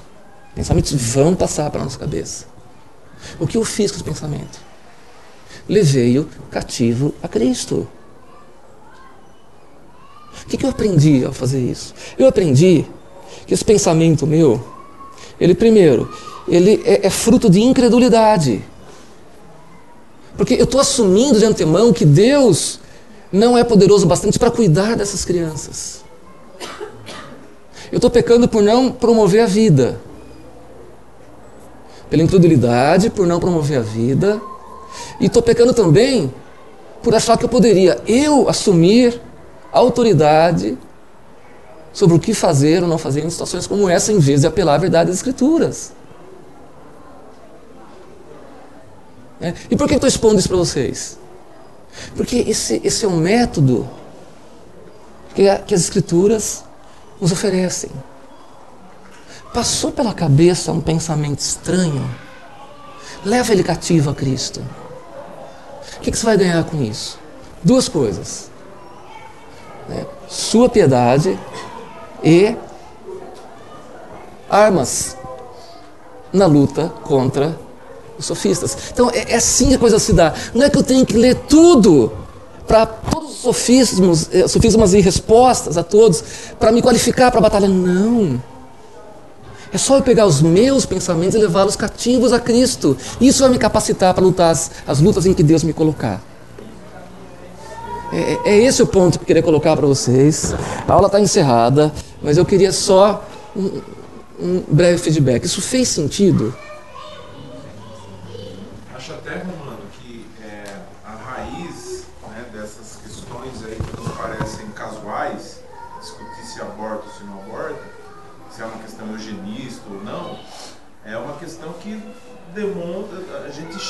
pensamentos 0.56 0.94
vão 0.94 1.36
passar 1.36 1.70
pela 1.70 1.84
nossa 1.84 2.00
cabeça. 2.00 2.46
O 3.40 3.46
que 3.46 3.58
eu 3.58 3.66
fiz 3.66 3.92
com 3.92 3.98
os 3.98 4.04
pensamentos? 4.04 4.60
Levei-o 5.70 6.28
cativo 6.50 7.14
a 7.22 7.28
Cristo. 7.28 7.88
O 10.44 10.48
que, 10.48 10.58
que 10.58 10.66
eu 10.66 10.70
aprendi 10.72 11.24
ao 11.24 11.32
fazer 11.32 11.60
isso? 11.60 11.94
Eu 12.18 12.28
aprendi 12.28 12.86
que 13.46 13.54
esse 13.54 13.64
pensamento 13.64 14.26
meu, 14.26 14.60
ele 15.40 15.54
primeiro, 15.54 16.12
ele 16.48 16.82
é, 16.84 17.06
é 17.06 17.10
fruto 17.12 17.48
de 17.50 17.62
incredulidade. 17.62 18.64
Porque 20.36 20.56
eu 20.56 20.64
estou 20.64 20.82
assumindo 20.82 21.38
de 21.38 21.46
antemão 21.46 21.94
que 21.94 22.06
Deus 22.06 22.80
não 23.32 23.56
é 23.56 23.64
poderoso 23.64 24.08
bastante 24.08 24.40
para 24.40 24.50
cuidar 24.50 24.96
dessas 24.96 25.24
crianças. 25.24 26.04
Eu 27.92 27.98
estou 27.98 28.10
pecando 28.10 28.48
por 28.48 28.64
não 28.64 28.92
promover 28.92 29.42
a 29.42 29.46
vida. 29.46 30.00
Pela 32.10 32.24
incredulidade, 32.24 33.10
por 33.12 33.28
não 33.28 33.40
promover 33.40 33.78
a 33.78 33.82
vida. 33.82 34.42
E 35.20 35.26
estou 35.26 35.42
pecando 35.42 35.74
também 35.74 36.34
por 37.04 37.14
achar 37.16 37.38
que 37.38 37.46
eu 37.46 37.50
poderia 37.50 38.02
eu 38.08 38.50
assumir 38.50 39.20
autoridade 39.72 40.78
sobre 41.94 42.16
o 42.16 42.20
que 42.20 42.34
fazer 42.34 42.84
ou 42.84 42.90
não 42.90 42.98
fazer 42.98 43.24
em 43.24 43.30
situações 43.30 43.66
como 43.68 43.90
essa, 43.90 44.12
em 44.12 44.20
vez 44.20 44.42
de 44.42 44.48
apelar 44.48 44.76
à 44.76 44.78
verdade 44.78 45.08
das 45.10 45.18
Escrituras. 45.18 45.92
É. 49.42 49.54
E 49.72 49.76
por 49.76 49.88
que 49.88 49.96
estou 49.96 50.08
expondo 50.08 50.38
isso 50.40 50.50
para 50.50 50.58
vocês? 50.58 51.18
Porque 52.16 52.38
esse, 52.48 52.82
esse 52.84 53.06
é 53.06 53.08
um 53.08 53.18
método 53.18 53.88
que, 55.34 55.48
a- 55.48 55.60
que 55.60 55.74
as 55.74 55.82
Escrituras 55.82 56.64
nos 57.20 57.32
oferecem. 57.32 57.90
Passou 59.54 59.92
pela 59.92 60.14
cabeça 60.14 60.72
um 60.72 60.82
pensamento 60.82 61.40
estranho? 61.40 62.08
Leva 63.26 63.52
ele 63.52 63.64
cativo 63.64 64.10
a 64.10 64.16
Cristo. 64.16 64.62
O 66.00 66.02
que, 66.02 66.12
que 66.12 66.18
você 66.18 66.26
vai 66.26 66.38
ganhar 66.38 66.64
com 66.64 66.82
isso? 66.82 67.20
Duas 67.62 67.90
coisas: 67.90 68.50
né? 69.88 70.06
sua 70.30 70.70
piedade 70.70 71.38
e 72.24 72.56
armas 74.50 75.18
na 76.32 76.46
luta 76.46 76.90
contra 77.04 77.58
os 78.18 78.26
sofistas. 78.26 78.78
Então 78.94 79.12
é, 79.12 79.34
é 79.34 79.36
assim 79.36 79.70
que 79.70 79.76
a 79.76 79.80
coisa 79.80 80.00
se 80.00 80.14
dá. 80.14 80.34
Não 80.54 80.66
é 80.66 80.70
que 80.70 80.78
eu 80.78 80.84
tenho 80.84 81.06
que 81.06 81.18
ler 81.18 81.36
tudo 81.36 82.14
para 82.66 82.86
todos 82.86 83.32
os 83.32 83.38
sofismos, 83.40 84.30
eh, 84.32 84.48
sofismas 84.48 84.94
e 84.94 85.02
respostas 85.02 85.78
a 85.78 85.84
todos 85.84 86.24
para 86.58 86.72
me 86.72 86.82
qualificar 86.82 87.30
para 87.30 87.40
a 87.40 87.44
batalha. 87.44 87.68
Não. 87.68 88.42
É 89.72 89.78
só 89.78 89.98
eu 89.98 90.02
pegar 90.02 90.26
os 90.26 90.42
meus 90.42 90.86
pensamentos 90.86 91.36
e 91.36 91.38
levá-los 91.38 91.76
cativos 91.76 92.34
a 92.34 92.40
Cristo. 92.40 92.98
Isso 93.22 93.42
vai 93.42 93.52
me 93.52 93.58
capacitar 93.58 94.14
para 94.14 94.24
lutar 94.24 94.52
as, 94.52 94.72
as 94.88 95.00
lutas 95.00 95.26
em 95.26 95.34
que 95.34 95.44
Deus 95.44 95.64
me 95.64 95.74
colocar. 95.74 96.22
É, 98.12 98.40
é 98.46 98.58
esse 98.58 98.82
o 98.82 98.88
ponto 98.88 99.20
que 99.20 99.24
eu 99.24 99.28
queria 99.28 99.44
colocar 99.44 99.76
para 99.78 99.86
vocês. 99.86 100.56
A 100.88 100.94
aula 100.94 101.06
está 101.06 101.20
encerrada, 101.20 101.94
mas 102.22 102.38
eu 102.38 102.46
queria 102.46 102.72
só 102.72 103.24
um, 103.56 103.82
um 104.42 104.64
breve 104.68 104.98
feedback. 104.98 105.44
Isso 105.44 105.62
fez 105.62 105.88
sentido? 105.90 106.54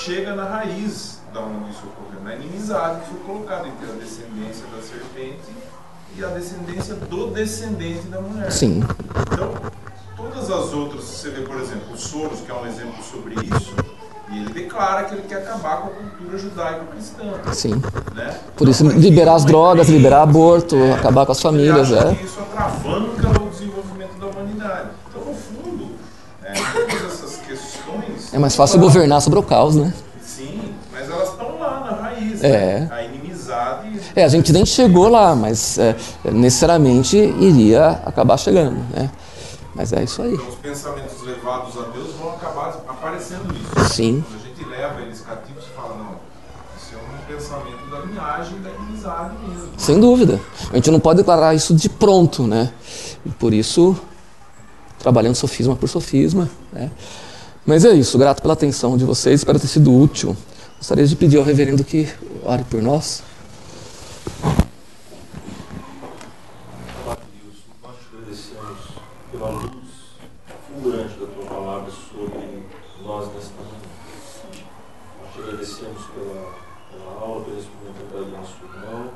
Chega 0.09 0.33
na 0.33 0.43
raiz 0.43 1.19
da 1.31 1.41
onde 1.41 1.69
isso 1.69 1.83
ocorreu, 1.85 2.23
na 2.23 2.33
inimizade 2.33 3.01
que 3.01 3.09
foi 3.11 3.19
colocada 3.19 3.67
entre 3.67 3.91
a 3.91 3.93
descendência 3.93 4.65
da 4.75 4.81
serpente 4.81 5.53
e 6.17 6.25
a 6.25 6.27
descendência 6.29 6.95
do 6.95 7.27
descendente 7.27 8.07
da 8.07 8.19
mulher. 8.19 8.51
Sim. 8.51 8.83
Então, 9.31 9.53
todas 10.17 10.49
as 10.49 10.73
outras, 10.73 11.03
você 11.03 11.29
vê, 11.29 11.41
por 11.41 11.57
exemplo, 11.57 11.93
o 11.93 11.97
Soros, 11.97 12.39
que 12.41 12.49
é 12.49 12.55
um 12.55 12.65
exemplo 12.65 13.03
sobre 13.03 13.35
isso, 13.35 13.75
e 14.31 14.39
ele 14.39 14.51
declara 14.51 15.03
que 15.03 15.13
ele 15.13 15.27
quer 15.27 15.43
acabar 15.43 15.81
com 15.81 15.87
a 15.89 15.91
cultura 15.91 16.37
judaico-cristã. 16.39 17.53
Sim. 17.53 17.81
Né? 18.15 18.39
Por 18.57 18.67
isso, 18.67 18.83
Então, 18.83 18.97
liberar 18.97 19.35
as 19.35 19.45
drogas, 19.45 19.89
liberar 19.89 20.23
aborto, 20.23 20.75
é, 20.75 20.93
acabar 20.93 21.27
com 21.27 21.33
as 21.33 21.41
famílias, 21.41 21.91
é. 21.91 22.15
que 22.15 22.25
isso 22.25 22.39
atravanca 22.39 23.43
o 23.43 23.49
desenvolvimento 23.51 24.19
da 24.19 24.25
humanidade. 24.25 24.89
Então, 25.07 25.23
no 25.23 25.35
fundo, 25.35 25.91
é, 26.43 26.53
todas 26.53 27.13
essas 27.13 27.37
É 28.31 28.37
mais 28.37 28.55
fácil 28.55 28.79
governar 28.79 29.21
sobre 29.21 29.39
o 29.39 29.43
caos, 29.43 29.75
né? 29.75 29.93
Sim, 30.21 30.73
mas 30.91 31.09
elas 31.09 31.29
estão 31.29 31.57
lá 31.59 31.79
na 31.79 32.01
raiz. 32.01 32.43
É. 32.43 32.81
né? 32.81 32.89
A 32.91 33.03
inimizade. 33.03 33.99
É, 34.15 34.23
a 34.23 34.27
gente 34.27 34.53
nem 34.53 34.65
chegou 34.65 35.09
lá, 35.09 35.35
mas 35.35 35.77
é, 35.77 35.95
necessariamente 36.31 37.17
iria 37.17 38.01
acabar 38.05 38.37
chegando, 38.37 38.77
né? 38.95 39.09
Mas 39.73 39.93
é 39.93 40.03
isso 40.03 40.21
aí. 40.21 40.33
Então, 40.33 40.49
os 40.49 40.55
pensamentos 40.55 41.23
levados 41.23 41.77
a 41.77 41.83
Deus 41.89 42.13
vão 42.19 42.31
acabar 42.33 42.83
aparecendo 42.87 43.53
isso. 43.55 43.93
Sim. 43.93 44.23
Quando 44.27 44.41
a 44.41 44.47
gente 44.47 44.69
leva 44.69 45.01
eles 45.01 45.21
cativos 45.21 45.63
e 45.63 45.69
fala, 45.75 45.95
não, 45.95 46.15
isso 46.77 46.95
é 46.95 46.97
um 46.97 47.33
pensamento 47.33 47.89
da 47.89 47.99
linhagem, 47.99 48.61
da 48.61 48.69
inimizade 48.71 49.35
mesmo. 49.47 49.69
Sem 49.77 49.99
dúvida. 49.99 50.39
A 50.71 50.75
gente 50.75 50.91
não 50.91 50.99
pode 50.99 51.17
declarar 51.17 51.55
isso 51.55 51.73
de 51.73 51.87
pronto, 51.87 52.43
né? 52.45 52.71
E 53.25 53.29
por 53.29 53.53
isso, 53.53 53.95
trabalhando 54.99 55.35
sofisma 55.35 55.75
por 55.75 55.87
sofisma, 55.87 56.49
né? 56.73 56.91
Mas 57.65 57.85
é 57.85 57.93
isso, 57.93 58.17
grato 58.17 58.41
pela 58.41 58.53
atenção 58.53 58.97
de 58.97 59.05
vocês, 59.05 59.41
espero 59.41 59.59
ter 59.59 59.67
sido 59.67 59.93
útil. 59.93 60.35
Gostaria 60.77 61.05
de 61.05 61.15
pedir 61.15 61.37
ao 61.37 61.43
reverendo 61.43 61.83
que 61.83 62.07
ore 62.43 62.63
por 62.63 62.81
nós. 62.81 63.21
Amado 67.03 67.21
Deus, 67.43 67.57
nós 67.83 67.95
te 67.97 68.15
agradecemos 68.15 68.79
pela 69.31 69.49
luz 69.49 69.89
fulgurante 70.67 71.19
da 71.19 71.27
tua 71.27 71.45
palavra 71.45 71.91
sobre 71.91 72.63
nós 73.03 73.33
nesta 73.33 73.53
manhã. 73.55 74.63
Nós 75.21 75.33
te 75.33 75.39
agradecemos 75.41 76.03
pela, 76.05 76.53
pela 76.91 77.21
aula, 77.21 77.45
pelo 77.45 77.57
instrumento 77.57 78.07
do 78.11 78.37
nosso 78.37 78.55
irmão. 78.63 79.11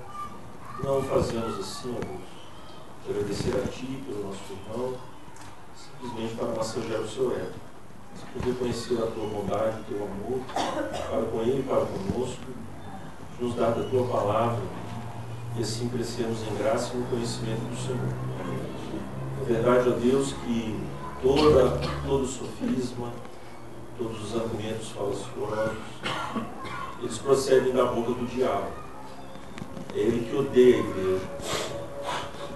Não 0.84 1.00
o 1.00 1.04
fazemos 1.04 1.60
assim, 1.60 1.96
ó 1.96 2.06
Deus. 2.06 2.34
Te 3.06 3.12
agradecer 3.12 3.56
a 3.56 3.68
Ti 3.68 4.04
pelo 4.06 4.28
nosso 4.28 4.42
irmão, 4.52 4.94
simplesmente 5.78 6.36
para 6.36 6.48
massagear 6.48 7.02
o 7.02 7.08
seu 7.08 7.32
ego. 7.32 7.64
Por 8.34 8.44
reconhecer 8.44 8.96
a 8.96 9.08
tua 9.08 9.28
bondade, 9.28 9.80
o 9.80 9.84
teu 9.84 10.04
amor, 10.04 10.40
para 10.54 11.26
com 11.26 11.42
ele 11.42 11.60
e 11.60 11.64
para 11.64 11.86
conosco, 11.86 12.46
de 13.38 13.43
nos 13.54 13.56
dar 13.56 13.72
da 13.72 13.84
tua 13.90 14.06
palavra 14.08 14.62
e 15.56 15.62
assim 15.62 15.88
crescermos 15.88 16.40
em 16.48 16.56
graça 16.56 16.94
e 16.94 16.98
no 16.98 17.06
conhecimento 17.06 17.62
do 17.70 17.78
Senhor. 17.78 18.10
É 19.42 19.46
verdade, 19.46 19.90
ó 19.90 19.92
Deus, 19.94 20.34
que 20.34 20.80
toda, 21.22 21.80
todo 22.08 22.26
sofisma, 22.26 23.12
todos 23.98 24.24
os 24.24 24.42
argumentos 24.42 24.90
falaciosos, 24.90 25.78
eles 27.02 27.18
procedem 27.20 27.74
da 27.74 27.86
boca 27.86 28.14
do 28.14 28.26
diabo. 28.26 28.72
É 29.96 30.00
ele 30.00 30.28
que 30.28 30.36
odeia 30.36 30.78
a 30.78 30.80
igreja 30.80 31.30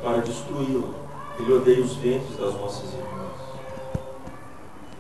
para 0.01 0.17
destruí-la. 0.21 1.07
Ele 1.39 1.53
odeia 1.53 1.83
os 1.83 1.95
ventos 1.97 2.35
das 2.37 2.53
nossas 2.55 2.91
irmãs. 2.93 3.37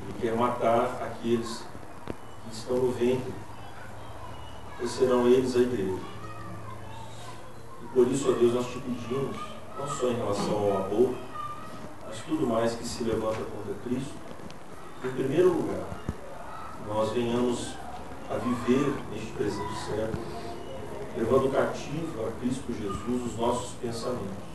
Ele 0.03 0.13
quer 0.21 0.35
matar 0.35 1.01
aqueles 1.01 1.63
que 2.43 2.55
estão 2.55 2.77
no 2.77 2.91
ventre, 2.91 3.33
pois 4.77 4.91
serão 4.91 5.27
eles 5.27 5.55
a 5.55 5.59
igreja. 5.59 5.97
E 7.81 7.85
por 7.93 8.07
isso, 8.07 8.31
ó 8.31 8.33
Deus, 8.33 8.53
nós 8.53 8.67
te 8.67 8.79
pedimos, 8.79 9.37
não 9.77 9.87
só 9.87 10.09
em 10.09 10.15
relação 10.15 10.55
ao 10.55 10.77
aborto, 10.77 11.17
mas 12.07 12.19
tudo 12.19 12.47
mais 12.47 12.75
que 12.75 12.87
se 12.87 13.03
levanta 13.03 13.37
contra 13.37 13.73
Cristo, 13.83 14.13
em 15.03 15.09
primeiro 15.09 15.49
lugar, 15.49 15.85
nós 16.87 17.11
venhamos 17.11 17.73
a 18.29 18.37
viver 18.37 18.93
neste 19.11 19.31
presente 19.33 19.73
século, 19.85 20.23
levando 21.15 21.51
cativo 21.51 22.27
a 22.27 22.31
Cristo 22.39 22.73
Jesus 22.73 23.25
os 23.25 23.37
nossos 23.37 23.71
pensamentos. 23.81 24.47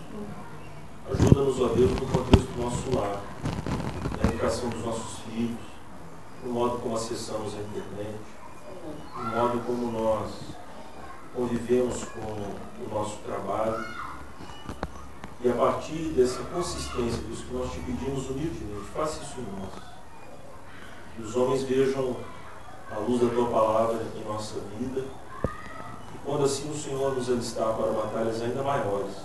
Ajuda-nos, 1.10 1.60
ó 1.60 1.68
Deus, 1.68 1.90
no 1.90 2.06
contexto 2.06 2.46
do 2.52 2.62
nosso 2.62 2.94
lar, 2.94 3.20
na 4.22 4.30
educação 4.30 4.68
dos 4.68 4.84
nossos 4.84 5.18
filhos, 5.20 5.58
no 6.44 6.52
modo 6.52 6.78
como 6.78 6.96
acessamos 6.96 7.54
a 7.54 7.58
internet, 7.58 8.18
no 9.16 9.24
modo 9.24 9.60
como 9.60 9.92
nós 9.92 10.30
convivemos 11.34 12.04
com 12.04 12.20
o 12.20 12.94
nosso 12.94 13.18
trabalho. 13.18 13.84
E 15.44 15.50
a 15.50 15.54
partir 15.54 16.12
dessa 16.14 16.42
consistência 16.44 17.22
disso 17.24 17.46
que 17.46 17.54
nós 17.54 17.72
te 17.72 17.80
pedimos 17.80 18.30
humildemente, 18.30 18.90
faça 18.94 19.22
isso 19.22 19.40
em 19.40 19.60
nós. 19.60 19.82
Que 21.16 21.22
os 21.22 21.36
homens 21.36 21.62
vejam 21.64 22.16
a 22.90 22.98
luz 23.00 23.20
da 23.20 23.28
tua 23.28 23.48
palavra 23.48 24.02
em 24.14 24.24
nossa 24.24 24.60
vida. 24.78 25.00
E 25.00 26.18
quando 26.24 26.44
assim 26.44 26.70
o 26.70 26.74
Senhor 26.74 27.14
nos 27.14 27.28
alistar 27.28 27.74
para 27.74 27.92
batalhas 27.92 28.40
ainda 28.42 28.62
maiores, 28.62 29.16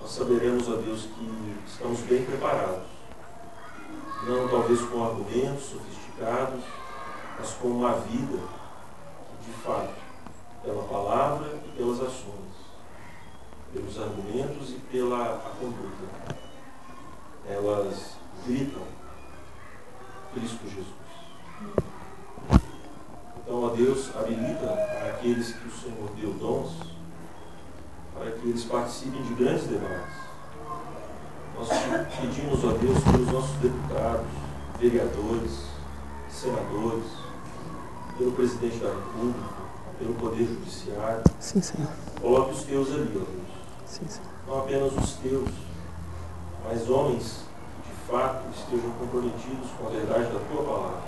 nós 0.00 0.10
saberemos, 0.10 0.68
ó 0.68 0.76
Deus, 0.76 1.02
que 1.02 1.56
estamos 1.66 2.00
bem 2.00 2.24
preparados. 2.24 2.92
Não 4.26 4.48
talvez 4.48 4.80
com 4.82 5.04
argumentos 5.04 5.64
sofisticados, 5.64 6.62
mas 7.42 7.54
com 7.54 7.68
uma 7.68 7.94
vida 7.94 8.38
que 8.38 9.50
de 9.50 9.52
fato 9.64 9.94
pela 10.62 10.84
palavra 10.84 11.58
e 11.66 11.76
pelas 11.76 12.00
ações, 12.00 12.54
pelos 13.72 13.98
argumentos 13.98 14.70
e 14.70 14.78
pela 14.92 15.34
a 15.44 15.50
conduta. 15.58 16.36
Elas 17.48 18.12
gritam 18.46 18.82
Cristo 20.32 20.60
Jesus. 20.68 20.86
Então, 23.38 23.64
ó 23.64 23.70
Deus, 23.70 24.14
habilita 24.14 24.72
aqueles 25.10 25.52
que 25.52 25.66
o 25.66 25.72
Senhor 25.72 26.10
deu 26.14 26.34
dons, 26.34 26.76
para 28.14 28.30
que 28.30 28.48
eles 28.50 28.64
participem 28.66 29.20
de 29.20 29.34
grandes 29.34 29.66
debates. 29.66 30.14
Nós 31.58 31.68
pedimos, 32.20 32.64
ó 32.64 32.68
Deus, 32.74 33.02
pelos 33.02 33.32
nossos 33.32 33.56
deputados, 33.56 34.26
vereadores, 34.78 35.66
senadores, 36.30 37.21
pelo 38.18 38.32
presidente 38.32 38.78
da 38.78 38.88
República, 38.88 39.62
pelo 39.98 40.14
Poder 40.14 40.46
Judiciário. 40.46 41.22
Sim, 41.40 41.62
Senhor. 41.62 41.88
Coloque 42.20 42.52
os 42.52 42.62
teus 42.64 42.88
ali, 42.90 43.10
ó 43.14 43.18
Deus. 43.18 43.26
Sim, 43.86 44.08
Senhor. 44.08 44.28
Não 44.46 44.58
apenas 44.58 44.92
os 44.92 45.14
teus, 45.14 45.48
mas 46.64 46.88
homens 46.88 47.44
que 47.82 47.90
de 47.90 48.10
fato 48.10 48.44
estejam 48.56 48.90
comprometidos 48.92 49.70
com 49.78 49.86
a 49.86 49.90
verdade 49.90 50.24
da 50.24 50.40
tua 50.40 50.64
palavra. 50.64 51.02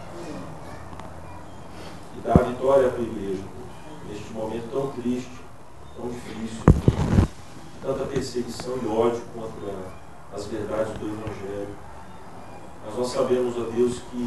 E 2.17 2.21
dá 2.21 2.33
a 2.33 2.43
vitória 2.43 2.89
à 2.89 2.91
tua 2.91 3.05
igreja, 3.05 3.43
Deus, 3.43 4.09
neste 4.09 4.33
momento 4.33 4.71
tão 4.71 4.91
triste, 4.93 5.41
tão 5.97 6.09
difícil, 6.09 6.63
tanta 7.83 8.05
perseguição 8.07 8.79
e 8.83 8.87
ódio 8.87 9.23
contra 9.35 9.75
as 10.33 10.47
verdades 10.47 10.93
do 10.99 11.07
Evangelho. 11.07 11.77
Mas 12.87 12.97
nós 12.97 13.09
sabemos, 13.09 13.57
ó 13.57 13.71
Deus, 13.71 14.01
que 14.11 14.27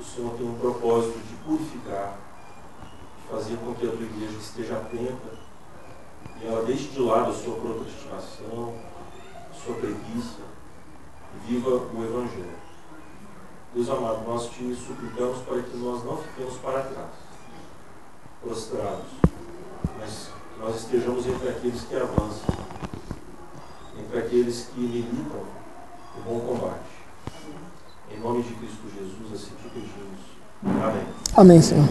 o 0.00 0.04
Senhor 0.04 0.32
tem 0.34 0.48
um 0.48 0.58
propósito 0.58 1.18
de 1.18 1.34
purificar, 1.44 2.18
fazer 3.30 3.56
com 3.58 3.74
que 3.74 3.86
a 3.86 3.90
tua 3.90 4.02
igreja 4.02 4.38
esteja 4.38 4.76
atenta 4.78 5.38
e 6.40 6.46
ela 6.46 6.64
deixe 6.64 6.88
de 6.88 7.00
lado 7.00 7.30
a 7.30 7.34
sua 7.34 7.56
procrastinação, 7.56 8.74
a 9.50 9.54
sua 9.54 9.74
preguiça 9.74 10.40
e 11.34 11.52
viva 11.52 11.68
o 11.68 12.04
Evangelho. 12.04 12.58
Deus 13.74 13.90
amado, 13.90 14.24
nós 14.26 14.48
te 14.48 14.74
suplicamos 14.74 15.42
para 15.42 15.62
que 15.62 15.76
nós 15.76 16.02
não 16.02 16.16
fiquemos 16.16 16.56
para 16.56 16.82
trás, 16.82 17.10
prostrados, 18.42 19.10
mas 19.98 20.30
que 20.54 20.60
nós 20.60 20.76
estejamos 20.76 21.26
entre 21.26 21.50
aqueles 21.50 21.82
que 21.82 21.94
avançam, 21.94 22.56
entre 23.98 24.18
aqueles 24.18 24.66
que 24.74 24.80
militam 24.80 25.44
o 26.16 26.20
bom 26.22 26.40
combate. 26.40 26.99
Em 28.14 28.20
nome 28.20 28.42
de 28.42 28.54
Cristo 28.54 28.82
Jesus, 28.88 29.32
assim 29.32 29.54
te 29.62 29.68
pedimos. 29.68 30.20
Amém. 30.64 31.02
Amém, 31.36 31.62
Senhor. 31.62 31.88